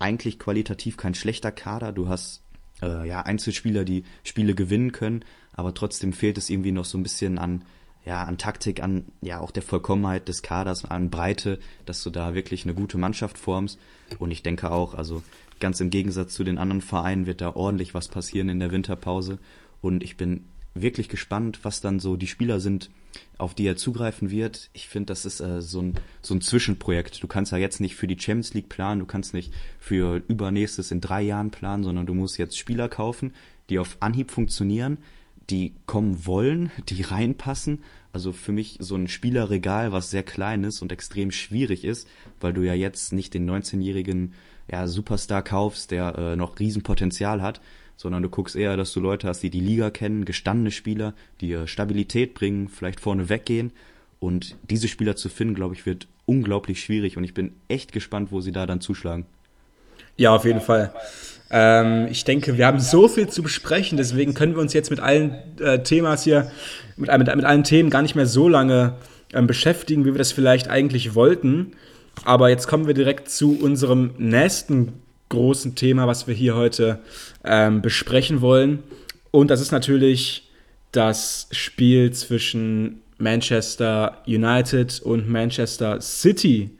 eigentlich 0.00 0.40
qualitativ 0.40 0.96
kein 0.96 1.14
schlechter 1.14 1.52
Kader. 1.52 1.92
Du 1.92 2.08
hast 2.08 2.42
äh, 2.82 3.06
ja 3.06 3.22
Einzelspieler, 3.22 3.84
die 3.84 4.02
Spiele 4.24 4.56
gewinnen 4.56 4.90
können, 4.90 5.24
aber 5.52 5.74
trotzdem 5.74 6.12
fehlt 6.12 6.36
es 6.36 6.50
irgendwie 6.50 6.72
noch 6.72 6.84
so 6.84 6.98
ein 6.98 7.04
bisschen 7.04 7.38
an 7.38 7.64
ja, 8.04 8.24
an 8.24 8.38
Taktik, 8.38 8.82
an 8.82 9.04
ja 9.20 9.40
auch 9.40 9.50
der 9.50 9.62
Vollkommenheit 9.62 10.28
des 10.28 10.42
Kaders, 10.42 10.84
an 10.84 11.10
Breite, 11.10 11.58
dass 11.84 12.02
du 12.02 12.10
da 12.10 12.34
wirklich 12.34 12.64
eine 12.64 12.74
gute 12.74 12.98
Mannschaft 12.98 13.38
formst. 13.38 13.78
Und 14.18 14.30
ich 14.30 14.42
denke 14.42 14.70
auch, 14.70 14.94
also 14.94 15.22
ganz 15.60 15.80
im 15.80 15.90
Gegensatz 15.90 16.34
zu 16.34 16.44
den 16.44 16.58
anderen 16.58 16.80
Vereinen 16.80 17.26
wird 17.26 17.40
da 17.40 17.54
ordentlich 17.54 17.94
was 17.94 18.08
passieren 18.08 18.48
in 18.48 18.60
der 18.60 18.70
Winterpause. 18.70 19.38
Und 19.80 20.02
ich 20.02 20.16
bin 20.16 20.44
wirklich 20.74 21.08
gespannt, 21.08 21.60
was 21.62 21.80
dann 21.80 22.00
so 22.00 22.16
die 22.16 22.26
Spieler 22.26 22.60
sind, 22.60 22.90
auf 23.36 23.54
die 23.54 23.66
er 23.66 23.76
zugreifen 23.76 24.30
wird. 24.30 24.70
Ich 24.72 24.88
finde, 24.88 25.06
das 25.06 25.24
ist 25.24 25.40
äh, 25.40 25.60
so, 25.60 25.80
ein, 25.80 25.94
so 26.22 26.34
ein 26.34 26.40
Zwischenprojekt. 26.40 27.22
Du 27.22 27.26
kannst 27.26 27.52
ja 27.52 27.58
jetzt 27.58 27.80
nicht 27.80 27.96
für 27.96 28.06
die 28.06 28.18
Champions 28.18 28.54
League 28.54 28.68
planen, 28.68 29.00
du 29.00 29.06
kannst 29.06 29.34
nicht 29.34 29.52
für 29.78 30.22
übernächstes 30.28 30.90
in 30.90 31.00
drei 31.00 31.22
Jahren 31.22 31.50
planen, 31.50 31.84
sondern 31.84 32.06
du 32.06 32.14
musst 32.14 32.38
jetzt 32.38 32.58
Spieler 32.58 32.88
kaufen, 32.88 33.32
die 33.70 33.78
auf 33.78 33.96
Anhieb 34.00 34.30
funktionieren, 34.30 34.98
die 35.50 35.74
kommen 35.86 36.26
wollen, 36.26 36.70
die 36.88 37.02
reinpassen. 37.02 37.82
Also 38.12 38.32
für 38.32 38.52
mich 38.52 38.78
so 38.80 38.96
ein 38.96 39.08
Spielerregal, 39.08 39.92
was 39.92 40.10
sehr 40.10 40.22
klein 40.22 40.64
ist 40.64 40.82
und 40.82 40.92
extrem 40.92 41.30
schwierig 41.30 41.84
ist, 41.84 42.08
weil 42.40 42.52
du 42.52 42.62
ja 42.62 42.74
jetzt 42.74 43.12
nicht 43.12 43.34
den 43.34 43.48
19-jährigen 43.48 44.34
ja, 44.70 44.86
Superstar 44.86 45.42
kaufst, 45.42 45.90
der 45.90 46.16
äh, 46.16 46.36
noch 46.36 46.58
Riesenpotenzial 46.58 47.42
hat, 47.42 47.60
sondern 47.96 48.22
du 48.22 48.28
guckst 48.28 48.56
eher, 48.56 48.76
dass 48.76 48.92
du 48.92 49.00
Leute 49.00 49.28
hast, 49.28 49.42
die 49.42 49.50
die 49.50 49.60
Liga 49.60 49.90
kennen, 49.90 50.24
gestandene 50.24 50.70
Spieler, 50.70 51.14
die 51.40 51.52
äh, 51.52 51.66
Stabilität 51.66 52.34
bringen, 52.34 52.68
vielleicht 52.68 53.00
vorne 53.00 53.28
weggehen. 53.28 53.72
Und 54.20 54.56
diese 54.68 54.88
Spieler 54.88 55.16
zu 55.16 55.28
finden, 55.28 55.54
glaube 55.54 55.74
ich, 55.74 55.86
wird 55.86 56.08
unglaublich 56.26 56.82
schwierig 56.82 57.16
und 57.16 57.24
ich 57.24 57.34
bin 57.34 57.52
echt 57.68 57.92
gespannt, 57.92 58.32
wo 58.32 58.40
sie 58.40 58.52
da 58.52 58.66
dann 58.66 58.80
zuschlagen. 58.80 59.26
Ja, 60.16 60.34
auf 60.34 60.44
jeden 60.44 60.60
Fall. 60.60 60.92
Ähm, 61.50 62.08
ich 62.10 62.24
denke, 62.24 62.58
wir 62.58 62.66
haben 62.66 62.80
so 62.80 63.08
viel 63.08 63.28
zu 63.28 63.42
besprechen, 63.42 63.96
deswegen 63.96 64.34
können 64.34 64.54
wir 64.54 64.60
uns 64.60 64.72
jetzt 64.72 64.90
mit 64.90 65.00
allen 65.00 65.34
äh, 65.60 65.82
Themas 65.82 66.24
hier, 66.24 66.50
mit, 66.96 67.10
mit, 67.10 67.36
mit, 67.36 67.44
allen 67.44 67.64
Themen 67.64 67.90
gar 67.90 68.02
nicht 68.02 68.14
mehr 68.14 68.26
so 68.26 68.48
lange 68.48 68.96
ähm, 69.32 69.46
beschäftigen, 69.46 70.04
wie 70.04 70.12
wir 70.12 70.18
das 70.18 70.32
vielleicht 70.32 70.68
eigentlich 70.68 71.14
wollten. 71.14 71.72
Aber 72.24 72.48
jetzt 72.50 72.66
kommen 72.66 72.86
wir 72.86 72.94
direkt 72.94 73.30
zu 73.30 73.58
unserem 73.58 74.10
nächsten 74.18 74.94
großen 75.28 75.74
Thema, 75.74 76.06
was 76.06 76.26
wir 76.26 76.34
hier 76.34 76.56
heute 76.56 76.98
ähm, 77.44 77.82
besprechen 77.82 78.40
wollen. 78.40 78.82
Und 79.30 79.50
das 79.50 79.60
ist 79.60 79.72
natürlich 79.72 80.48
das 80.92 81.48
Spiel 81.52 82.12
zwischen 82.12 83.02
Manchester 83.18 84.22
United 84.26 85.00
und 85.02 85.28
Manchester 85.28 86.00
City. 86.00 86.70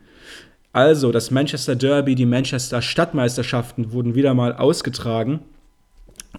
Also, 0.72 1.12
das 1.12 1.30
Manchester 1.30 1.76
Derby, 1.76 2.14
die 2.14 2.26
Manchester 2.26 2.82
Stadtmeisterschaften 2.82 3.92
wurden 3.92 4.14
wieder 4.14 4.34
mal 4.34 4.52
ausgetragen. 4.54 5.40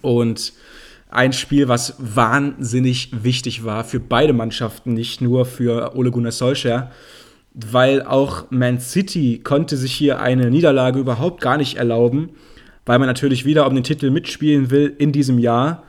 Und 0.02 0.52
ein 1.10 1.32
Spiel, 1.32 1.68
was 1.68 1.96
wahnsinnig 1.98 3.10
wichtig 3.24 3.64
war 3.64 3.84
für 3.84 3.98
beide 3.98 4.32
Mannschaften, 4.32 4.94
nicht 4.94 5.20
nur 5.20 5.44
für 5.44 5.96
Ole 5.96 6.10
Gunnar 6.10 6.32
Solskjaer, 6.32 6.92
weil 7.52 8.02
auch 8.02 8.50
Man 8.50 8.78
City 8.78 9.40
konnte 9.42 9.76
sich 9.76 9.92
hier 9.92 10.20
eine 10.20 10.50
Niederlage 10.50 11.00
überhaupt 11.00 11.40
gar 11.40 11.56
nicht 11.56 11.76
erlauben, 11.76 12.30
weil 12.86 12.98
man 13.00 13.08
natürlich 13.08 13.44
wieder 13.44 13.66
um 13.66 13.74
den 13.74 13.84
Titel 13.84 14.10
mitspielen 14.10 14.70
will 14.70 14.94
in 14.98 15.10
diesem 15.10 15.38
Jahr. 15.38 15.82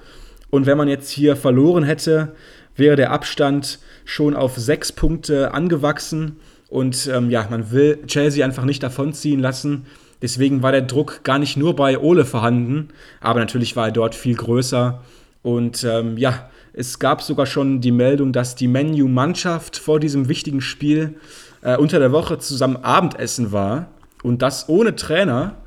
Und 0.49 0.65
wenn 0.65 0.77
man 0.77 0.88
jetzt 0.88 1.12
hier 1.12 1.36
verloren 1.36 1.84
hätte, 1.84 2.36
wäre 2.75 2.95
der 2.95 3.12
Abstand 3.12 3.80
schon 4.06 4.36
auf 4.36 4.58
sechs 4.58 4.91
Punkte 4.91 5.54
angewachsen. 5.54 6.38
Und 6.71 7.10
ähm, 7.13 7.29
ja, 7.29 7.45
man 7.49 7.71
will 7.71 7.99
Chelsea 8.07 8.45
einfach 8.45 8.63
nicht 8.63 8.81
davonziehen 8.81 9.41
lassen. 9.41 9.86
Deswegen 10.21 10.63
war 10.63 10.71
der 10.71 10.84
Druck 10.84 11.19
gar 11.23 11.38
nicht 11.38 11.57
nur 11.57 11.75
bei 11.75 11.99
Ole 11.99 12.23
vorhanden, 12.23 12.88
aber 13.19 13.41
natürlich 13.41 13.75
war 13.75 13.88
er 13.88 13.91
dort 13.91 14.15
viel 14.15 14.36
größer. 14.36 15.01
Und 15.43 15.84
ähm, 15.84 16.17
ja, 16.17 16.49
es 16.71 16.97
gab 16.99 17.23
sogar 17.23 17.45
schon 17.45 17.81
die 17.81 17.91
Meldung, 17.91 18.31
dass 18.31 18.55
die 18.55 18.69
Menu-Mannschaft 18.69 19.75
vor 19.75 19.99
diesem 19.99 20.29
wichtigen 20.29 20.62
Spiel 20.62 21.15
äh, 21.62 21.75
unter 21.75 21.99
der 21.99 22.13
Woche 22.13 22.38
zusammen 22.38 22.77
Abendessen 22.77 23.51
war. 23.51 23.88
Und 24.23 24.41
das 24.41 24.69
ohne 24.69 24.95
Trainer. 24.95 25.57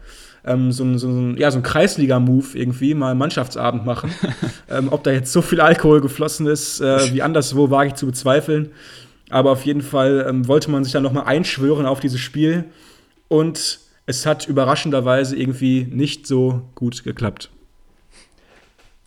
Ähm, 0.47 0.73
so 0.73 0.85
ein, 0.85 0.99
so 0.99 1.09
ein, 1.09 1.37
ja, 1.37 1.51
so 1.51 1.59
ein 1.59 1.62
Kreisliga-Move 1.62 2.47
irgendwie, 2.55 2.95
mal 2.95 3.14
Mannschaftsabend 3.14 3.85
machen. 3.85 4.11
ähm, 4.71 4.88
ob 4.90 5.03
da 5.05 5.11
jetzt 5.11 5.33
so 5.33 5.43
viel 5.43 5.61
Alkohol 5.61 6.01
geflossen 6.01 6.47
ist 6.47 6.81
äh, 6.81 7.12
wie 7.12 7.21
anderswo, 7.21 7.71
wage 7.71 7.88
ich 7.88 7.95
zu 7.95 8.07
bezweifeln. 8.07 8.71
Aber 9.31 9.53
auf 9.53 9.65
jeden 9.65 9.83
Fall 9.83 10.27
ähm, 10.29 10.49
wollte 10.49 10.71
man 10.71 10.85
sich 10.85 10.93
dann 10.93 11.03
nochmal 11.03 11.25
einschwören 11.25 11.87
auf 11.87 12.01
dieses 12.01 12.21
Spiel. 12.21 12.65
Und 13.29 13.81
es 14.07 14.27
hat 14.27 14.47
überraschenderweise 14.47 15.37
irgendwie 15.37 15.87
nicht 15.91 16.27
so 16.27 16.63
gut 16.75 17.05
geklappt. 17.05 17.51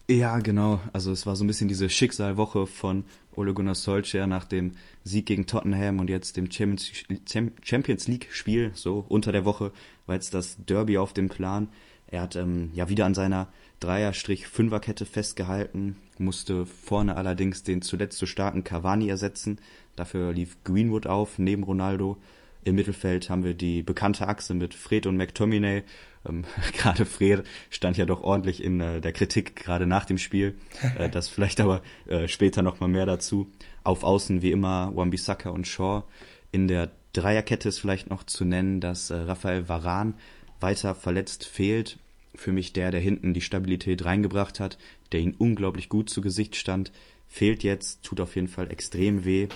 Ja, 0.10 0.40
genau. 0.40 0.80
Also 0.94 1.12
es 1.12 1.26
war 1.26 1.36
so 1.36 1.44
ein 1.44 1.48
bisschen 1.48 1.68
diese 1.68 1.90
Schicksalwoche 1.90 2.66
von 2.66 3.04
Ole 3.36 3.54
Gunnar 3.54 3.76
Solskjaer 3.76 4.26
nach 4.26 4.46
dem 4.46 4.72
Sieg 5.04 5.26
gegen 5.26 5.46
Tottenham 5.46 6.00
und 6.00 6.10
jetzt 6.10 6.38
dem 6.38 6.50
Champions 6.50 8.08
League 8.08 8.28
Spiel, 8.32 8.72
so 8.74 9.06
unter 9.10 9.32
der 9.32 9.46
Woche, 9.46 9.72
war 10.06 10.16
jetzt 10.16 10.34
das 10.34 10.58
Derby 10.66 10.98
auf 10.98 11.14
dem 11.14 11.30
Plan. 11.30 11.68
Er 12.08 12.22
hat 12.22 12.36
ähm, 12.36 12.72
ja 12.74 12.90
wieder 12.90 13.06
an 13.06 13.14
seiner 13.14 13.50
Dreier-Fünferkette 13.80 15.06
festgehalten, 15.06 15.98
musste 16.18 16.66
vorne 16.66 17.16
allerdings 17.16 17.64
den 17.64 17.82
zuletzt 17.82 18.18
so 18.18 18.26
starken 18.26 18.64
Cavani 18.64 19.10
ersetzen. 19.10 19.60
Dafür 19.98 20.32
lief 20.32 20.64
Greenwood 20.64 21.08
auf, 21.08 21.38
neben 21.38 21.64
Ronaldo. 21.64 22.16
Im 22.64 22.76
Mittelfeld 22.76 23.30
haben 23.30 23.44
wir 23.44 23.54
die 23.54 23.84
bekannte 23.84 24.28
Achse 24.28 24.54
mit 24.54 24.74
Fred 24.74 25.06
und 25.06 25.18
McTominay. 25.18 25.84
Ähm, 26.28 26.46
gerade 26.74 27.06
Fred 27.06 27.44
stand 27.70 27.98
ja 27.98 28.06
doch 28.06 28.24
ordentlich 28.24 28.64
in 28.64 28.80
äh, 28.80 29.02
der 29.02 29.12
Kritik, 29.12 29.58
gerade 29.58 29.86
nach 29.86 30.06
dem 30.06 30.18
Spiel. 30.18 30.56
Äh, 30.98 31.10
das 31.10 31.28
vielleicht 31.28 31.60
aber 31.60 31.82
äh, 32.06 32.30
später 32.30 32.62
nochmal 32.62 32.90
mehr 32.90 33.06
dazu. 33.06 33.52
Auf 33.84 34.04
Außen 34.04 34.42
wie 34.42 34.52
immer 34.52 34.96
Wan-Bissaka 34.96 35.50
und 35.50 35.68
Shaw. 35.68 36.04
In 36.52 36.68
der 36.68 36.92
Dreierkette 37.12 37.68
ist 37.68 37.80
vielleicht 37.80 38.10
noch 38.10 38.24
zu 38.24 38.46
nennen, 38.46 38.80
dass 38.80 39.10
äh, 39.10 39.16
Raphael 39.16 39.68
Varan 39.68 40.14
weiter 40.60 40.96
verletzt 40.96 41.46
fehlt 41.46 41.98
für 42.38 42.52
mich 42.52 42.74
der, 42.74 42.92
der 42.92 43.02
hinten 43.02 43.34
die 43.34 43.42
Stabilität 43.42 44.06
reingebracht 44.06 44.60
hat, 44.60 44.78
der 45.12 45.20
ihn 45.20 45.36
unglaublich 45.38 45.90
gut 45.90 46.10
zu 46.10 46.22
Gesicht 46.22 46.56
stand, 46.56 46.92
fehlt 47.28 47.64
jetzt, 47.64 48.04
tut 48.04 48.20
auf 48.20 48.36
jeden 48.36 48.48
Fall 48.48 48.72
extrem 48.72 49.26
weh. 49.26 49.48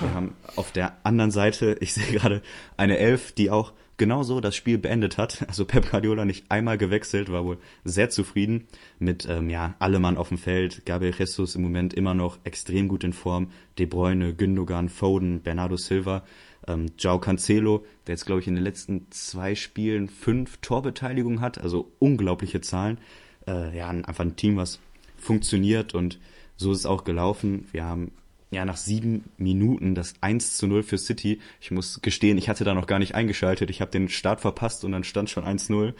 Wir 0.00 0.14
haben 0.14 0.34
auf 0.56 0.72
der 0.72 0.96
anderen 1.04 1.30
Seite, 1.30 1.76
ich 1.80 1.92
sehe 1.92 2.12
gerade 2.12 2.42
eine 2.76 2.98
Elf, 2.98 3.32
die 3.32 3.50
auch 3.50 3.72
genauso 3.96 4.40
das 4.40 4.56
Spiel 4.56 4.78
beendet 4.78 5.18
hat. 5.18 5.44
Also 5.46 5.64
Pep 5.64 5.90
Guardiola 5.90 6.24
nicht 6.24 6.50
einmal 6.50 6.78
gewechselt, 6.78 7.30
war 7.30 7.44
wohl 7.44 7.58
sehr 7.84 8.08
zufrieden 8.08 8.66
mit 8.98 9.26
ähm, 9.28 9.50
ja 9.50 9.74
alle 9.78 9.98
Mann 9.98 10.16
auf 10.16 10.28
dem 10.28 10.38
Feld. 10.38 10.86
Gabriel 10.86 11.14
Jesus 11.16 11.54
im 11.54 11.62
Moment 11.62 11.92
immer 11.92 12.14
noch 12.14 12.38
extrem 12.44 12.88
gut 12.88 13.04
in 13.04 13.12
Form. 13.12 13.50
De 13.78 13.86
Bruyne, 13.86 14.34
Gündogan, 14.34 14.88
Foden, 14.88 15.42
Bernardo 15.42 15.76
Silva 15.76 16.24
ähm, 16.66 16.86
Joao 16.98 17.18
Cancelo, 17.18 17.84
der 18.06 18.14
jetzt, 18.14 18.26
glaube 18.26 18.40
ich, 18.40 18.48
in 18.48 18.54
den 18.54 18.64
letzten 18.64 19.06
zwei 19.10 19.54
Spielen 19.54 20.08
fünf 20.08 20.58
Torbeteiligungen 20.58 21.40
hat, 21.40 21.58
also 21.58 21.92
unglaubliche 21.98 22.60
Zahlen. 22.60 22.98
Äh, 23.46 23.76
ja, 23.76 23.88
einfach 23.88 24.24
ein 24.24 24.36
Team, 24.36 24.56
was 24.56 24.80
funktioniert 25.16 25.94
und 25.94 26.18
so 26.60 26.72
ist 26.72 26.80
es 26.80 26.86
auch 26.86 27.04
gelaufen. 27.04 27.66
Wir 27.72 27.84
haben 27.84 28.12
ja 28.50 28.66
nach 28.66 28.76
sieben 28.76 29.24
Minuten 29.38 29.94
das 29.94 30.14
1 30.20 30.58
zu 30.58 30.66
0 30.66 30.82
für 30.82 30.98
City. 30.98 31.40
Ich 31.58 31.70
muss 31.70 32.02
gestehen, 32.02 32.36
ich 32.36 32.50
hatte 32.50 32.64
da 32.64 32.74
noch 32.74 32.86
gar 32.86 32.98
nicht 32.98 33.14
eingeschaltet. 33.14 33.70
Ich 33.70 33.80
habe 33.80 33.90
den 33.90 34.10
Start 34.10 34.42
verpasst 34.42 34.84
und 34.84 34.92
dann 34.92 35.02
stand 35.02 35.30
schon 35.30 35.44
1-0. 35.44 35.94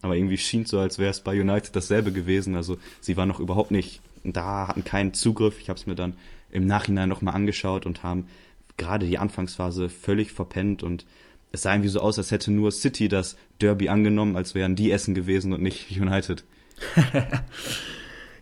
Aber 0.00 0.16
irgendwie 0.16 0.38
schien 0.38 0.62
es 0.62 0.70
so, 0.70 0.78
als 0.78 0.98
wäre 0.98 1.10
es 1.10 1.20
bei 1.20 1.38
United 1.38 1.76
dasselbe 1.76 2.12
gewesen. 2.12 2.56
Also 2.56 2.78
sie 3.00 3.18
waren 3.18 3.28
noch 3.28 3.40
überhaupt 3.40 3.70
nicht 3.70 4.00
da, 4.24 4.68
hatten 4.68 4.84
keinen 4.84 5.12
Zugriff. 5.12 5.60
Ich 5.60 5.68
habe 5.68 5.78
es 5.78 5.86
mir 5.86 5.94
dann 5.94 6.14
im 6.50 6.66
Nachhinein 6.66 7.10
nochmal 7.10 7.34
angeschaut 7.34 7.84
und 7.84 8.02
haben 8.02 8.26
gerade 8.78 9.06
die 9.06 9.18
Anfangsphase 9.18 9.90
völlig 9.90 10.32
verpennt 10.32 10.82
und 10.82 11.04
es 11.52 11.62
sah 11.62 11.74
irgendwie 11.74 11.90
so 11.90 12.00
aus, 12.00 12.18
als 12.18 12.30
hätte 12.30 12.50
nur 12.50 12.72
City 12.72 13.08
das 13.08 13.36
Derby 13.60 13.90
angenommen, 13.90 14.36
als 14.36 14.54
wären 14.54 14.76
die 14.76 14.90
Essen 14.90 15.14
gewesen 15.14 15.52
und 15.52 15.62
nicht 15.62 15.90
United. 16.00 16.44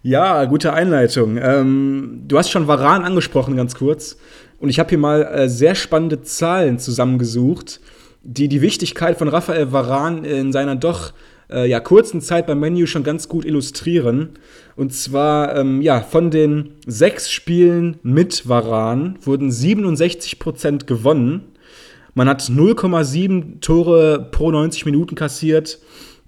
Ja, 0.06 0.44
gute 0.44 0.74
Einleitung. 0.74 1.38
Ähm, 1.40 2.24
du 2.28 2.36
hast 2.36 2.50
schon 2.50 2.68
Varan 2.68 3.04
angesprochen, 3.04 3.56
ganz 3.56 3.74
kurz. 3.74 4.18
Und 4.58 4.68
ich 4.68 4.78
habe 4.78 4.90
hier 4.90 4.98
mal 4.98 5.22
äh, 5.22 5.48
sehr 5.48 5.74
spannende 5.74 6.20
Zahlen 6.20 6.78
zusammengesucht, 6.78 7.80
die 8.22 8.48
die 8.48 8.60
Wichtigkeit 8.60 9.16
von 9.16 9.28
Raphael 9.28 9.72
Varan 9.72 10.24
in 10.24 10.52
seiner 10.52 10.76
doch 10.76 11.14
äh, 11.50 11.66
ja, 11.66 11.80
kurzen 11.80 12.20
Zeit 12.20 12.46
beim 12.46 12.60
Menu 12.60 12.84
schon 12.84 13.02
ganz 13.02 13.30
gut 13.30 13.46
illustrieren. 13.46 14.34
Und 14.76 14.92
zwar, 14.92 15.56
ähm, 15.56 15.80
ja, 15.80 16.02
von 16.02 16.30
den 16.30 16.74
sechs 16.86 17.30
Spielen 17.30 17.96
mit 18.02 18.46
Varan 18.46 19.18
wurden 19.22 19.50
67 19.50 20.38
Prozent 20.38 20.86
gewonnen. 20.86 21.44
Man 22.12 22.28
hat 22.28 22.42
0,7 22.42 23.62
Tore 23.62 24.28
pro 24.30 24.50
90 24.50 24.84
Minuten 24.84 25.14
kassiert. 25.14 25.78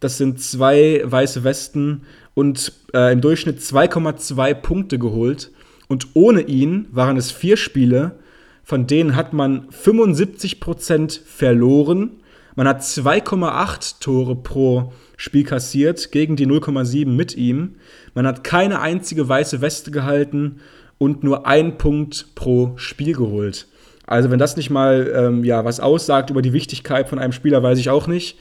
Das 0.01 0.18
sind 0.18 0.40
zwei 0.40 1.03
weiße 1.05 1.44
Westen 1.44 2.03
und 2.34 2.72
äh, 2.92 3.12
im 3.12 3.20
Durchschnitt 3.20 3.61
2,2 3.61 4.55
Punkte 4.55 4.99
geholt. 4.99 5.51
Und 5.88 6.09
ohne 6.14 6.42
ihn 6.42 6.86
waren 6.90 7.16
es 7.16 7.30
vier 7.30 7.57
Spiele, 7.57 8.18
von 8.62 8.86
denen 8.86 9.14
hat 9.14 9.32
man 9.32 9.70
75 9.70 10.61
Prozent 10.61 11.12
verloren. 11.24 12.11
Man 12.57 12.66
hat 12.66 12.82
2,8 12.82 14.01
Tore 14.01 14.36
pro 14.36 14.92
Spiel 15.16 15.44
kassiert 15.44 16.11
gegen 16.12 16.36
die 16.36 16.47
0,7 16.47 17.07
mit 17.07 17.36
ihm. 17.36 17.76
Man 18.14 18.26
hat 18.26 18.44
keine 18.44 18.80
einzige 18.80 19.28
weiße 19.28 19.61
Weste 19.61 19.90
gehalten 19.90 20.61
und 20.99 21.22
nur 21.22 21.47
ein 21.47 21.78
Punkt 21.78 22.34
pro 22.34 22.72
Spiel 22.76 23.14
geholt. 23.14 23.68
Also 24.07 24.30
wenn 24.30 24.38
das 24.38 24.57
nicht 24.57 24.70
mal 24.70 25.12
ähm, 25.14 25.44
ja, 25.44 25.64
was 25.64 25.80
aussagt 25.80 26.30
über 26.30 26.42
die 26.42 26.53
Wichtigkeit 26.53 27.09
von 27.09 27.18
einem 27.18 27.32
Spieler, 27.32 27.62
weiß 27.62 27.78
ich 27.78 27.90
auch 27.90 28.07
nicht. 28.07 28.38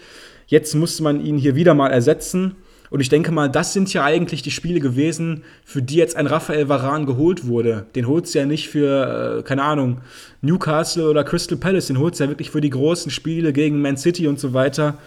Jetzt 0.48 0.76
musste 0.76 1.04
man 1.04 1.24
ihn 1.26 1.38
hier 1.38 1.56
wieder 1.56 1.74
mal 1.74 1.90
ersetzen. 1.90 2.56
Und 2.92 3.00
ich 3.00 3.10
denke 3.10 3.32
mal, 3.32 3.50
das 3.50 3.74
sind 3.74 3.92
ja 3.94 4.04
eigentlich 4.04 4.42
die 4.44 4.52
Spiele 4.52 4.80
gewesen, 4.80 5.44
für 5.64 5.82
die 5.82 5.96
jetzt 5.96 6.16
ein 6.16 6.28
Raphael 6.28 6.70
Varan 6.70 7.06
geholt 7.06 7.48
wurde. 7.48 7.88
Den 7.96 8.08
holt 8.08 8.26
es 8.26 8.34
ja 8.34 8.46
nicht 8.46 8.70
für, 8.70 9.40
äh, 9.40 9.44
keine 9.44 9.64
Ahnung, 9.64 10.02
Newcastle 10.42 11.10
oder 11.10 11.24
Crystal 11.24 11.58
Palace. 11.58 11.88
Den 11.88 12.00
holt 12.00 12.14
es 12.14 12.20
ja 12.20 12.30
wirklich 12.30 12.52
für 12.52 12.62
die 12.62 12.70
großen 12.70 13.12
Spiele 13.12 13.54
gegen 13.54 13.82
Man 13.82 13.98
City 13.98 14.28
und 14.28 14.40
so 14.40 14.54
weiter. 14.54 15.00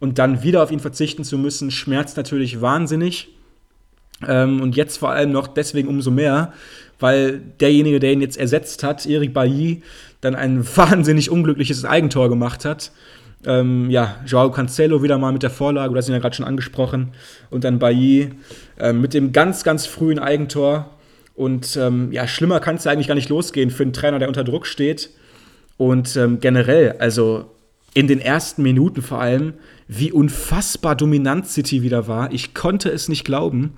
Und 0.00 0.18
dann 0.18 0.42
wieder 0.42 0.62
auf 0.62 0.70
ihn 0.70 0.80
verzichten 0.80 1.24
zu 1.24 1.36
müssen, 1.36 1.70
schmerzt 1.70 2.16
natürlich 2.16 2.60
wahnsinnig. 2.60 3.28
Ähm, 4.26 4.60
und 4.60 4.76
jetzt 4.76 4.98
vor 4.98 5.10
allem 5.10 5.32
noch 5.32 5.48
deswegen 5.48 5.88
umso 5.88 6.10
mehr, 6.10 6.52
weil 7.00 7.40
derjenige, 7.60 8.00
der 8.00 8.12
ihn 8.12 8.20
jetzt 8.20 8.38
ersetzt 8.38 8.82
hat, 8.82 9.06
Eric 9.06 9.34
Bailly, 9.34 9.82
dann 10.20 10.34
ein 10.34 10.64
wahnsinnig 10.76 11.30
unglückliches 11.30 11.84
Eigentor 11.84 12.28
gemacht 12.28 12.64
hat. 12.64 12.92
Ähm, 13.46 13.90
ja, 13.90 14.16
Joao 14.26 14.50
Cancelo 14.50 15.02
wieder 15.02 15.18
mal 15.18 15.32
mit 15.32 15.42
der 15.42 15.50
Vorlage, 15.50 15.94
hast 15.96 16.08
ihn 16.08 16.14
ja 16.14 16.18
gerade 16.18 16.34
schon 16.34 16.46
angesprochen. 16.46 17.12
Und 17.50 17.64
dann 17.64 17.78
Bailly 17.78 18.30
äh, 18.78 18.92
mit 18.92 19.14
dem 19.14 19.32
ganz, 19.32 19.64
ganz 19.64 19.86
frühen 19.86 20.18
Eigentor. 20.18 20.90
Und 21.34 21.76
ähm, 21.76 22.12
ja, 22.12 22.26
schlimmer 22.26 22.60
kann 22.60 22.76
es 22.76 22.84
ja 22.84 22.92
eigentlich 22.92 23.08
gar 23.08 23.14
nicht 23.14 23.28
losgehen 23.28 23.70
für 23.70 23.82
einen 23.82 23.92
Trainer, 23.92 24.18
der 24.18 24.28
unter 24.28 24.44
Druck 24.44 24.66
steht. 24.66 25.10
Und 25.76 26.16
ähm, 26.16 26.40
generell, 26.40 26.96
also 26.98 27.50
in 27.94 28.06
den 28.08 28.20
ersten 28.20 28.62
Minuten 28.62 29.02
vor 29.02 29.20
allem, 29.20 29.54
wie 29.88 30.12
unfassbar 30.12 30.96
dominant 30.96 31.46
City 31.46 31.82
wieder 31.82 32.08
war. 32.08 32.32
Ich 32.32 32.54
konnte 32.54 32.90
es 32.90 33.08
nicht 33.08 33.24
glauben 33.24 33.74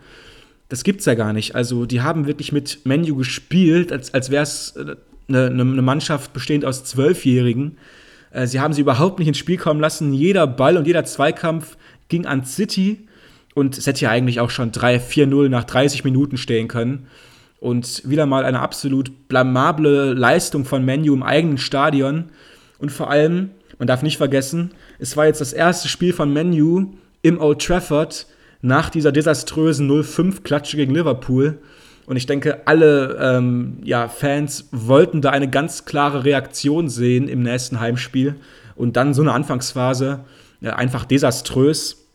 das 0.69 0.85
gibt's 0.85 1.05
ja 1.05 1.15
gar 1.15 1.33
nicht. 1.33 1.55
Also 1.55 1.87
die 1.87 2.01
haben 2.01 2.27
wirklich 2.27 2.53
mit 2.53 2.81
Menu 2.85 3.17
gespielt, 3.17 3.93
als, 3.93 4.13
als 4.15 4.31
wäre 4.31 4.43
es 4.43 4.75
eine, 5.29 5.47
eine 5.47 5.65
Mannschaft 5.83 6.33
bestehend 6.33 6.65
aus 6.65 6.85
Zwölfjährigen. 6.85 7.73
Äh, 7.73 7.77
sie 8.45 8.61
haben 8.61 8.75
sie 8.75 8.83
überhaupt 8.83 9.19
nicht 9.19 9.29
ins 9.29 9.39
Spiel 9.39 9.57
kommen 9.57 9.81
lassen. 9.81 10.13
Jeder 10.13 10.47
Ball 10.47 10.77
und 10.77 10.87
jeder 10.87 11.05
Zweikampf 11.05 11.77
ging 12.09 12.27
an 12.27 12.45
City. 12.45 13.07
Und 13.55 13.79
es 13.79 13.87
hätte 13.87 14.03
ja 14.03 14.11
eigentlich 14.11 14.41
auch 14.41 14.51
schon 14.51 14.73
3-4-0 14.73 15.49
nach 15.49 15.65
30 15.65 16.05
Minuten 16.05 16.37
stehen 16.37 16.69
können. 16.69 17.07
Und 17.59 18.03
wieder 18.05 18.27
mal 18.27 18.45
eine 18.45 18.61
absolut 18.61 19.29
blamable 19.29 20.13
Leistung 20.13 20.67
von 20.67 20.85
Menu 20.85 21.15
im 21.15 21.23
eigenen 21.23 21.57
Stadion. 21.57 22.27
Und 22.79 22.93
vor 22.93 23.11
allem, 23.11 23.51
man 23.79 23.89
darf 23.89 24.03
nicht 24.03 24.19
vergessen, 24.19 24.73
es 24.99 25.17
war 25.17 25.27
jetzt 25.27 25.41
das 25.41 25.55
erste 25.55 25.89
Spiel 25.89 26.13
von 26.13 26.33
Menu 26.33 26.89
im 27.23 27.41
Old 27.41 27.63
Trafford 27.65 28.27
nach 28.61 28.91
dieser 28.91 29.13
desaströsen 29.13 29.91
0-5-Klatsche 29.91 30.77
gegen 30.77 30.95
Liverpool. 30.95 31.59
Und 32.07 32.17
ich 32.17 32.27
denke, 32.27 32.67
alle 32.67 33.19
ähm, 33.21 33.79
ja, 33.83 34.09
Fans 34.09 34.69
wollten 34.71 35.21
da 35.21 35.31
eine 35.31 35.51
ganz 35.51 35.85
klare 35.85 36.25
Reaktion 36.25 36.89
sehen 36.89 37.29
im 37.29 37.43
nächsten 37.43 37.81
Heimspiel. 37.81 38.37
Und 38.77 38.97
dann 38.97 39.13
so 39.13 39.23
eine 39.23 39.33
Anfangsphase 39.33 40.21
ja, 40.61 40.77
einfach 40.77 41.05
desaströs. 41.05 42.07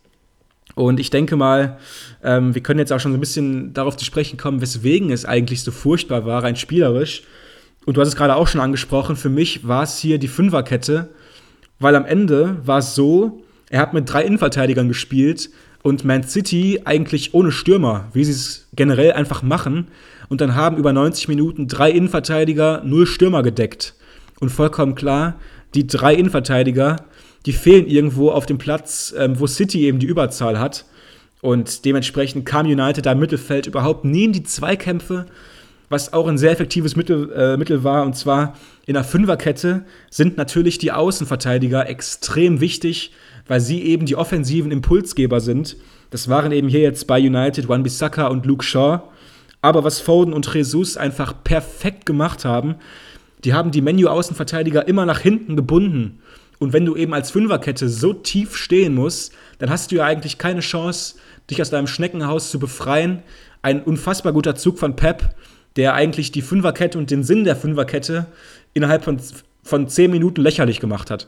Und 0.75 0.99
ich 0.99 1.09
denke 1.09 1.35
mal, 1.35 1.77
ähm, 2.23 2.55
wir 2.55 2.63
können 2.63 2.79
jetzt 2.79 2.93
auch 2.93 2.99
schon 2.99 3.11
so 3.11 3.17
ein 3.17 3.21
bisschen 3.21 3.73
darauf 3.73 3.97
zu 3.97 4.05
sprechen 4.05 4.37
kommen, 4.37 4.61
weswegen 4.61 5.11
es 5.11 5.25
eigentlich 5.25 5.63
so 5.63 5.71
furchtbar 5.71 6.25
war, 6.25 6.43
rein 6.43 6.55
spielerisch. 6.55 7.23
Und 7.85 7.97
du 7.97 8.01
hast 8.01 8.09
es 8.09 8.15
gerade 8.15 8.35
auch 8.35 8.47
schon 8.47 8.61
angesprochen, 8.61 9.15
für 9.15 9.29
mich 9.29 9.67
war 9.67 9.83
es 9.83 9.97
hier 9.97 10.19
die 10.19 10.27
Fünferkette, 10.27 11.09
weil 11.79 11.95
am 11.95 12.05
Ende 12.05 12.57
war 12.63 12.77
es 12.77 12.95
so, 12.95 13.43
er 13.69 13.81
hat 13.81 13.93
mit 13.93 14.11
drei 14.11 14.23
Innenverteidigern 14.23 14.87
gespielt, 14.87 15.49
und 15.83 16.05
Man 16.05 16.23
City 16.23 16.81
eigentlich 16.85 17.33
ohne 17.33 17.51
Stürmer, 17.51 18.09
wie 18.13 18.23
sie 18.23 18.31
es 18.31 18.67
generell 18.73 19.13
einfach 19.13 19.41
machen. 19.41 19.87
Und 20.29 20.41
dann 20.41 20.55
haben 20.55 20.77
über 20.77 20.93
90 20.93 21.27
Minuten 21.27 21.67
drei 21.67 21.91
Innenverteidiger, 21.91 22.81
null 22.85 23.07
Stürmer 23.07 23.43
gedeckt. 23.43 23.95
Und 24.39 24.49
vollkommen 24.49 24.95
klar, 24.95 25.35
die 25.73 25.87
drei 25.87 26.13
Innenverteidiger, 26.13 26.97
die 27.45 27.53
fehlen 27.53 27.87
irgendwo 27.87 28.31
auf 28.31 28.45
dem 28.45 28.57
Platz, 28.57 29.13
ähm, 29.17 29.39
wo 29.39 29.47
City 29.47 29.81
eben 29.81 29.99
die 29.99 30.05
Überzahl 30.05 30.59
hat. 30.59 30.85
Und 31.41 31.85
dementsprechend 31.85 32.45
kam 32.45 32.67
United 32.67 33.05
da 33.05 33.13
im 33.13 33.19
Mittelfeld 33.19 33.65
überhaupt 33.65 34.05
nie 34.05 34.25
in 34.25 34.33
die 34.33 34.43
Zweikämpfe, 34.43 35.25
was 35.89 36.13
auch 36.13 36.27
ein 36.27 36.37
sehr 36.37 36.51
effektives 36.51 36.95
Mittel, 36.95 37.31
äh, 37.33 37.57
Mittel 37.57 37.83
war. 37.83 38.05
Und 38.05 38.15
zwar 38.15 38.55
in 38.85 38.93
der 38.93 39.03
Fünferkette 39.03 39.83
sind 40.09 40.37
natürlich 40.37 40.77
die 40.77 40.91
Außenverteidiger 40.91 41.89
extrem 41.89 42.61
wichtig, 42.61 43.11
weil 43.51 43.59
sie 43.59 43.81
eben 43.81 44.05
die 44.05 44.15
offensiven 44.15 44.71
Impulsgeber 44.71 45.41
sind. 45.41 45.75
Das 46.09 46.29
waren 46.29 46.53
eben 46.53 46.69
hier 46.69 46.79
jetzt 46.79 47.05
bei 47.05 47.19
United 47.19 47.67
Wan-Bissaka 47.67 48.27
und 48.27 48.45
Luke 48.45 48.63
Shaw. 48.63 49.01
Aber 49.61 49.83
was 49.83 49.99
Foden 49.99 50.31
und 50.31 50.49
Jesus 50.53 50.95
einfach 50.95 51.33
perfekt 51.43 52.05
gemacht 52.05 52.45
haben, 52.45 52.75
die 53.43 53.53
haben 53.53 53.71
die 53.71 53.81
Menu-Außenverteidiger 53.81 54.87
immer 54.87 55.05
nach 55.05 55.19
hinten 55.19 55.57
gebunden. 55.57 56.19
Und 56.59 56.71
wenn 56.71 56.85
du 56.85 56.95
eben 56.95 57.13
als 57.13 57.29
Fünferkette 57.29 57.89
so 57.89 58.13
tief 58.13 58.55
stehen 58.55 58.95
musst, 58.95 59.33
dann 59.59 59.69
hast 59.69 59.91
du 59.91 59.97
ja 59.97 60.05
eigentlich 60.05 60.37
keine 60.37 60.61
Chance, 60.61 61.15
dich 61.49 61.61
aus 61.61 61.71
deinem 61.71 61.87
Schneckenhaus 61.87 62.51
zu 62.51 62.57
befreien. 62.57 63.21
Ein 63.63 63.83
unfassbar 63.83 64.31
guter 64.31 64.55
Zug 64.55 64.79
von 64.79 64.95
Pep, 64.95 65.35
der 65.75 65.93
eigentlich 65.93 66.31
die 66.31 66.41
Fünferkette 66.41 66.97
und 66.97 67.11
den 67.11 67.25
Sinn 67.25 67.43
der 67.43 67.57
Fünferkette 67.57 68.27
innerhalb 68.73 69.03
von, 69.03 69.19
von 69.61 69.89
zehn 69.89 70.09
Minuten 70.09 70.39
lächerlich 70.39 70.79
gemacht 70.79 71.11
hat. 71.11 71.27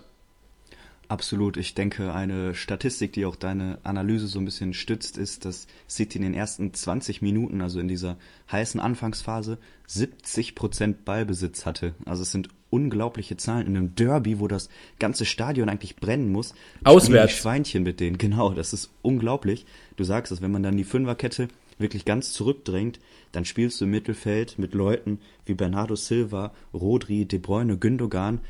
Absolut. 1.09 1.57
Ich 1.57 1.75
denke, 1.75 2.13
eine 2.13 2.55
Statistik, 2.55 3.13
die 3.13 3.25
auch 3.25 3.35
deine 3.35 3.77
Analyse 3.83 4.27
so 4.27 4.39
ein 4.39 4.45
bisschen 4.45 4.73
stützt, 4.73 5.17
ist, 5.17 5.45
dass 5.45 5.67
City 5.89 6.17
in 6.17 6.23
den 6.23 6.33
ersten 6.33 6.73
20 6.73 7.21
Minuten, 7.21 7.61
also 7.61 7.79
in 7.79 7.87
dieser 7.87 8.17
heißen 8.51 8.79
Anfangsphase, 8.79 9.57
70 9.87 10.55
Prozent 10.55 11.05
Ballbesitz 11.05 11.65
hatte. 11.65 11.93
Also 12.05 12.23
es 12.23 12.31
sind 12.31 12.49
unglaubliche 12.69 13.37
Zahlen 13.37 13.67
in 13.67 13.77
einem 13.77 13.95
Derby, 13.95 14.39
wo 14.39 14.47
das 14.47 14.69
ganze 14.97 15.25
Stadion 15.25 15.69
eigentlich 15.69 15.97
brennen 15.97 16.31
muss. 16.31 16.55
Auswärts. 16.83 17.33
Schweinchen 17.33 17.83
mit 17.83 17.99
denen. 17.99 18.17
Genau, 18.17 18.51
das 18.51 18.73
ist 18.73 18.89
unglaublich. 19.01 19.65
Du 19.97 20.03
sagst 20.03 20.31
es, 20.31 20.41
wenn 20.41 20.51
man 20.51 20.63
dann 20.63 20.77
die 20.77 20.83
Fünferkette 20.83 21.49
wirklich 21.77 22.05
ganz 22.05 22.33
zurückdrängt, 22.33 22.99
dann 23.31 23.45
spielst 23.45 23.79
du 23.79 23.85
im 23.85 23.91
Mittelfeld 23.91 24.57
mit 24.57 24.73
Leuten 24.73 25.19
wie 25.45 25.53
Bernardo 25.53 25.95
Silva, 25.95 26.53
Rodri, 26.73 27.25
De 27.25 27.39
Bruyne, 27.39 27.77
Gündogan 27.77 28.41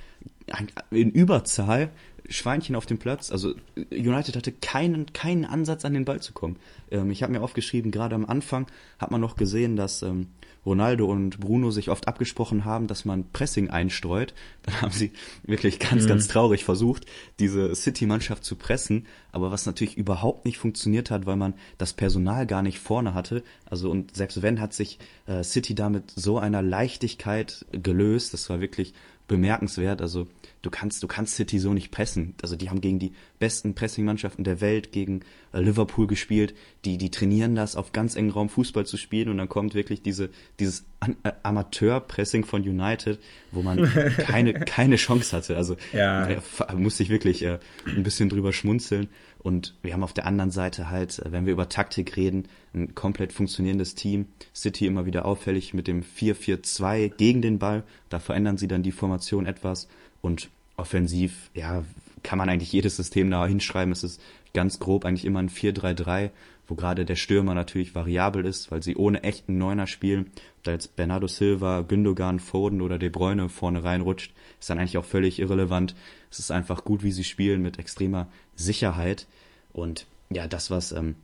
in 0.91 1.11
Überzahl 1.11 1.89
Schweinchen 2.29 2.75
auf 2.75 2.85
dem 2.85 2.97
Platz. 2.97 3.31
Also 3.31 3.53
United 3.91 4.35
hatte 4.35 4.51
keinen, 4.51 5.11
keinen 5.13 5.45
Ansatz 5.45 5.85
an 5.85 5.93
den 5.93 6.05
Ball 6.05 6.21
zu 6.21 6.33
kommen. 6.33 6.57
Ähm, 6.91 7.11
ich 7.11 7.23
habe 7.23 7.33
mir 7.33 7.41
aufgeschrieben, 7.41 7.91
gerade 7.91 8.15
am 8.15 8.25
Anfang 8.25 8.67
hat 8.99 9.11
man 9.11 9.21
noch 9.21 9.35
gesehen, 9.35 9.75
dass 9.75 10.01
ähm, 10.01 10.27
Ronaldo 10.65 11.05
und 11.05 11.39
Bruno 11.39 11.71
sich 11.71 11.89
oft 11.89 12.07
abgesprochen 12.07 12.65
haben, 12.65 12.87
dass 12.87 13.05
man 13.05 13.29
Pressing 13.31 13.69
einstreut. 13.69 14.33
Dann 14.63 14.81
haben 14.81 14.91
sie 14.91 15.11
wirklich 15.43 15.79
ganz, 15.79 16.03
mhm. 16.03 16.07
ganz 16.07 16.27
traurig 16.27 16.63
versucht, 16.63 17.05
diese 17.39 17.75
City-Mannschaft 17.75 18.43
zu 18.45 18.55
pressen. 18.55 19.07
Aber 19.31 19.51
was 19.51 19.65
natürlich 19.65 19.97
überhaupt 19.97 20.45
nicht 20.45 20.57
funktioniert 20.57 21.11
hat, 21.11 21.25
weil 21.25 21.35
man 21.35 21.53
das 21.77 21.93
Personal 21.93 22.47
gar 22.47 22.61
nicht 22.61 22.79
vorne 22.79 23.13
hatte. 23.13 23.43
Also 23.65 23.89
und 23.91 24.15
selbst 24.15 24.41
wenn 24.41 24.61
hat 24.61 24.73
sich 24.73 24.99
äh, 25.25 25.43
City 25.43 25.75
damit 25.75 26.11
so 26.15 26.37
einer 26.37 26.61
Leichtigkeit 26.61 27.65
gelöst. 27.71 28.33
Das 28.33 28.49
war 28.49 28.61
wirklich 28.61 28.93
bemerkenswert. 29.27 30.01
Also 30.01 30.27
du 30.61 30.69
kannst, 30.69 31.01
du 31.03 31.07
kannst 31.07 31.35
City 31.35 31.59
so 31.59 31.73
nicht 31.73 31.91
pressen. 31.91 32.35
Also 32.41 32.55
die 32.55 32.69
haben 32.69 32.81
gegen 32.81 32.99
die 32.99 33.13
besten 33.39 33.73
Pressing-Mannschaften 33.73 34.43
der 34.43 34.61
Welt, 34.61 34.91
gegen 34.91 35.21
äh, 35.53 35.59
Liverpool 35.59 36.07
gespielt. 36.07 36.53
Die, 36.85 36.97
die 36.97 37.09
trainieren 37.09 37.55
das, 37.55 37.75
auf 37.75 37.91
ganz 37.91 38.15
engen 38.15 38.31
Raum 38.31 38.49
Fußball 38.49 38.85
zu 38.85 38.97
spielen 38.97 39.29
und 39.29 39.37
dann 39.37 39.49
kommt 39.49 39.75
wirklich 39.75 40.01
diese, 40.01 40.29
dieses 40.59 40.85
äh, 41.23 41.31
Amateur-Pressing 41.43 42.45
von 42.45 42.61
United, 42.61 43.19
wo 43.51 43.61
man 43.61 43.89
keine, 44.17 44.53
keine 44.65 44.97
Chance 44.97 45.35
hatte. 45.35 45.55
Also 45.55 45.77
ja. 45.93 46.27
äh, 46.27 46.41
musste 46.75 47.03
ich 47.03 47.09
wirklich 47.09 47.43
äh, 47.43 47.59
ein 47.85 48.03
bisschen 48.03 48.29
drüber 48.29 48.51
schmunzeln. 48.51 49.07
Und 49.43 49.75
wir 49.81 49.93
haben 49.93 50.03
auf 50.03 50.13
der 50.13 50.25
anderen 50.25 50.51
Seite 50.51 50.89
halt, 50.89 51.19
äh, 51.19 51.31
wenn 51.31 51.45
wir 51.45 51.53
über 51.53 51.69
Taktik 51.69 52.15
reden, 52.15 52.47
ein 52.73 52.95
komplett 52.95 53.33
funktionierendes 53.33 53.93
Team. 53.93 54.27
City 54.55 54.87
immer 54.87 55.05
wieder 55.05 55.25
auffällig 55.25 55.73
mit 55.73 55.87
dem 55.87 56.01
4-4-2 56.01 57.09
gegen 57.09 57.41
den 57.41 57.59
Ball. 57.59 57.83
Da 58.09 58.19
verändern 58.19 58.57
sie 58.57 58.67
dann 58.67 58.83
die 58.83 58.91
Formation 58.91 59.45
etwas. 59.45 59.87
Und 60.21 60.49
offensiv, 60.77 61.51
ja, 61.53 61.83
kann 62.23 62.37
man 62.37 62.49
eigentlich 62.49 62.71
jedes 62.71 62.95
System 62.95 63.29
da 63.29 63.45
hinschreiben. 63.45 63.91
Es 63.91 64.03
ist 64.03 64.21
ganz 64.53 64.79
grob 64.79 65.05
eigentlich 65.05 65.25
immer 65.25 65.39
ein 65.39 65.49
4-3-3, 65.49 66.29
wo 66.67 66.75
gerade 66.75 67.05
der 67.05 67.15
Stürmer 67.15 67.53
natürlich 67.53 67.95
variabel 67.95 68.45
ist, 68.45 68.71
weil 68.71 68.81
sie 68.81 68.95
ohne 68.95 69.23
echten 69.23 69.57
Neuner 69.57 69.87
spielen. 69.87 70.31
Da 70.63 70.71
jetzt 70.71 70.95
Bernardo 70.95 71.27
Silva, 71.27 71.81
Gündogan, 71.81 72.39
Foden 72.39 72.81
oder 72.81 72.97
De 72.97 73.09
Bruyne 73.09 73.49
vorne 73.49 73.83
reinrutscht, 73.83 74.33
ist 74.59 74.69
dann 74.69 74.79
eigentlich 74.79 74.97
auch 74.97 75.05
völlig 75.05 75.39
irrelevant. 75.39 75.95
Es 76.31 76.39
ist 76.39 76.51
einfach 76.51 76.83
gut, 76.85 77.03
wie 77.03 77.11
sie 77.11 77.23
spielen, 77.25 77.61
mit 77.61 77.79
extremer 77.79 78.27
Sicherheit. 78.55 79.27
Und 79.73 80.07
ja, 80.29 80.47
das, 80.47 80.71
was 80.71 80.91
ähm, 80.93 81.15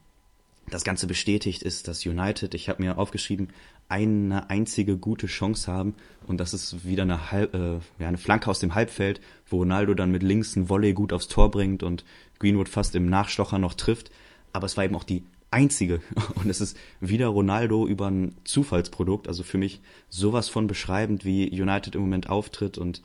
das 0.70 0.84
Ganze 0.84 1.08
bestätigt, 1.08 1.64
ist, 1.64 1.88
dass 1.88 2.06
United, 2.06 2.54
ich 2.54 2.70
habe 2.70 2.84
mir 2.84 2.98
aufgeschrieben, 2.98 3.50
eine 3.88 4.50
einzige 4.52 4.98
gute 4.98 5.26
Chance 5.26 5.72
haben 5.72 5.96
und 6.28 6.40
das 6.40 6.54
ist 6.54 6.86
wieder 6.86 7.04
eine, 7.04 7.32
Halb, 7.32 7.56
äh, 7.56 7.80
ja, 7.98 8.08
eine 8.08 8.20
Flanke 8.20 8.50
aus 8.50 8.60
dem 8.60 8.76
Halbfeld, 8.76 9.20
wo 9.48 9.58
Ronaldo 9.58 9.96
dann 9.96 10.12
mit 10.12 10.22
links 10.22 10.56
ein 10.56 10.70
Volley 10.70 10.94
gut 10.94 11.12
aufs 11.12 11.28
Tor 11.28 11.50
bringt 11.50 11.82
und 11.82 12.06
Greenwood 12.38 12.70
fast 12.70 12.94
im 12.96 13.08
Nachstocher 13.10 13.58
noch 13.58 13.74
trifft. 13.74 14.12
Aber 14.54 14.66
es 14.66 14.78
war 14.78 14.84
eben 14.84 14.95
auch 14.95 15.04
die 15.04 15.24
einzige 15.52 16.02
und 16.36 16.50
es 16.50 16.62
ist 16.62 16.78
wieder 17.00 17.28
Ronaldo 17.28 17.88
über 17.88 18.08
ein 18.08 18.36
Zufallsprodukt. 18.43 19.28
Also 19.28 19.43
für 19.43 19.58
mich 19.58 19.82
sowas 20.10 20.50
von 20.50 20.68
beschreibend, 20.68 21.26
wie 21.26 21.50
United 21.50 21.95
im 21.95 22.02
Moment 22.02 22.30
auftritt 22.30 22.78
und 22.78 23.02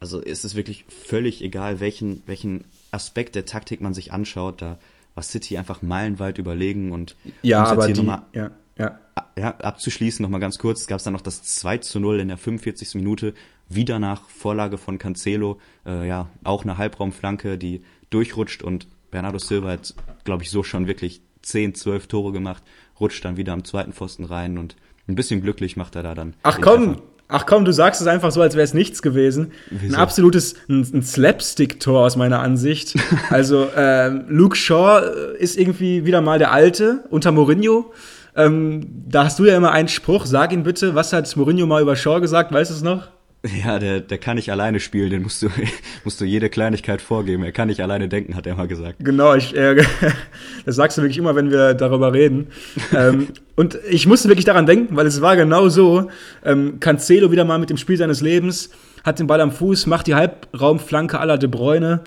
also 0.00 0.20
es 0.20 0.44
ist 0.44 0.56
wirklich 0.56 0.84
völlig 0.88 1.42
egal, 1.42 1.78
welchen, 1.78 2.24
welchen 2.26 2.64
Aspekt 2.90 3.36
der 3.36 3.44
Taktik 3.44 3.80
man 3.80 3.94
sich 3.94 4.12
anschaut. 4.12 4.60
Da 4.60 4.78
war 5.14 5.22
City 5.22 5.56
einfach 5.56 5.80
meilenweit 5.80 6.38
überlegen 6.38 6.90
und 6.90 7.14
ja, 7.42 7.64
aber 7.64 7.86
die, 7.86 8.02
mal, 8.02 8.26
ja, 8.32 8.50
ja. 8.78 8.98
ja, 9.38 9.56
abzuschließen 9.58 10.22
nochmal 10.22 10.40
ganz 10.40 10.58
kurz, 10.58 10.88
gab 10.88 10.98
es 10.98 11.04
dann 11.04 11.12
noch 11.12 11.20
das 11.20 11.42
2 11.44 11.78
zu 11.78 12.00
0 12.00 12.18
in 12.18 12.28
der 12.28 12.36
45. 12.36 12.96
Minute, 12.96 13.34
wieder 13.68 14.00
nach 14.00 14.28
Vorlage 14.28 14.76
von 14.76 14.98
Cancelo, 14.98 15.60
äh, 15.86 16.08
ja, 16.08 16.28
auch 16.42 16.64
eine 16.64 16.78
Halbraumflanke, 16.78 17.56
die 17.56 17.82
durchrutscht 18.10 18.62
und 18.62 18.88
Bernardo 19.12 19.38
Silva 19.38 19.70
hat, 19.70 19.94
glaube 20.24 20.42
ich, 20.42 20.50
so 20.50 20.64
schon 20.64 20.88
wirklich 20.88 21.22
10, 21.42 21.76
12 21.76 22.08
Tore 22.08 22.32
gemacht, 22.32 22.64
rutscht 22.98 23.24
dann 23.24 23.36
wieder 23.36 23.52
am 23.52 23.62
zweiten 23.64 23.92
Pfosten 23.92 24.24
rein 24.24 24.58
und 24.58 24.74
ein 25.06 25.14
bisschen 25.14 25.40
glücklich 25.40 25.76
macht 25.76 25.94
er 25.94 26.02
da 26.02 26.14
dann. 26.16 26.34
Ach 26.42 26.60
komm, 26.60 26.94
Treffer. 26.94 27.02
Ach 27.28 27.46
komm, 27.46 27.64
du 27.64 27.72
sagst 27.72 28.00
es 28.00 28.06
einfach 28.06 28.30
so, 28.30 28.42
als 28.42 28.54
wäre 28.54 28.64
es 28.64 28.74
nichts 28.74 29.00
gewesen. 29.00 29.52
Wieso? 29.70 29.94
Ein 29.94 30.00
absolutes 30.00 30.54
ein, 30.68 30.86
ein 30.92 31.02
Slapstick-Tor 31.02 32.04
aus 32.04 32.16
meiner 32.16 32.40
Ansicht. 32.40 32.94
Also 33.30 33.64
äh, 33.74 34.08
Luke 34.08 34.56
Shaw 34.56 35.00
äh, 35.00 35.38
ist 35.38 35.56
irgendwie 35.56 36.04
wieder 36.04 36.20
mal 36.20 36.38
der 36.38 36.52
Alte 36.52 37.04
unter 37.08 37.32
Mourinho. 37.32 37.92
Ähm, 38.36 38.86
da 39.08 39.24
hast 39.24 39.38
du 39.38 39.46
ja 39.46 39.56
immer 39.56 39.72
einen 39.72 39.88
Spruch. 39.88 40.26
Sag 40.26 40.52
ihn 40.52 40.62
bitte, 40.62 40.94
was 40.94 41.14
hat 41.14 41.34
Mourinho 41.34 41.66
mal 41.66 41.80
über 41.80 41.96
Shaw 41.96 42.20
gesagt? 42.20 42.52
Weißt 42.52 42.70
du 42.70 42.74
es 42.74 42.82
noch? 42.82 43.08
Ja, 43.44 43.80
der, 43.80 44.00
der 44.00 44.18
kann 44.18 44.36
nicht 44.36 44.52
alleine 44.52 44.78
spielen, 44.78 45.10
den 45.10 45.22
musst 45.22 45.42
du, 45.42 45.48
musst 46.04 46.20
du 46.20 46.24
jede 46.24 46.48
Kleinigkeit 46.48 47.02
vorgeben. 47.02 47.42
Er 47.42 47.50
kann 47.50 47.68
nicht 47.68 47.80
alleine 47.80 48.08
denken, 48.08 48.36
hat 48.36 48.46
er 48.46 48.54
mal 48.54 48.68
gesagt. 48.68 48.96
Genau, 49.00 49.34
ich, 49.34 49.56
äh, 49.56 49.82
das 50.64 50.76
sagst 50.76 50.96
du 50.96 51.02
wirklich 51.02 51.18
immer, 51.18 51.34
wenn 51.34 51.50
wir 51.50 51.74
darüber 51.74 52.12
reden. 52.12 52.48
ähm, 52.94 53.28
und 53.56 53.78
ich 53.90 54.06
musste 54.06 54.28
wirklich 54.28 54.44
daran 54.44 54.66
denken, 54.66 54.94
weil 54.94 55.06
es 55.06 55.20
war 55.20 55.34
genau 55.36 55.68
so. 55.68 56.08
Ähm, 56.44 56.78
Cancelo 56.78 57.32
wieder 57.32 57.44
mal 57.44 57.58
mit 57.58 57.68
dem 57.68 57.78
Spiel 57.78 57.96
seines 57.96 58.20
Lebens, 58.20 58.70
hat 59.02 59.18
den 59.18 59.26
Ball 59.26 59.40
am 59.40 59.50
Fuß, 59.50 59.86
macht 59.86 60.06
die 60.06 60.14
Halbraumflanke 60.14 61.18
aller 61.18 61.36
De 61.36 61.48
Bruyne. 61.48 62.02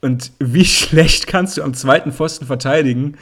Und 0.00 0.32
wie 0.40 0.64
schlecht 0.64 1.28
kannst 1.28 1.56
du 1.56 1.62
am 1.62 1.74
zweiten 1.74 2.10
Pfosten 2.10 2.46
verteidigen, 2.46 3.16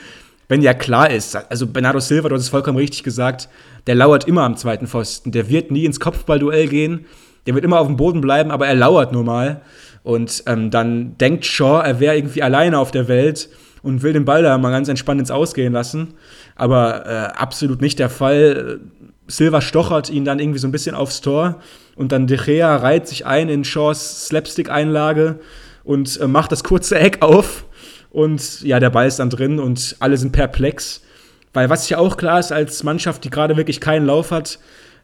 wenn 0.49 0.63
ja 0.63 0.73
klar 0.73 1.11
ist, 1.11 1.37
also 1.37 1.67
Bernardo 1.67 2.01
Silva, 2.01 2.31
du 2.31 2.35
hast 2.35 2.43
es 2.43 2.49
vollkommen 2.49 2.79
richtig 2.79 3.03
gesagt, 3.03 3.51
der 3.87 3.95
lauert 3.95 4.27
immer 4.27 4.45
am 4.45 4.57
zweiten 4.57 4.87
Pfosten. 4.87 5.33
Der 5.33 5.51
wird 5.51 5.71
nie 5.71 5.85
ins 5.85 6.01
Kopfballduell 6.01 6.69
gehen 6.69 7.05
der 7.49 7.55
wird 7.55 7.65
immer 7.65 7.81
auf 7.81 7.87
dem 7.87 7.97
Boden 7.97 8.21
bleiben, 8.21 8.51
aber 8.51 8.67
er 8.67 8.75
lauert 8.75 9.11
nur 9.11 9.25
mal. 9.25 9.63
Und 10.03 10.43
ähm, 10.45 10.71
dann 10.71 11.17
denkt 11.17 11.47
Shaw, 11.47 11.81
er 11.83 11.99
wäre 11.99 12.15
irgendwie 12.15 12.43
alleine 12.43 12.79
auf 12.79 12.91
der 12.91 13.09
Welt 13.09 13.49
und 13.83 14.03
will 14.03 14.13
den 14.13 14.27
Ball 14.27 14.43
da 14.43 14.59
mal 14.59 14.71
ganz 14.71 14.91
entspannt 14.91 15.19
ins 15.19 15.31
Ausgehen 15.31 15.73
lassen. 15.73 16.13
Aber 16.57 17.07
äh, 17.07 17.39
absolut 17.39 17.81
nicht 17.81 17.99
der 18.01 18.11
Fall. 18.11 18.81
Silva 19.29 19.63
stochert 19.63 20.11
ihn 20.11 20.27
dann 20.27 20.41
irgendwie 20.41 20.59
so 20.59 20.69
ein 20.69 20.73
bisschen 20.73 20.95
aufs 20.95 21.23
Tor 21.23 21.57
und 21.97 22.13
dann 22.13 22.27
De 22.27 22.37
Gea 22.37 22.77
reiht 22.77 23.09
sich 23.09 23.25
ein 23.25 23.49
in 23.49 23.65
Shaws 23.65 24.27
Slapstick-Einlage 24.27 25.41
und 25.85 26.21
äh, 26.21 26.27
macht 26.27 26.53
das 26.53 26.63
kurze 26.63 26.99
Eck 26.99 27.23
auf. 27.23 27.65
Und 28.11 28.61
ja, 28.61 28.79
der 28.79 28.91
Ball 28.91 29.07
ist 29.07 29.21
dann 29.21 29.31
drin 29.31 29.59
und 29.59 29.97
alle 30.01 30.19
sind 30.19 30.33
perplex. 30.33 31.01
Weil 31.55 31.71
was 31.71 31.89
ja 31.89 31.97
auch 31.97 32.19
klar 32.19 32.41
ist, 32.41 32.53
als 32.53 32.83
Mannschaft, 32.83 33.25
die 33.25 33.31
gerade 33.31 33.57
wirklich 33.57 33.81
keinen 33.81 34.05
Lauf 34.05 34.33
hat 34.33 34.59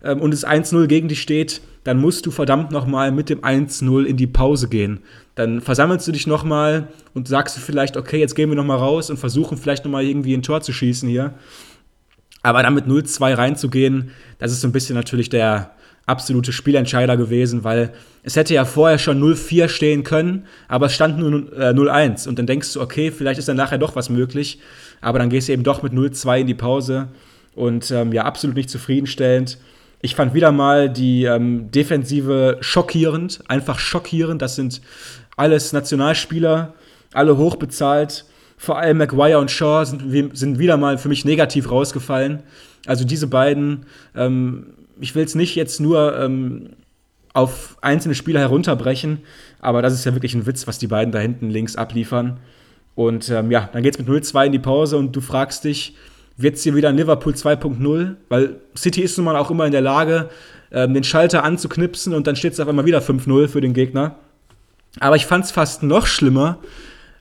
ähm, 0.04 0.20
und 0.20 0.32
es 0.32 0.46
1-0 0.46 0.86
gegen 0.86 1.08
dich 1.08 1.20
steht, 1.20 1.62
dann 1.82 2.00
musst 2.00 2.26
du 2.26 2.30
verdammt 2.30 2.70
nochmal 2.70 3.10
mit 3.10 3.28
dem 3.28 3.40
1-0 3.40 4.04
in 4.04 4.16
die 4.16 4.26
Pause 4.26 4.68
gehen. 4.68 5.00
Dann 5.34 5.60
versammelst 5.60 6.06
du 6.06 6.12
dich 6.12 6.26
nochmal 6.26 6.88
und 7.14 7.26
sagst 7.26 7.56
du 7.56 7.60
vielleicht, 7.60 7.96
okay, 7.96 8.18
jetzt 8.18 8.34
gehen 8.34 8.48
wir 8.48 8.56
nochmal 8.56 8.78
raus 8.78 9.10
und 9.10 9.18
versuchen 9.18 9.58
vielleicht 9.58 9.84
nochmal 9.84 10.04
irgendwie 10.04 10.34
ein 10.34 10.42
Tor 10.42 10.60
zu 10.60 10.72
schießen 10.72 11.08
hier. 11.08 11.34
Aber 12.42 12.62
dann 12.62 12.74
mit 12.74 12.86
0-2 12.86 13.36
reinzugehen, 13.36 14.10
das 14.38 14.52
ist 14.52 14.60
so 14.60 14.68
ein 14.68 14.72
bisschen 14.72 14.94
natürlich 14.94 15.30
der 15.30 15.72
absolute 16.06 16.52
Spielentscheider 16.52 17.16
gewesen, 17.16 17.64
weil 17.64 17.92
es 18.22 18.36
hätte 18.36 18.52
ja 18.52 18.66
vorher 18.66 18.98
schon 18.98 19.22
0-4 19.22 19.68
stehen 19.68 20.04
können, 20.04 20.46
aber 20.68 20.86
es 20.86 20.94
stand 20.94 21.18
nur 21.18 21.52
äh, 21.54 21.70
0-1. 21.70 22.28
Und 22.28 22.38
dann 22.38 22.46
denkst 22.46 22.74
du, 22.74 22.80
okay, 22.80 23.10
vielleicht 23.10 23.38
ist 23.38 23.48
dann 23.48 23.56
nachher 23.56 23.78
doch 23.78 23.96
was 23.96 24.10
möglich. 24.10 24.60
Aber 25.00 25.18
dann 25.18 25.30
gehst 25.30 25.48
du 25.48 25.52
eben 25.52 25.64
doch 25.64 25.82
mit 25.82 25.92
0-2 25.92 26.40
in 26.40 26.46
die 26.46 26.54
Pause. 26.54 27.08
Und 27.54 27.90
ähm, 27.90 28.12
ja, 28.12 28.24
absolut 28.24 28.56
nicht 28.56 28.70
zufriedenstellend. 28.70 29.58
Ich 30.04 30.16
fand 30.16 30.34
wieder 30.34 30.52
mal 30.52 30.90
die 30.90 31.24
ähm, 31.24 31.70
Defensive 31.70 32.58
schockierend, 32.60 33.40
einfach 33.48 33.78
schockierend. 33.78 34.42
Das 34.42 34.54
sind 34.54 34.82
alles 35.34 35.72
Nationalspieler, 35.72 36.74
alle 37.14 37.38
hochbezahlt. 37.38 38.26
Vor 38.58 38.76
allem 38.76 38.98
Maguire 38.98 39.38
und 39.38 39.50
Shaw 39.50 39.86
sind, 39.86 40.36
sind 40.36 40.58
wieder 40.58 40.76
mal 40.76 40.98
für 40.98 41.08
mich 41.08 41.24
negativ 41.24 41.70
rausgefallen. 41.70 42.42
Also 42.84 43.06
diese 43.06 43.28
beiden, 43.28 43.86
ähm, 44.14 44.74
ich 45.00 45.14
will 45.14 45.24
es 45.24 45.34
nicht 45.34 45.54
jetzt 45.54 45.80
nur 45.80 46.20
ähm, 46.20 46.74
auf 47.32 47.78
einzelne 47.80 48.14
Spieler 48.14 48.40
herunterbrechen, 48.40 49.20
aber 49.60 49.80
das 49.80 49.94
ist 49.94 50.04
ja 50.04 50.12
wirklich 50.12 50.34
ein 50.34 50.44
Witz, 50.44 50.66
was 50.66 50.78
die 50.78 50.86
beiden 50.86 51.12
da 51.12 51.18
hinten 51.18 51.48
links 51.48 51.76
abliefern. 51.76 52.40
Und 52.94 53.30
ähm, 53.30 53.50
ja, 53.50 53.70
dann 53.72 53.82
geht 53.82 53.94
es 53.94 53.98
mit 53.98 54.06
0-2 54.06 54.46
in 54.46 54.52
die 54.52 54.58
Pause 54.58 54.98
und 54.98 55.16
du 55.16 55.22
fragst 55.22 55.64
dich, 55.64 55.96
wird 56.36 56.56
es 56.56 56.62
hier 56.62 56.74
wieder 56.74 56.88
ein 56.88 56.96
Liverpool 56.96 57.32
2.0, 57.32 58.16
weil 58.28 58.60
City 58.76 59.02
ist 59.02 59.16
nun 59.16 59.26
mal 59.26 59.36
auch 59.36 59.50
immer 59.50 59.66
in 59.66 59.72
der 59.72 59.80
Lage, 59.80 60.30
ähm, 60.72 60.94
den 60.94 61.04
Schalter 61.04 61.44
anzuknipsen 61.44 62.12
und 62.14 62.26
dann 62.26 62.36
steht 62.36 62.54
es 62.54 62.60
auf 62.60 62.68
einmal 62.68 62.86
wieder 62.86 63.00
5-0 63.00 63.48
für 63.48 63.60
den 63.60 63.74
Gegner. 63.74 64.16
Aber 65.00 65.16
ich 65.16 65.26
fand 65.26 65.44
es 65.44 65.50
fast 65.50 65.82
noch 65.82 66.06
schlimmer, 66.06 66.58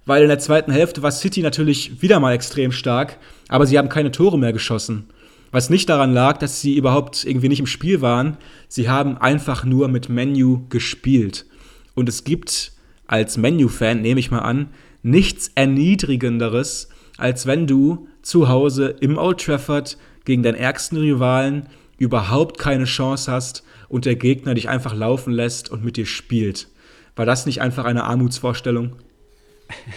weil 0.06 0.24
in 0.24 0.30
der 0.30 0.40
zweiten 0.40 0.72
Hälfte 0.72 1.02
war 1.02 1.12
City 1.12 1.42
natürlich 1.42 2.02
wieder 2.02 2.20
mal 2.20 2.34
extrem 2.34 2.72
stark, 2.72 3.18
aber 3.48 3.66
sie 3.66 3.78
haben 3.78 3.90
keine 3.90 4.12
Tore 4.12 4.38
mehr 4.38 4.54
geschossen. 4.54 5.08
Was 5.52 5.70
nicht 5.70 5.88
daran 5.88 6.14
lag, 6.14 6.38
dass 6.38 6.62
sie 6.62 6.76
überhaupt 6.76 7.26
irgendwie 7.26 7.48
nicht 7.48 7.60
im 7.60 7.68
Spiel 7.68 8.02
waren. 8.02 8.38
Sie 8.68 8.90
haben 8.90 9.20
einfach 9.20 9.66
nur 9.66 9.88
mit 9.88 10.10
Menu 10.10 10.68
gespielt. 10.70 11.46
Und 11.94 12.10
es 12.10 12.24
gibt 12.24 12.72
als 13.06 13.38
Menu-Fan, 13.38 14.02
nehme 14.02 14.20
ich 14.20 14.32
mal 14.32 14.40
an, 14.40 14.70
nichts 15.04 15.52
Erniedrigenderes, 15.54 16.90
als 17.18 17.46
wenn 17.46 17.68
du 17.68 18.08
zu 18.22 18.48
Hause 18.48 18.96
im 19.00 19.18
Old 19.18 19.42
Trafford 19.42 19.98
gegen 20.26 20.44
deinen 20.44 20.56
ärgsten 20.56 20.98
Rivalen 20.98 21.68
überhaupt 21.98 22.58
keine 22.58 22.86
Chance 22.86 23.32
hast 23.32 23.64
und 23.90 24.06
der 24.06 24.16
Gegner 24.16 24.54
dich 24.54 24.70
einfach 24.70 24.96
laufen 24.96 25.34
lässt 25.34 25.70
und 25.70 25.84
mit 25.84 25.98
dir 25.98 26.06
spielt. 26.06 26.68
War 27.16 27.26
das 27.26 27.46
nicht 27.46 27.62
einfach 27.62 27.86
eine 27.86 28.04
Armutsvorstellung? 28.04 28.96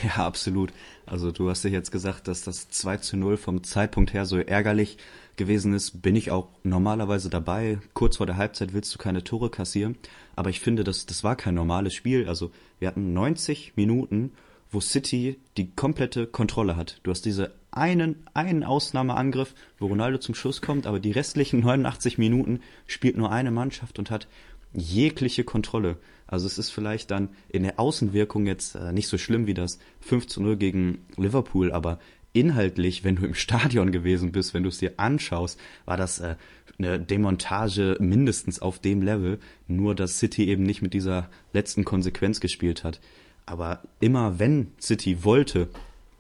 Ja, 0.05 0.25
absolut. 0.25 0.73
Also 1.07 1.33
du 1.33 1.51
hast 1.51 1.65
ja 1.65 1.71
jetzt 1.71 1.93
gesagt, 1.93 2.29
dass 2.29 2.43
das 2.43 2.71
2 2.71 2.97
zu 2.99 3.17
0 3.17 3.37
vom 3.37 3.63
Zeitpunkt 3.63 4.15
her 4.15 4.25
so 4.25 4.39
ärgerlich 4.39 4.97
gewesen 5.37 5.75
ist, 5.75 6.03
bin 6.03 6.17
ich 6.17 6.31
auch 6.31 6.49
normalerweise 6.63 7.31
dabei. 7.31 7.79
Kurz 7.93 8.17
vor 8.17 8.27
der 8.27 8.37
Halbzeit 8.37 8.73
willst 8.73 8.95
du 8.95 8.99
keine 8.99 9.23
Tore 9.23 9.51
kassieren. 9.51 9.97
Aber 10.35 10.51
ich 10.51 10.61
finde, 10.61 10.83
das, 10.83 11.07
das 11.07 11.25
war 11.25 11.37
kein 11.37 11.55
normales 11.55 11.95
Spiel. 11.95 12.29
Also 12.29 12.51
wir 12.79 12.89
hatten 12.89 13.13
90 13.13 13.75
Minuten, 13.77 14.33
wo 14.77 14.81
City 14.81 15.41
die 15.57 15.75
komplette 15.75 16.27
Kontrolle 16.27 16.77
hat. 16.77 17.01
Du 17.03 17.11
hast 17.11 17.25
diese 17.25 17.55
einen, 17.71 18.27
einen 18.35 18.63
Ausnahmeangriff, 18.63 19.55
wo 19.79 19.87
Ronaldo 19.87 20.19
zum 20.19 20.35
Schuss 20.35 20.61
kommt, 20.61 20.87
aber 20.87 21.01
die 21.01 21.13
restlichen 21.13 21.61
89 21.65 22.19
Minuten 22.19 22.61
spielt 22.87 23.17
nur 23.17 23.33
eine 23.33 23.51
Mannschaft 23.51 23.99
und 23.99 24.11
hat 24.11 24.29
jegliche 24.75 25.45
Kontrolle. 25.45 25.97
Also 26.27 26.47
es 26.47 26.59
ist 26.59 26.69
vielleicht 26.69 27.11
dann 27.11 27.31
in 27.49 27.63
der 27.63 27.81
Außenwirkung 27.81 28.47
jetzt 28.47 28.75
äh, 28.75 28.93
nicht 28.93 29.09
so 29.09 29.17
schlimm 29.17 29.47
wie 29.47 29.55
das 29.55 29.79
5 30.01 30.27
zu 30.27 30.43
0 30.43 30.59
gegen 30.59 31.07
Liverpool, 31.17 31.73
aber 31.73 31.99
inhaltlich, 32.35 33.03
wenn 33.03 33.17
du 33.17 33.25
im 33.25 33.35
Stadion 33.47 33.93
gewesen 33.93 34.31
bist, 34.31 34.53
wenn 34.53 34.63
du 34.63 34.69
es 34.69 34.77
dir 34.77 34.93
anschaust, 34.99 35.59
war 35.87 35.97
das 35.97 36.21
äh, 36.21 36.37
eine 36.79 37.01
Demontage 37.01 37.97
mindestens 37.99 38.61
auf 38.61 38.79
dem 38.79 39.01
Level, 39.01 39.39
nur 39.69 39.95
dass 39.95 40.19
City 40.19 40.49
eben 40.49 40.65
nicht 40.65 40.83
mit 40.83 40.93
dieser 40.93 41.31
letzten 41.55 41.87
Konsequenz 41.87 42.41
gespielt 42.41 42.85
hat. 42.85 43.01
Aber 43.47 43.81
immer 44.01 44.39
wenn 44.39 44.73
City 44.81 45.25
wollte, 45.25 45.69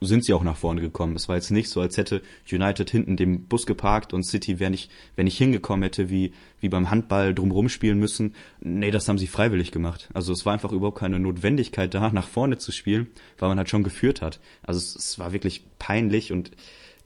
sind 0.00 0.24
sie 0.24 0.34
auch 0.34 0.44
nach 0.44 0.56
vorne 0.56 0.80
gekommen. 0.80 1.16
Es 1.16 1.28
war 1.28 1.36
jetzt 1.36 1.50
nicht 1.50 1.68
so, 1.68 1.80
als 1.80 1.96
hätte 1.96 2.22
United 2.50 2.90
hinten 2.90 3.16
den 3.16 3.46
Bus 3.46 3.66
geparkt 3.66 4.12
und 4.12 4.24
City 4.24 4.60
wäre 4.60 4.70
nicht, 4.70 4.90
wenn 5.16 5.24
nicht 5.24 5.38
hingekommen 5.38 5.82
hätte, 5.82 6.10
wie, 6.10 6.32
wie 6.60 6.68
beim 6.68 6.90
Handball 6.90 7.34
drumherum 7.34 7.68
spielen 7.68 7.98
müssen. 7.98 8.34
Nee, 8.60 8.90
das 8.90 9.08
haben 9.08 9.18
sie 9.18 9.26
freiwillig 9.26 9.72
gemacht. 9.72 10.08
Also 10.12 10.32
es 10.32 10.44
war 10.44 10.52
einfach 10.52 10.72
überhaupt 10.72 10.98
keine 10.98 11.18
Notwendigkeit 11.18 11.94
da, 11.94 12.10
nach 12.10 12.28
vorne 12.28 12.58
zu 12.58 12.72
spielen, 12.72 13.08
weil 13.38 13.48
man 13.48 13.58
halt 13.58 13.70
schon 13.70 13.84
geführt 13.84 14.22
hat. 14.22 14.40
Also 14.62 14.78
es, 14.78 14.94
es 14.94 15.18
war 15.18 15.32
wirklich 15.32 15.64
peinlich 15.78 16.32
und 16.32 16.50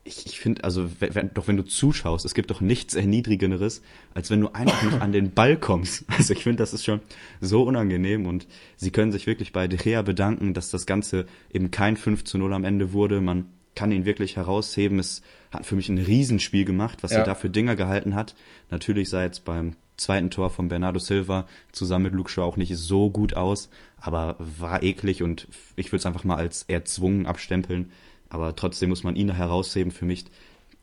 ich, 0.03 0.27
ich 0.27 0.41
finde, 0.41 0.65
also 0.65 0.89
wenn, 0.99 1.33
doch 1.35 1.47
wenn 1.47 1.57
du 1.57 1.63
zuschaust, 1.63 2.25
es 2.25 2.35
gibt 2.35 2.51
doch 2.51 2.61
nichts 2.61 2.95
erniedrigenderes, 2.95 3.83
als 4.15 4.31
wenn 4.31 4.41
du 4.41 4.49
einfach 4.49 4.83
nicht 4.83 5.01
an 5.01 5.13
den 5.13 5.33
Ball 5.33 5.57
kommst. 5.57 6.05
Also 6.17 6.33
ich 6.33 6.43
finde, 6.43 6.59
das 6.59 6.73
ist 6.73 6.85
schon 6.85 7.01
so 7.41 7.63
unangenehm 7.63 8.27
und 8.27 8.47
sie 8.77 8.91
können 8.91 9.13
sich 9.13 9.27
wirklich 9.27 9.53
bei 9.53 9.69
De 9.69 9.79
Gea 9.79 10.03
bedanken, 10.03 10.55
dass 10.55 10.71
das 10.71 10.87
Ganze 10.87 11.27
eben 11.53 11.71
kein 11.71 11.97
5 11.97 12.25
zu 12.25 12.39
0 12.39 12.53
am 12.53 12.65
Ende 12.65 12.93
wurde. 12.93 13.21
Man 13.21 13.47
kann 13.75 13.93
ihn 13.93 14.05
wirklich 14.05 14.37
herausheben. 14.37 14.99
Es 14.99 15.23
hat 15.51 15.67
für 15.67 15.77
mich 15.77 15.89
ein 15.89 15.99
Riesenspiel 15.99 16.65
gemacht, 16.65 17.03
was 17.03 17.13
ja. 17.13 17.19
er 17.19 17.25
da 17.25 17.35
für 17.35 17.51
Dinger 17.51 17.77
gehalten 17.77 18.15
hat. 18.15 18.35
Natürlich 18.71 19.09
sah 19.09 19.23
jetzt 19.23 19.45
beim 19.45 19.77
zweiten 19.97 20.31
Tor 20.31 20.51
von 20.51 20.69
Bernardo 20.69 20.99
Silva 20.99 21.47
zusammen 21.73 22.05
mit 22.05 22.15
Luke 22.15 22.31
Shaw 22.31 22.43
auch 22.43 22.57
nicht 22.57 22.77
so 22.77 23.11
gut 23.11 23.35
aus, 23.35 23.69
aber 23.99 24.37
war 24.39 24.83
eklig 24.83 25.23
und 25.23 25.47
ich 25.77 25.89
würde 25.89 25.99
es 25.99 26.07
einfach 26.07 26.25
mal 26.25 26.37
als 26.37 26.65
erzwungen 26.65 27.27
abstempeln. 27.27 27.93
Aber 28.31 28.57
trotzdem 28.57 28.89
muss 28.89 29.05
man 29.05 29.17
ihn 29.17 29.31
herausheben. 29.31 29.93
Für 29.93 30.07
mich 30.07 30.25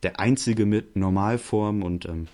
der 0.03 0.19
einzige 0.19 0.65
mit 0.65 0.95
Normalform 0.95 1.81
und 1.81 2.05
ähm, 2.05 2.27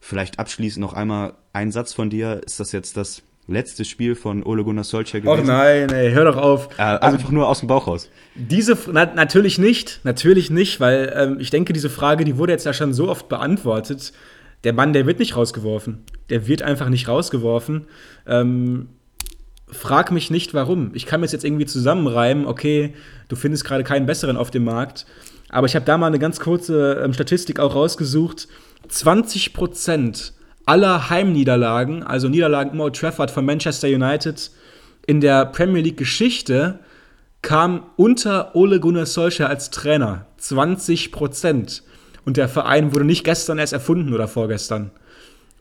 vielleicht 0.00 0.38
abschließend 0.38 0.80
noch 0.80 0.94
einmal 0.94 1.34
ein 1.52 1.70
Satz 1.70 1.92
von 1.92 2.08
dir. 2.08 2.40
Ist 2.44 2.58
das 2.60 2.72
jetzt 2.72 2.96
das 2.96 3.22
letzte 3.46 3.84
Spiel 3.84 4.14
von 4.14 4.42
Ole 4.42 4.64
Gunnar 4.64 4.84
Solskjaer 4.84 5.20
gewesen? 5.20 5.40
Och 5.40 5.46
nein, 5.46 5.90
ey, 5.90 6.12
hör 6.12 6.24
doch 6.24 6.36
auf. 6.36 6.68
Äh, 6.78 6.82
also, 6.82 7.16
einfach 7.16 7.30
nur 7.30 7.48
aus 7.48 7.60
dem 7.60 7.68
Bauch 7.68 7.86
raus. 7.86 8.08
Diese, 8.34 8.78
na, 8.90 9.04
natürlich 9.06 9.58
nicht, 9.58 10.00
natürlich 10.04 10.50
nicht, 10.50 10.80
weil 10.80 11.12
ähm, 11.14 11.36
ich 11.40 11.50
denke, 11.50 11.72
diese 11.72 11.90
Frage, 11.90 12.24
die 12.24 12.38
wurde 12.38 12.52
jetzt 12.52 12.64
ja 12.64 12.72
schon 12.72 12.94
so 12.94 13.08
oft 13.08 13.28
beantwortet. 13.28 14.12
Der 14.64 14.72
Mann, 14.72 14.92
der 14.92 15.06
wird 15.06 15.18
nicht 15.18 15.36
rausgeworfen. 15.36 16.04
Der 16.30 16.46
wird 16.46 16.62
einfach 16.62 16.88
nicht 16.88 17.08
rausgeworfen. 17.08 17.86
Ähm, 18.26 18.88
frag 19.72 20.12
mich 20.12 20.30
nicht, 20.30 20.54
warum. 20.54 20.90
Ich 20.94 21.06
kann 21.06 21.20
mir 21.20 21.26
jetzt 21.26 21.44
irgendwie 21.44 21.66
zusammenreimen, 21.66 22.46
okay, 22.46 22.94
du 23.28 23.36
findest 23.36 23.64
gerade 23.64 23.84
keinen 23.84 24.06
besseren 24.06 24.36
auf 24.36 24.50
dem 24.50 24.64
Markt. 24.64 25.06
Aber 25.48 25.66
ich 25.66 25.74
habe 25.74 25.84
da 25.84 25.98
mal 25.98 26.06
eine 26.06 26.18
ganz 26.18 26.40
kurze 26.40 27.02
ähm, 27.04 27.12
Statistik 27.12 27.58
auch 27.58 27.74
rausgesucht. 27.74 28.48
20% 28.88 30.32
aller 30.66 31.10
Heimniederlagen, 31.10 32.02
also 32.02 32.28
Niederlagen 32.28 32.72
im 32.72 32.80
Old 32.80 32.96
Trafford 32.96 33.30
von 33.30 33.44
Manchester 33.44 33.88
United 33.88 34.50
in 35.06 35.20
der 35.20 35.46
Premier 35.46 35.82
League 35.82 35.96
Geschichte, 35.96 36.78
kam 37.42 37.86
unter 37.96 38.54
Ole 38.54 38.78
Gunnar 38.78 39.06
Solskjaer 39.06 39.50
als 39.50 39.70
Trainer. 39.70 40.26
20% 40.40 41.82
Und 42.24 42.36
der 42.36 42.48
Verein 42.48 42.92
wurde 42.92 43.04
nicht 43.04 43.24
gestern 43.24 43.58
erst 43.58 43.72
erfunden 43.72 44.14
oder 44.14 44.28
vorgestern. 44.28 44.92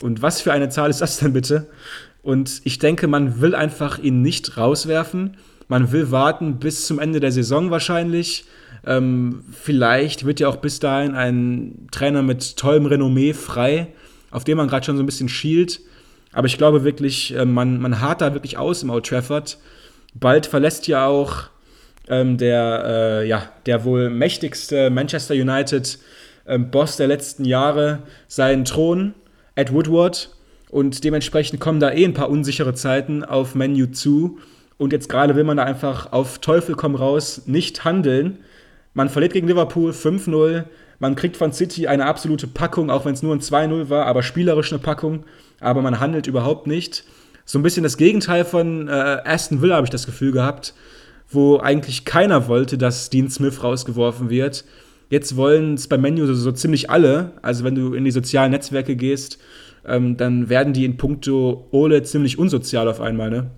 Und 0.02 0.22
was 0.22 0.42
für 0.42 0.52
eine 0.52 0.70
Zahl 0.70 0.90
ist 0.90 1.02
das 1.02 1.18
denn 1.18 1.34
bitte? 1.34 1.68
Und 2.24 2.62
ich 2.64 2.80
denke, 2.80 3.08
man 3.08 3.42
will 3.42 3.56
einfach 3.56 4.00
ihn 4.00 4.22
nicht 4.22 4.58
rauswerfen. 4.58 5.38
Man 5.68 5.92
will 5.92 6.12
warten 6.12 6.60
bis 6.60 6.86
zum 6.86 7.00
Ende 7.00 7.20
der 7.20 7.32
Saison 7.32 7.72
wahrscheinlich. 7.72 8.46
Ähm, 8.86 9.44
vielleicht 9.52 10.26
wird 10.26 10.40
ja 10.40 10.48
auch 10.48 10.58
bis 10.58 10.80
dahin 10.80 11.16
ein 11.16 11.88
Trainer 11.92 12.22
mit 12.22 12.58
tollem 12.58 12.86
Renommee 12.86 13.34
frei, 13.34 13.88
auf 14.32 14.44
den 14.44 14.58
man 14.58 14.68
gerade 14.68 14.86
schon 14.86 14.98
so 14.98 15.04
ein 15.04 15.06
bisschen 15.06 15.30
schielt. 15.30 15.82
Aber 16.34 16.48
ich 16.48 16.58
glaube 16.58 16.84
wirklich, 16.84 17.36
äh, 17.36 17.46
man, 17.46 17.80
man 17.80 18.02
hart 18.02 18.22
da 18.22 18.34
wirklich 18.34 18.58
aus 18.58 18.84
im 18.84 18.90
Old 18.90 19.06
Trafford. 19.06 19.58
Bald 20.14 20.46
verlässt 20.46 20.88
ja 20.88 21.06
auch 21.06 21.44
ähm, 22.08 22.38
der, 22.38 22.84
äh, 22.86 23.28
ja, 23.28 23.50
der 23.66 23.84
wohl 23.84 24.10
mächtigste 24.10 24.90
Manchester 24.90 25.34
United 25.34 26.00
ähm, 26.48 26.72
Boss 26.72 26.98
der 26.98 27.08
letzten 27.08 27.46
Jahre 27.46 28.04
seinen 28.28 28.66
Thron, 28.66 29.14
Ed 29.56 29.74
Woodward. 29.74 30.30
Und 30.72 31.04
dementsprechend 31.04 31.60
kommen 31.60 31.82
da 31.82 31.92
eh 31.92 32.06
ein 32.06 32.14
paar 32.14 32.30
unsichere 32.30 32.74
Zeiten 32.74 33.26
auf 33.26 33.56
Menu 33.56 33.88
zu. 33.88 34.40
Und 34.78 34.94
jetzt 34.94 35.10
gerade 35.10 35.36
will 35.36 35.44
man 35.44 35.58
da 35.58 35.64
einfach 35.64 36.14
auf 36.14 36.40
Teufel 36.40 36.76
komm 36.76 36.96
raus 36.96 37.44
nicht 37.46 37.84
handeln. 37.84 38.40
Man 38.94 39.10
verliert 39.10 39.34
gegen 39.34 39.48
Liverpool 39.48 39.92
5-0. 39.92 40.64
Man 40.98 41.16
kriegt 41.16 41.36
von 41.36 41.52
City 41.52 41.88
eine 41.88 42.06
absolute 42.06 42.48
Packung, 42.48 42.90
auch 42.90 43.04
wenn 43.04 43.14
es 43.14 43.22
nur 43.22 43.36
ein 43.36 43.42
2-0 43.42 43.90
war, 43.90 44.06
aber 44.06 44.24
spielerisch 44.24 44.72
eine 44.72 44.80
Packung. 44.80 45.26
Aber 45.60 45.82
man 45.82 46.00
handelt 46.00 46.26
überhaupt 46.28 46.68
nicht. 46.68 47.04
So 47.44 47.60
ein 47.60 47.64
bisschen 47.64 47.84
das 47.84 47.98
Gegenteil 47.98 48.46
von 48.46 48.88
äh, 48.88 48.92
Aston 48.92 49.62
Villa 49.62 49.76
habe 49.76 49.86
ich 49.86 49.92
das 49.92 50.06
Gefühl 50.06 50.32
gehabt, 50.32 50.74
wo 51.30 51.58
eigentlich 51.58 52.06
keiner 52.06 52.48
wollte, 52.48 52.78
dass 52.78 53.10
Dean 53.10 53.30
Smith 53.30 53.62
rausgeworfen 53.62 54.30
wird. 54.30 54.64
Jetzt 55.10 55.36
wollen 55.36 55.74
es 55.74 55.90
bei 55.90 55.98
Menu 55.98 56.26
so, 56.28 56.34
so 56.34 56.54
ziemlich 56.54 56.90
alle. 56.90 57.34
Also 57.42 57.66
wenn 57.66 57.76
du 57.76 57.94
in 57.94 58.06
die 58.06 58.12
sozialen 58.12 58.52
Netzwerke 58.52 58.96
gehst, 58.96 59.38
ähm, 59.86 60.18
dann 60.18 60.50
werden 60.50 60.74
die 60.74 60.86
in 60.86 60.98
puncto 60.98 61.68
Ole 61.72 62.04
ziemlich 62.04 62.38
unsozial 62.38 62.88
auf 62.88 63.02
einmal, 63.02 63.30
ne? 63.30 63.52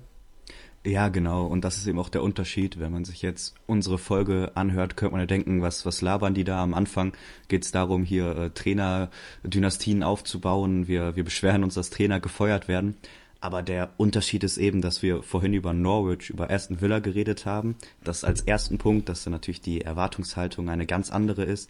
Ja, 0.86 1.07
genau. 1.07 1.45
Und 1.45 1.63
das 1.63 1.78
ist 1.78 1.88
eben 1.88 1.97
auch 1.97 2.09
der 2.09 2.24
Unterschied. 2.24 2.78
Wenn 2.78 2.91
man 2.91 3.05
sich 3.05 3.21
jetzt 3.21 3.55
unsere 3.67 3.97
Folge 3.97 4.51
anhört, 4.55 4.97
könnte 4.97 5.13
man 5.13 5.21
ja 5.21 5.28
denken, 5.28 5.61
was, 5.61 5.86
was 5.86 6.01
labern 6.01 6.34
die 6.34 6.43
da 6.43 6.61
am 6.61 6.74
Anfang? 6.74 7.13
Geht 7.47 7.63
es 7.63 7.71
darum, 7.71 8.03
hier 8.03 8.36
äh, 8.36 8.49
Trainer-Dynastien 8.49 10.03
aufzubauen? 10.03 10.88
Wir, 10.89 11.15
wir 11.15 11.24
beschweren 11.24 11.63
uns, 11.63 11.76
dass 11.76 11.89
Trainer 11.89 12.19
gefeuert 12.19 12.67
werden. 12.67 12.97
Aber 13.39 13.61
der 13.61 13.91
Unterschied 13.95 14.43
ist 14.43 14.57
eben, 14.57 14.82
dass 14.82 15.01
wir 15.01 15.24
vorhin 15.24 15.53
über 15.53 15.71
Norwich, 15.71 16.30
über 16.30 16.49
Aston 16.49 16.82
Villa 16.82 16.99
geredet 16.99 17.45
haben. 17.45 17.76
Das 18.03 18.26
als 18.26 18.41
ersten 18.41 18.78
Punkt, 18.78 19.07
dass 19.07 19.24
dann 19.24 19.32
natürlich 19.32 19.61
die 19.61 19.82
Erwartungshaltung 19.82 20.69
eine 20.69 20.86
ganz 20.86 21.11
andere 21.11 21.43
ist. 21.43 21.69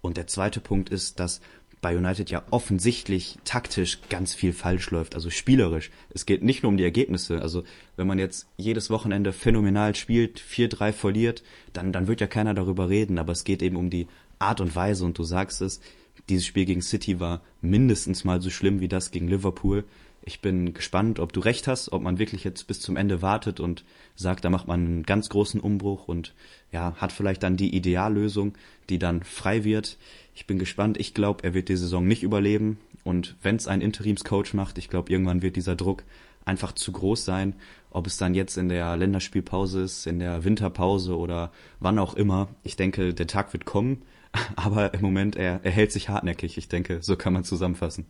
Und 0.00 0.16
der 0.16 0.26
zweite 0.26 0.60
Punkt 0.60 0.90
ist, 0.90 1.20
dass 1.20 1.40
bei 1.84 1.98
United 1.98 2.30
ja 2.30 2.42
offensichtlich 2.48 3.36
taktisch 3.44 3.98
ganz 4.08 4.32
viel 4.32 4.54
falsch 4.54 4.90
läuft, 4.90 5.14
also 5.14 5.28
spielerisch. 5.28 5.90
Es 6.08 6.24
geht 6.24 6.42
nicht 6.42 6.62
nur 6.62 6.70
um 6.70 6.78
die 6.78 6.82
Ergebnisse. 6.82 7.42
Also 7.42 7.62
wenn 7.96 8.06
man 8.06 8.18
jetzt 8.18 8.46
jedes 8.56 8.88
Wochenende 8.88 9.34
phänomenal 9.34 9.94
spielt, 9.94 10.40
4-3 10.40 10.94
verliert, 10.94 11.42
dann, 11.74 11.92
dann 11.92 12.06
wird 12.06 12.22
ja 12.22 12.26
keiner 12.26 12.54
darüber 12.54 12.88
reden. 12.88 13.18
Aber 13.18 13.32
es 13.32 13.44
geht 13.44 13.60
eben 13.60 13.76
um 13.76 13.90
die 13.90 14.06
Art 14.38 14.62
und 14.62 14.74
Weise 14.74 15.04
und 15.04 15.18
du 15.18 15.24
sagst 15.24 15.60
es, 15.60 15.82
dieses 16.30 16.46
Spiel 16.46 16.64
gegen 16.64 16.80
City 16.80 17.20
war 17.20 17.42
mindestens 17.60 18.24
mal 18.24 18.40
so 18.40 18.48
schlimm 18.48 18.80
wie 18.80 18.88
das 18.88 19.10
gegen 19.10 19.28
Liverpool. 19.28 19.84
Ich 20.26 20.40
bin 20.40 20.72
gespannt, 20.72 21.20
ob 21.20 21.34
du 21.34 21.40
recht 21.40 21.68
hast, 21.68 21.92
ob 21.92 22.02
man 22.02 22.18
wirklich 22.18 22.44
jetzt 22.44 22.66
bis 22.66 22.80
zum 22.80 22.96
Ende 22.96 23.20
wartet 23.20 23.60
und 23.60 23.84
sagt, 24.16 24.44
da 24.44 24.48
macht 24.50 24.66
man 24.66 24.80
einen 24.80 25.02
ganz 25.02 25.28
großen 25.28 25.60
Umbruch 25.60 26.08
und 26.08 26.32
ja, 26.72 26.94
hat 26.96 27.12
vielleicht 27.12 27.42
dann 27.42 27.58
die 27.58 27.76
Ideallösung, 27.76 28.54
die 28.88 28.98
dann 28.98 29.22
frei 29.22 29.64
wird. 29.64 29.98
Ich 30.34 30.46
bin 30.46 30.58
gespannt. 30.58 30.98
Ich 30.98 31.12
glaube, 31.12 31.44
er 31.44 31.52
wird 31.52 31.68
die 31.68 31.76
Saison 31.76 32.06
nicht 32.06 32.22
überleben. 32.22 32.78
Und 33.04 33.36
wenn 33.42 33.56
es 33.56 33.68
ein 33.68 33.82
Interimscoach 33.82 34.54
macht, 34.54 34.78
ich 34.78 34.88
glaube, 34.88 35.12
irgendwann 35.12 35.42
wird 35.42 35.56
dieser 35.56 35.76
Druck 35.76 36.04
einfach 36.46 36.72
zu 36.72 36.90
groß 36.92 37.22
sein. 37.22 37.54
Ob 37.90 38.06
es 38.06 38.16
dann 38.16 38.34
jetzt 38.34 38.56
in 38.56 38.70
der 38.70 38.96
Länderspielpause 38.96 39.82
ist, 39.82 40.06
in 40.06 40.20
der 40.20 40.42
Winterpause 40.42 41.18
oder 41.18 41.52
wann 41.80 41.98
auch 41.98 42.14
immer. 42.14 42.48
Ich 42.62 42.76
denke, 42.76 43.12
der 43.12 43.26
Tag 43.26 43.52
wird 43.52 43.66
kommen. 43.66 44.02
Aber 44.56 44.94
im 44.94 45.02
Moment, 45.02 45.36
er, 45.36 45.60
er 45.62 45.70
hält 45.70 45.92
sich 45.92 46.08
hartnäckig. 46.08 46.56
Ich 46.56 46.68
denke, 46.68 47.02
so 47.02 47.14
kann 47.14 47.34
man 47.34 47.44
zusammenfassen. 47.44 48.06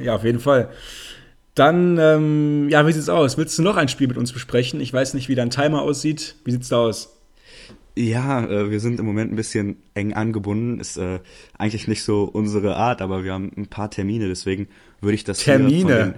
Ja, 0.00 0.16
auf 0.16 0.24
jeden 0.24 0.40
Fall. 0.40 0.70
Dann, 1.56 1.96
ähm, 1.98 2.68
ja, 2.68 2.86
wie 2.86 2.92
sieht's 2.92 3.08
aus? 3.08 3.38
Willst 3.38 3.58
du 3.58 3.62
noch 3.62 3.78
ein 3.78 3.88
Spiel 3.88 4.08
mit 4.08 4.18
uns 4.18 4.30
besprechen? 4.30 4.78
Ich 4.80 4.92
weiß 4.92 5.14
nicht, 5.14 5.30
wie 5.30 5.34
dein 5.34 5.48
Timer 5.48 5.80
aussieht. 5.80 6.36
Wie 6.44 6.52
sieht's 6.52 6.68
da 6.68 6.76
aus? 6.76 7.16
Ja, 7.96 8.44
äh, 8.44 8.70
wir 8.70 8.78
sind 8.78 9.00
im 9.00 9.06
Moment 9.06 9.32
ein 9.32 9.36
bisschen 9.36 9.78
eng 9.94 10.12
angebunden. 10.12 10.80
Ist 10.80 10.98
äh, 10.98 11.20
eigentlich 11.56 11.88
nicht 11.88 12.02
so 12.02 12.24
unsere 12.24 12.76
Art, 12.76 13.00
aber 13.00 13.24
wir 13.24 13.32
haben 13.32 13.50
ein 13.56 13.68
paar 13.68 13.90
Termine, 13.90 14.28
deswegen 14.28 14.68
würde 15.00 15.14
ich 15.14 15.24
das 15.24 15.38
Termine. 15.38 16.14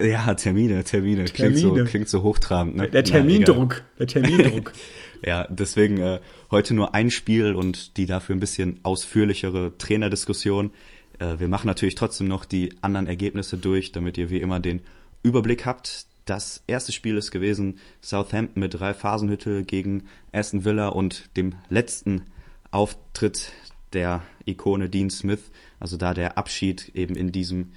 Den, 0.00 0.10
ja, 0.10 0.32
Termine, 0.32 0.82
Termine. 0.84 1.24
Termine. 1.24 1.24
Klingt 1.24 1.58
so, 1.58 1.84
klingt 1.84 2.08
so 2.08 2.22
hochtrabend. 2.22 2.76
Ne? 2.76 2.88
Der 2.88 3.04
Termindruck, 3.04 3.82
Na, 3.98 4.06
der 4.06 4.22
Termindruck. 4.22 4.72
ja, 5.22 5.46
deswegen 5.50 5.98
äh, 5.98 6.20
heute 6.50 6.72
nur 6.72 6.94
ein 6.94 7.10
Spiel 7.10 7.54
und 7.54 7.98
die 7.98 8.06
dafür 8.06 8.34
ein 8.34 8.40
bisschen 8.40 8.80
ausführlichere 8.84 9.76
Trainerdiskussion. 9.76 10.70
Äh, 11.18 11.38
wir 11.38 11.48
machen 11.48 11.66
natürlich 11.66 11.94
trotzdem 11.94 12.28
noch 12.28 12.44
die 12.44 12.74
anderen 12.80 13.06
Ergebnisse 13.06 13.58
durch, 13.58 13.92
damit 13.92 14.18
ihr 14.18 14.30
wie 14.30 14.40
immer 14.40 14.60
den 14.60 14.82
Überblick 15.22 15.66
habt. 15.66 16.06
Das 16.24 16.62
erste 16.66 16.92
Spiel 16.92 17.16
ist 17.16 17.30
gewesen 17.30 17.78
Southampton 18.02 18.60
mit 18.60 18.74
drei 18.74 18.92
Phasenhütte 18.92 19.64
gegen 19.64 20.04
Aston 20.32 20.64
Villa 20.64 20.88
und 20.88 21.36
dem 21.36 21.54
letzten 21.70 22.26
Auftritt 22.70 23.52
der 23.94 24.22
Ikone 24.44 24.90
Dean 24.90 25.10
Smith. 25.10 25.50
Also 25.80 25.96
da 25.96 26.12
der 26.12 26.36
Abschied 26.36 26.90
eben 26.94 27.14
in 27.16 27.32
diesem, 27.32 27.72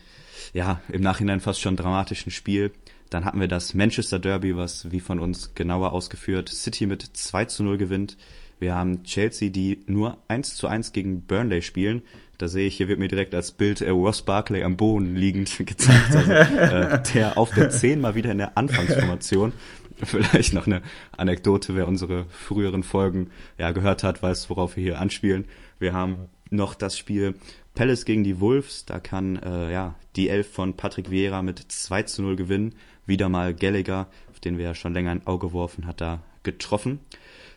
ja, 0.54 0.82
im 0.92 1.02
Nachhinein 1.02 1.40
fast 1.40 1.62
schon 1.62 1.78
dramatischen 1.78 2.32
Spiel. 2.32 2.72
Dann 3.10 3.26
hatten 3.26 3.40
wir 3.40 3.48
das 3.48 3.74
Manchester 3.74 4.20
Derby, 4.20 4.56
was 4.56 4.92
wie 4.92 5.00
von 5.00 5.20
uns 5.20 5.54
genauer 5.56 5.92
ausgeführt 5.94 6.50
City 6.50 6.86
mit 6.86 7.04
2 7.04 7.46
zu 7.46 7.64
0 7.64 7.78
gewinnt. 7.78 8.18
Wir 8.60 8.76
haben 8.76 9.04
Chelsea, 9.04 9.50
die 9.50 9.84
nur 9.88 10.18
1 10.28 10.56
zu 10.56 10.68
1 10.68 10.94
gegen 10.94 11.22
Burnley 11.22 11.62
spielen. 11.62 12.04
Da 12.42 12.48
sehe 12.48 12.66
ich, 12.66 12.76
hier 12.76 12.88
wird 12.88 12.98
mir 12.98 13.08
direkt 13.08 13.36
als 13.36 13.52
Bild 13.52 13.82
äh, 13.82 13.92
Ross 13.92 14.24
Barkley 14.24 14.64
am 14.64 14.76
Boden 14.76 15.16
liegend 15.16 15.56
gezeigt. 15.66 16.16
Also, 16.16 16.32
äh, 16.32 17.04
der 17.14 17.38
auf 17.38 17.52
der 17.54 17.70
10 17.72 18.02
mal 18.02 18.16
wieder 18.16 18.32
in 18.32 18.40
der 18.40 18.58
Anfangsformation. 18.58 19.54
Vielleicht 20.04 20.54
noch 20.54 20.66
eine 20.66 20.82
Anekdote, 21.16 21.76
wer 21.76 21.88
unsere 21.88 22.26
früheren 22.32 22.82
Folgen 22.82 23.30
ja 23.60 23.70
gehört 23.70 24.04
hat, 24.04 24.24
weiß, 24.24 24.50
worauf 24.50 24.76
wir 24.76 24.82
hier 24.82 25.00
anspielen. 25.00 25.46
Wir 25.78 25.94
haben 25.94 26.30
noch 26.50 26.74
das 26.74 26.98
Spiel 26.98 27.36
Palace 27.76 28.06
gegen 28.06 28.24
die 28.24 28.40
Wolves. 28.40 28.86
Da 28.86 29.00
kann 29.00 29.36
äh, 29.36 29.72
ja 29.72 29.94
die 30.16 30.30
Elf 30.30 30.52
von 30.52 30.76
Patrick 30.76 31.12
Vieira 31.12 31.44
mit 31.44 31.60
2 31.60 32.04
zu 32.04 32.24
0 32.24 32.38
gewinnen. 32.38 32.74
Wieder 33.06 33.30
mal 33.30 33.54
Gallagher, 33.54 34.08
auf 34.32 34.40
den 34.40 34.58
wir 34.58 34.66
ja 34.66 34.74
schon 34.74 34.96
länger 34.96 35.12
ein 35.12 35.28
Auge 35.28 35.50
geworfen, 35.50 35.86
hat 35.86 36.02
da 36.02 36.24
getroffen. 36.42 37.02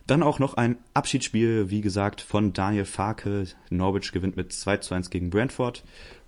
Dann 0.07 0.21
auch 0.21 0.37
noch 0.37 0.53
ein 0.53 0.77
Abschiedsspiel, 0.93 1.71
wie 1.71 1.81
gesagt, 1.81 2.21
von 2.21 2.53
Daniel 2.53 2.85
Farke. 2.85 3.45
Norwich 3.71 4.11
gewinnt 4.11 4.37
mit 4.37 4.53
2 4.53 4.77
zu 4.77 4.93
1 4.93 5.09
gegen 5.09 5.31
Brentford. 5.31 5.83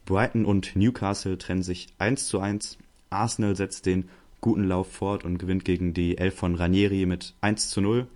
Brighton 0.06 0.46
und 0.46 0.76
Newcastle 0.76 1.38
trennen 1.38 1.62
sich 1.62 1.88
1 2.00 2.28
zu 2.28 2.40
1. 2.40 2.80
Arsenal 3.12 3.56
setzt 3.56 3.86
den 3.86 4.10
guten 4.42 4.68
Lauf 4.68 4.92
fort 4.92 5.24
und 5.24 5.38
gewinnt 5.38 5.64
gegen 5.64 5.94
die 5.94 6.18
Elf 6.18 6.36
von 6.36 6.56
Ranieri 6.56 7.06
mit 7.06 7.36
1 7.42 7.70
zu 7.70 7.82
0. 7.82 8.08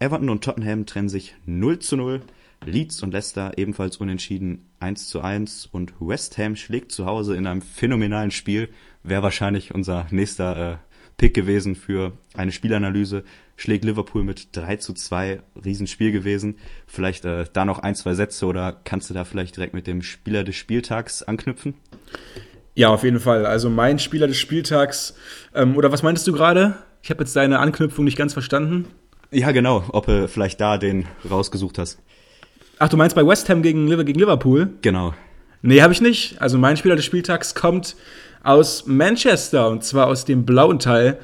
Everton 0.00 0.30
und 0.30 0.42
Tottenham 0.42 0.84
trennen 0.84 1.08
sich 1.08 1.36
0 1.46 1.78
zu 1.78 1.96
0. 1.96 2.20
Leeds 2.66 3.02
und 3.02 3.12
Leicester 3.12 3.56
ebenfalls 3.56 3.98
unentschieden 3.98 4.66
1 4.80 5.08
zu 5.08 5.20
1 5.20 5.68
und 5.70 5.92
West 6.00 6.38
Ham 6.38 6.56
schlägt 6.56 6.90
zu 6.90 7.06
Hause 7.06 7.36
in 7.36 7.46
einem 7.46 7.62
phänomenalen 7.62 8.32
Spiel. 8.32 8.68
Wäre 9.02 9.22
wahrscheinlich 9.22 9.74
unser 9.74 10.06
nächster 10.10 10.72
äh, 10.72 10.76
Pick 11.16 11.34
gewesen 11.34 11.76
für 11.76 12.12
eine 12.34 12.52
Spielanalyse. 12.52 13.24
Schlägt 13.56 13.84
Liverpool 13.84 14.24
mit 14.24 14.48
3 14.56 14.76
zu 14.76 14.94
2. 14.94 15.40
Riesenspiel 15.64 16.12
gewesen. 16.12 16.56
Vielleicht 16.86 17.24
äh, 17.24 17.44
da 17.52 17.64
noch 17.64 17.78
ein, 17.78 17.94
zwei 17.94 18.14
Sätze 18.14 18.46
oder 18.46 18.72
kannst 18.84 19.10
du 19.10 19.14
da 19.14 19.24
vielleicht 19.24 19.56
direkt 19.56 19.74
mit 19.74 19.86
dem 19.86 20.02
Spieler 20.02 20.42
des 20.44 20.56
Spieltags 20.56 21.22
anknüpfen? 21.22 21.74
Ja, 22.74 22.88
auf 22.88 23.04
jeden 23.04 23.20
Fall. 23.20 23.46
Also 23.46 23.70
mein 23.70 23.98
Spieler 23.98 24.26
des 24.26 24.38
Spieltags, 24.38 25.14
ähm, 25.54 25.76
oder 25.76 25.92
was 25.92 26.02
meintest 26.02 26.26
du 26.26 26.32
gerade? 26.32 26.74
Ich 27.02 27.10
habe 27.10 27.22
jetzt 27.22 27.36
deine 27.36 27.60
Anknüpfung 27.60 28.04
nicht 28.04 28.18
ganz 28.18 28.32
verstanden. 28.32 28.86
Ja, 29.30 29.52
genau. 29.52 29.84
Ob 29.88 30.06
du 30.06 30.26
vielleicht 30.26 30.60
da 30.60 30.78
den 30.78 31.06
rausgesucht 31.28 31.78
hast. 31.78 32.00
Ach, 32.78 32.88
du 32.88 32.96
meinst 32.96 33.14
bei 33.14 33.26
West 33.26 33.48
Ham 33.48 33.62
gegen, 33.62 33.86
gegen 34.04 34.18
Liverpool? 34.18 34.70
Genau. 34.82 35.14
Nee, 35.62 35.80
habe 35.82 35.92
ich 35.92 36.00
nicht. 36.00 36.40
Also 36.42 36.58
mein 36.58 36.76
Spieler 36.76 36.96
des 36.96 37.04
Spieltags 37.04 37.54
kommt 37.54 37.96
aus 38.44 38.86
Manchester 38.86 39.68
und 39.68 39.82
zwar 39.82 40.06
aus 40.06 40.24
dem 40.24 40.44
blauen 40.44 40.78
Teil. 40.78 41.18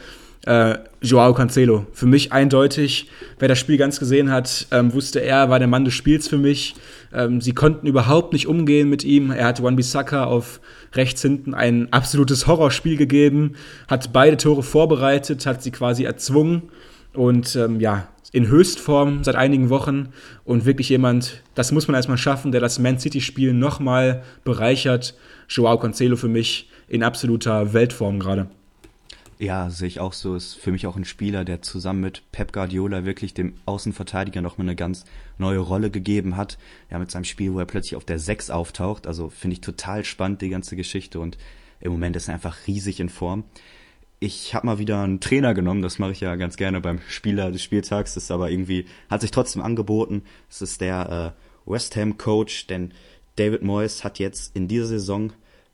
Äh, 0.46 0.78
Joao 1.02 1.34
Cancelo. 1.34 1.86
Für 1.92 2.06
mich 2.06 2.32
eindeutig, 2.32 3.08
wer 3.38 3.48
das 3.48 3.58
Spiel 3.58 3.76
ganz 3.76 3.98
gesehen 3.98 4.30
hat, 4.30 4.66
ähm, 4.70 4.92
wusste 4.94 5.20
er, 5.20 5.50
war 5.50 5.58
der 5.58 5.68
Mann 5.68 5.84
des 5.84 5.92
Spiels 5.92 6.28
für 6.28 6.38
mich. 6.38 6.74
Ähm, 7.12 7.42
sie 7.42 7.52
konnten 7.52 7.86
überhaupt 7.86 8.32
nicht 8.32 8.46
umgehen 8.46 8.88
mit 8.88 9.04
ihm. 9.04 9.30
Er 9.30 9.46
hat 9.46 9.62
Wan-Bissaka 9.62 10.24
auf 10.24 10.60
rechts 10.94 11.20
hinten 11.20 11.52
ein 11.52 11.92
absolutes 11.92 12.46
Horrorspiel 12.46 12.96
gegeben, 12.96 13.52
hat 13.86 14.14
beide 14.14 14.38
Tore 14.38 14.62
vorbereitet, 14.62 15.44
hat 15.44 15.62
sie 15.62 15.70
quasi 15.70 16.04
erzwungen 16.04 16.70
und 17.12 17.54
ähm, 17.56 17.78
ja, 17.80 18.08
in 18.32 18.48
Höchstform 18.48 19.24
seit 19.24 19.34
einigen 19.34 19.70
Wochen 19.70 20.08
und 20.44 20.64
wirklich 20.64 20.88
jemand, 20.88 21.42
das 21.54 21.72
muss 21.72 21.86
man 21.88 21.96
erstmal 21.96 22.18
schaffen, 22.18 22.52
der 22.52 22.60
das 22.60 22.78
Man 22.78 22.98
City-Spiel 22.98 23.52
nochmal 23.52 24.22
bereichert. 24.44 25.14
Joao 25.48 25.78
Cancelo 25.78 26.16
für 26.16 26.28
mich 26.28 26.68
in 26.90 27.02
absoluter 27.02 27.72
Weltform 27.72 28.18
gerade. 28.18 28.50
Ja, 29.38 29.70
sehe 29.70 29.88
ich 29.88 30.00
auch 30.00 30.12
so. 30.12 30.34
Ist 30.34 30.54
für 30.54 30.70
mich 30.70 30.86
auch 30.86 30.96
ein 30.96 31.06
Spieler, 31.06 31.46
der 31.46 31.62
zusammen 31.62 32.00
mit 32.00 32.22
Pep 32.30 32.52
Guardiola 32.52 33.06
wirklich 33.06 33.32
dem 33.32 33.54
Außenverteidiger 33.64 34.42
nochmal 34.42 34.66
eine 34.66 34.76
ganz 34.76 35.06
neue 35.38 35.60
Rolle 35.60 35.90
gegeben 35.90 36.36
hat. 36.36 36.58
Ja, 36.90 36.98
mit 36.98 37.10
seinem 37.10 37.24
Spiel, 37.24 37.54
wo 37.54 37.58
er 37.58 37.64
plötzlich 37.64 37.96
auf 37.96 38.04
der 38.04 38.18
6 38.18 38.50
auftaucht. 38.50 39.06
Also 39.06 39.30
finde 39.30 39.54
ich 39.54 39.60
total 39.62 40.04
spannend, 40.04 40.42
die 40.42 40.50
ganze 40.50 40.76
Geschichte. 40.76 41.20
Und 41.20 41.38
im 41.80 41.92
Moment 41.92 42.16
ist 42.16 42.28
er 42.28 42.34
einfach 42.34 42.66
riesig 42.66 43.00
in 43.00 43.08
Form. 43.08 43.44
Ich 44.18 44.54
habe 44.54 44.66
mal 44.66 44.78
wieder 44.78 45.02
einen 45.02 45.20
Trainer 45.20 45.54
genommen, 45.54 45.80
das 45.80 45.98
mache 45.98 46.12
ich 46.12 46.20
ja 46.20 46.36
ganz 46.36 46.58
gerne 46.58 46.82
beim 46.82 47.00
Spieler 47.08 47.50
des 47.50 47.62
Spieltags, 47.62 48.12
das 48.12 48.24
ist 48.24 48.30
aber 48.30 48.50
irgendwie, 48.50 48.84
hat 49.08 49.22
sich 49.22 49.30
trotzdem 49.30 49.62
angeboten. 49.62 50.24
Es 50.50 50.60
ist 50.60 50.82
der 50.82 51.34
äh, 51.34 51.70
West 51.70 51.96
Ham 51.96 52.18
Coach, 52.18 52.66
denn 52.66 52.92
David 53.36 53.62
Moyes 53.62 54.04
hat 54.04 54.18
jetzt 54.18 54.54
in 54.54 54.68
dieser 54.68 54.88
Saison 54.88 55.32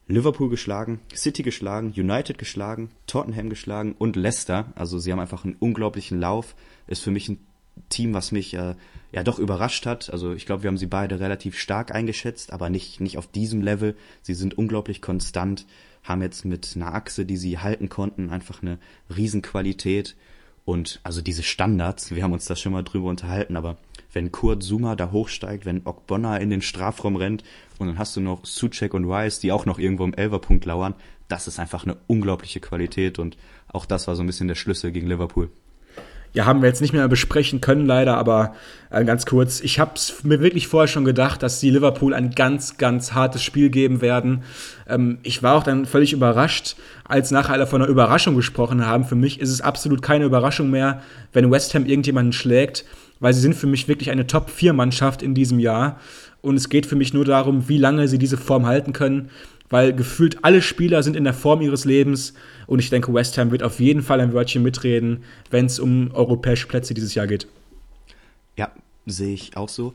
Liverpool 0.08 0.48
geschlagen, 0.48 1.00
City 1.14 1.42
geschlagen, 1.42 1.92
United 1.96 2.38
geschlagen, 2.38 2.90
Tottenham 3.06 3.50
geschlagen 3.50 3.94
und 3.98 4.14
Leicester. 4.14 4.72
Also 4.76 4.98
sie 4.98 5.10
haben 5.10 5.18
einfach 5.18 5.44
einen 5.44 5.56
unglaublichen 5.58 6.20
Lauf. 6.20 6.54
Ist 6.86 7.02
für 7.02 7.10
mich 7.10 7.28
ein 7.28 7.38
Team, 7.88 8.14
was 8.14 8.32
mich 8.32 8.54
äh, 8.54 8.74
ja 9.12 9.22
doch 9.24 9.38
überrascht 9.38 9.84
hat. 9.84 10.10
Also 10.10 10.32
ich 10.32 10.46
glaube, 10.46 10.62
wir 10.62 10.68
haben 10.68 10.78
sie 10.78 10.86
beide 10.86 11.18
relativ 11.18 11.58
stark 11.58 11.94
eingeschätzt, 11.94 12.52
aber 12.52 12.70
nicht, 12.70 13.00
nicht 13.00 13.18
auf 13.18 13.26
diesem 13.26 13.62
Level. 13.62 13.96
Sie 14.22 14.34
sind 14.34 14.56
unglaublich 14.56 15.02
konstant, 15.02 15.66
haben 16.04 16.22
jetzt 16.22 16.44
mit 16.44 16.72
einer 16.76 16.94
Achse, 16.94 17.26
die 17.26 17.36
sie 17.36 17.58
halten 17.58 17.88
konnten, 17.88 18.30
einfach 18.30 18.62
eine 18.62 18.78
Riesenqualität. 19.14 20.16
Und 20.64 21.00
also 21.02 21.20
diese 21.20 21.42
Standards, 21.42 22.14
wir 22.14 22.22
haben 22.22 22.32
uns 22.32 22.46
da 22.46 22.56
schon 22.56 22.72
mal 22.72 22.82
drüber 22.82 23.08
unterhalten, 23.08 23.56
aber 23.56 23.76
wenn 24.16 24.32
Kurt 24.32 24.62
Zuma 24.62 24.96
da 24.96 25.12
hochsteigt, 25.12 25.66
wenn 25.66 25.82
Okbonna 25.84 26.38
in 26.38 26.48
den 26.48 26.62
Strafraum 26.62 27.16
rennt 27.16 27.44
und 27.78 27.86
dann 27.86 27.98
hast 27.98 28.16
du 28.16 28.22
noch 28.22 28.46
Suchek 28.46 28.94
und 28.94 29.04
Rice, 29.04 29.40
die 29.40 29.52
auch 29.52 29.66
noch 29.66 29.78
irgendwo 29.78 30.04
im 30.04 30.14
Elverpunkt 30.14 30.64
lauern, 30.64 30.94
das 31.28 31.46
ist 31.46 31.60
einfach 31.60 31.84
eine 31.84 31.98
unglaubliche 32.06 32.60
Qualität 32.60 33.18
und 33.18 33.36
auch 33.68 33.84
das 33.84 34.08
war 34.08 34.16
so 34.16 34.22
ein 34.22 34.26
bisschen 34.26 34.48
der 34.48 34.54
Schlüssel 34.54 34.90
gegen 34.90 35.06
Liverpool. 35.06 35.50
Ja, 36.32 36.46
haben 36.46 36.62
wir 36.62 36.68
jetzt 36.68 36.80
nicht 36.80 36.94
mehr 36.94 37.08
besprechen 37.08 37.60
können, 37.60 37.86
leider, 37.86 38.16
aber 38.16 38.54
äh, 38.90 39.04
ganz 39.04 39.26
kurz. 39.26 39.60
Ich 39.60 39.78
habe 39.78 39.92
es 39.94 40.24
mir 40.24 40.40
wirklich 40.40 40.66
vorher 40.66 40.88
schon 40.88 41.04
gedacht, 41.04 41.42
dass 41.42 41.60
die 41.60 41.70
Liverpool 41.70 42.14
ein 42.14 42.30
ganz, 42.30 42.78
ganz 42.78 43.12
hartes 43.12 43.42
Spiel 43.42 43.70
geben 43.70 44.00
werden. 44.00 44.44
Ähm, 44.88 45.18
ich 45.22 45.42
war 45.42 45.56
auch 45.56 45.62
dann 45.62 45.86
völlig 45.86 46.12
überrascht, 46.12 46.76
als 47.04 47.30
nachher 47.30 47.54
alle 47.54 47.66
von 47.66 47.80
einer 47.80 47.90
Überraschung 47.90 48.34
gesprochen 48.34 48.86
haben. 48.86 49.04
Für 49.04 49.14
mich 49.14 49.40
ist 49.40 49.50
es 49.50 49.60
absolut 49.60 50.02
keine 50.02 50.24
Überraschung 50.24 50.70
mehr, 50.70 51.02
wenn 51.32 51.50
West 51.50 51.74
Ham 51.74 51.86
irgendjemanden 51.86 52.32
schlägt 52.32 52.84
weil 53.20 53.34
sie 53.34 53.40
sind 53.40 53.54
für 53.54 53.66
mich 53.66 53.88
wirklich 53.88 54.10
eine 54.10 54.26
Top-4-Mannschaft 54.26 55.22
in 55.22 55.34
diesem 55.34 55.58
Jahr. 55.58 56.00
Und 56.42 56.56
es 56.56 56.68
geht 56.68 56.86
für 56.86 56.96
mich 56.96 57.14
nur 57.14 57.24
darum, 57.24 57.68
wie 57.68 57.78
lange 57.78 58.08
sie 58.08 58.18
diese 58.18 58.36
Form 58.36 58.66
halten 58.66 58.92
können, 58.92 59.30
weil 59.68 59.92
gefühlt 59.92 60.44
alle 60.44 60.62
Spieler 60.62 61.02
sind 61.02 61.16
in 61.16 61.24
der 61.24 61.34
Form 61.34 61.60
ihres 61.60 61.84
Lebens. 61.84 62.34
Und 62.66 62.78
ich 62.78 62.90
denke, 62.90 63.12
West 63.12 63.36
Ham 63.38 63.50
wird 63.50 63.62
auf 63.62 63.80
jeden 63.80 64.02
Fall 64.02 64.20
ein 64.20 64.32
Wörtchen 64.32 64.62
mitreden, 64.62 65.24
wenn 65.50 65.66
es 65.66 65.78
um 65.78 66.10
europäische 66.12 66.66
Plätze 66.66 66.94
dieses 66.94 67.14
Jahr 67.14 67.26
geht. 67.26 67.46
Ja, 68.56 68.70
sehe 69.06 69.34
ich 69.34 69.56
auch 69.56 69.68
so. 69.68 69.94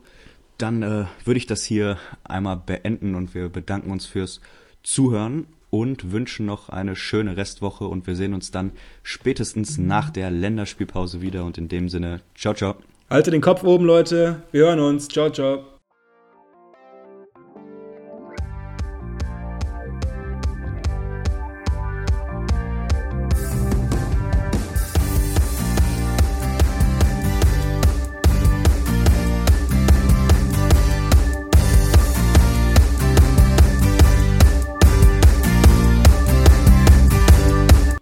Dann 0.58 0.82
äh, 0.82 1.04
würde 1.24 1.38
ich 1.38 1.46
das 1.46 1.64
hier 1.64 1.96
einmal 2.24 2.56
beenden 2.56 3.14
und 3.14 3.34
wir 3.34 3.48
bedanken 3.48 3.90
uns 3.90 4.06
fürs 4.06 4.40
Zuhören 4.82 5.46
und 5.70 6.12
wünschen 6.12 6.44
noch 6.44 6.68
eine 6.68 6.94
schöne 6.94 7.38
Restwoche 7.38 7.86
und 7.86 8.06
wir 8.06 8.14
sehen 8.14 8.34
uns 8.34 8.50
dann 8.50 8.72
spätestens 9.02 9.78
nach 9.78 10.10
der 10.10 10.30
Länderspielpause 10.30 11.22
wieder 11.22 11.46
und 11.46 11.56
in 11.56 11.68
dem 11.68 11.88
Sinne, 11.88 12.20
ciao, 12.34 12.52
ciao. 12.52 12.76
Halte 13.12 13.30
den 13.30 13.42
Kopf 13.42 13.62
oben, 13.62 13.84
Leute. 13.84 14.36
Wir 14.52 14.62
hören 14.64 14.80
uns. 14.80 15.06
Ciao, 15.06 15.28
ciao. 15.28 15.71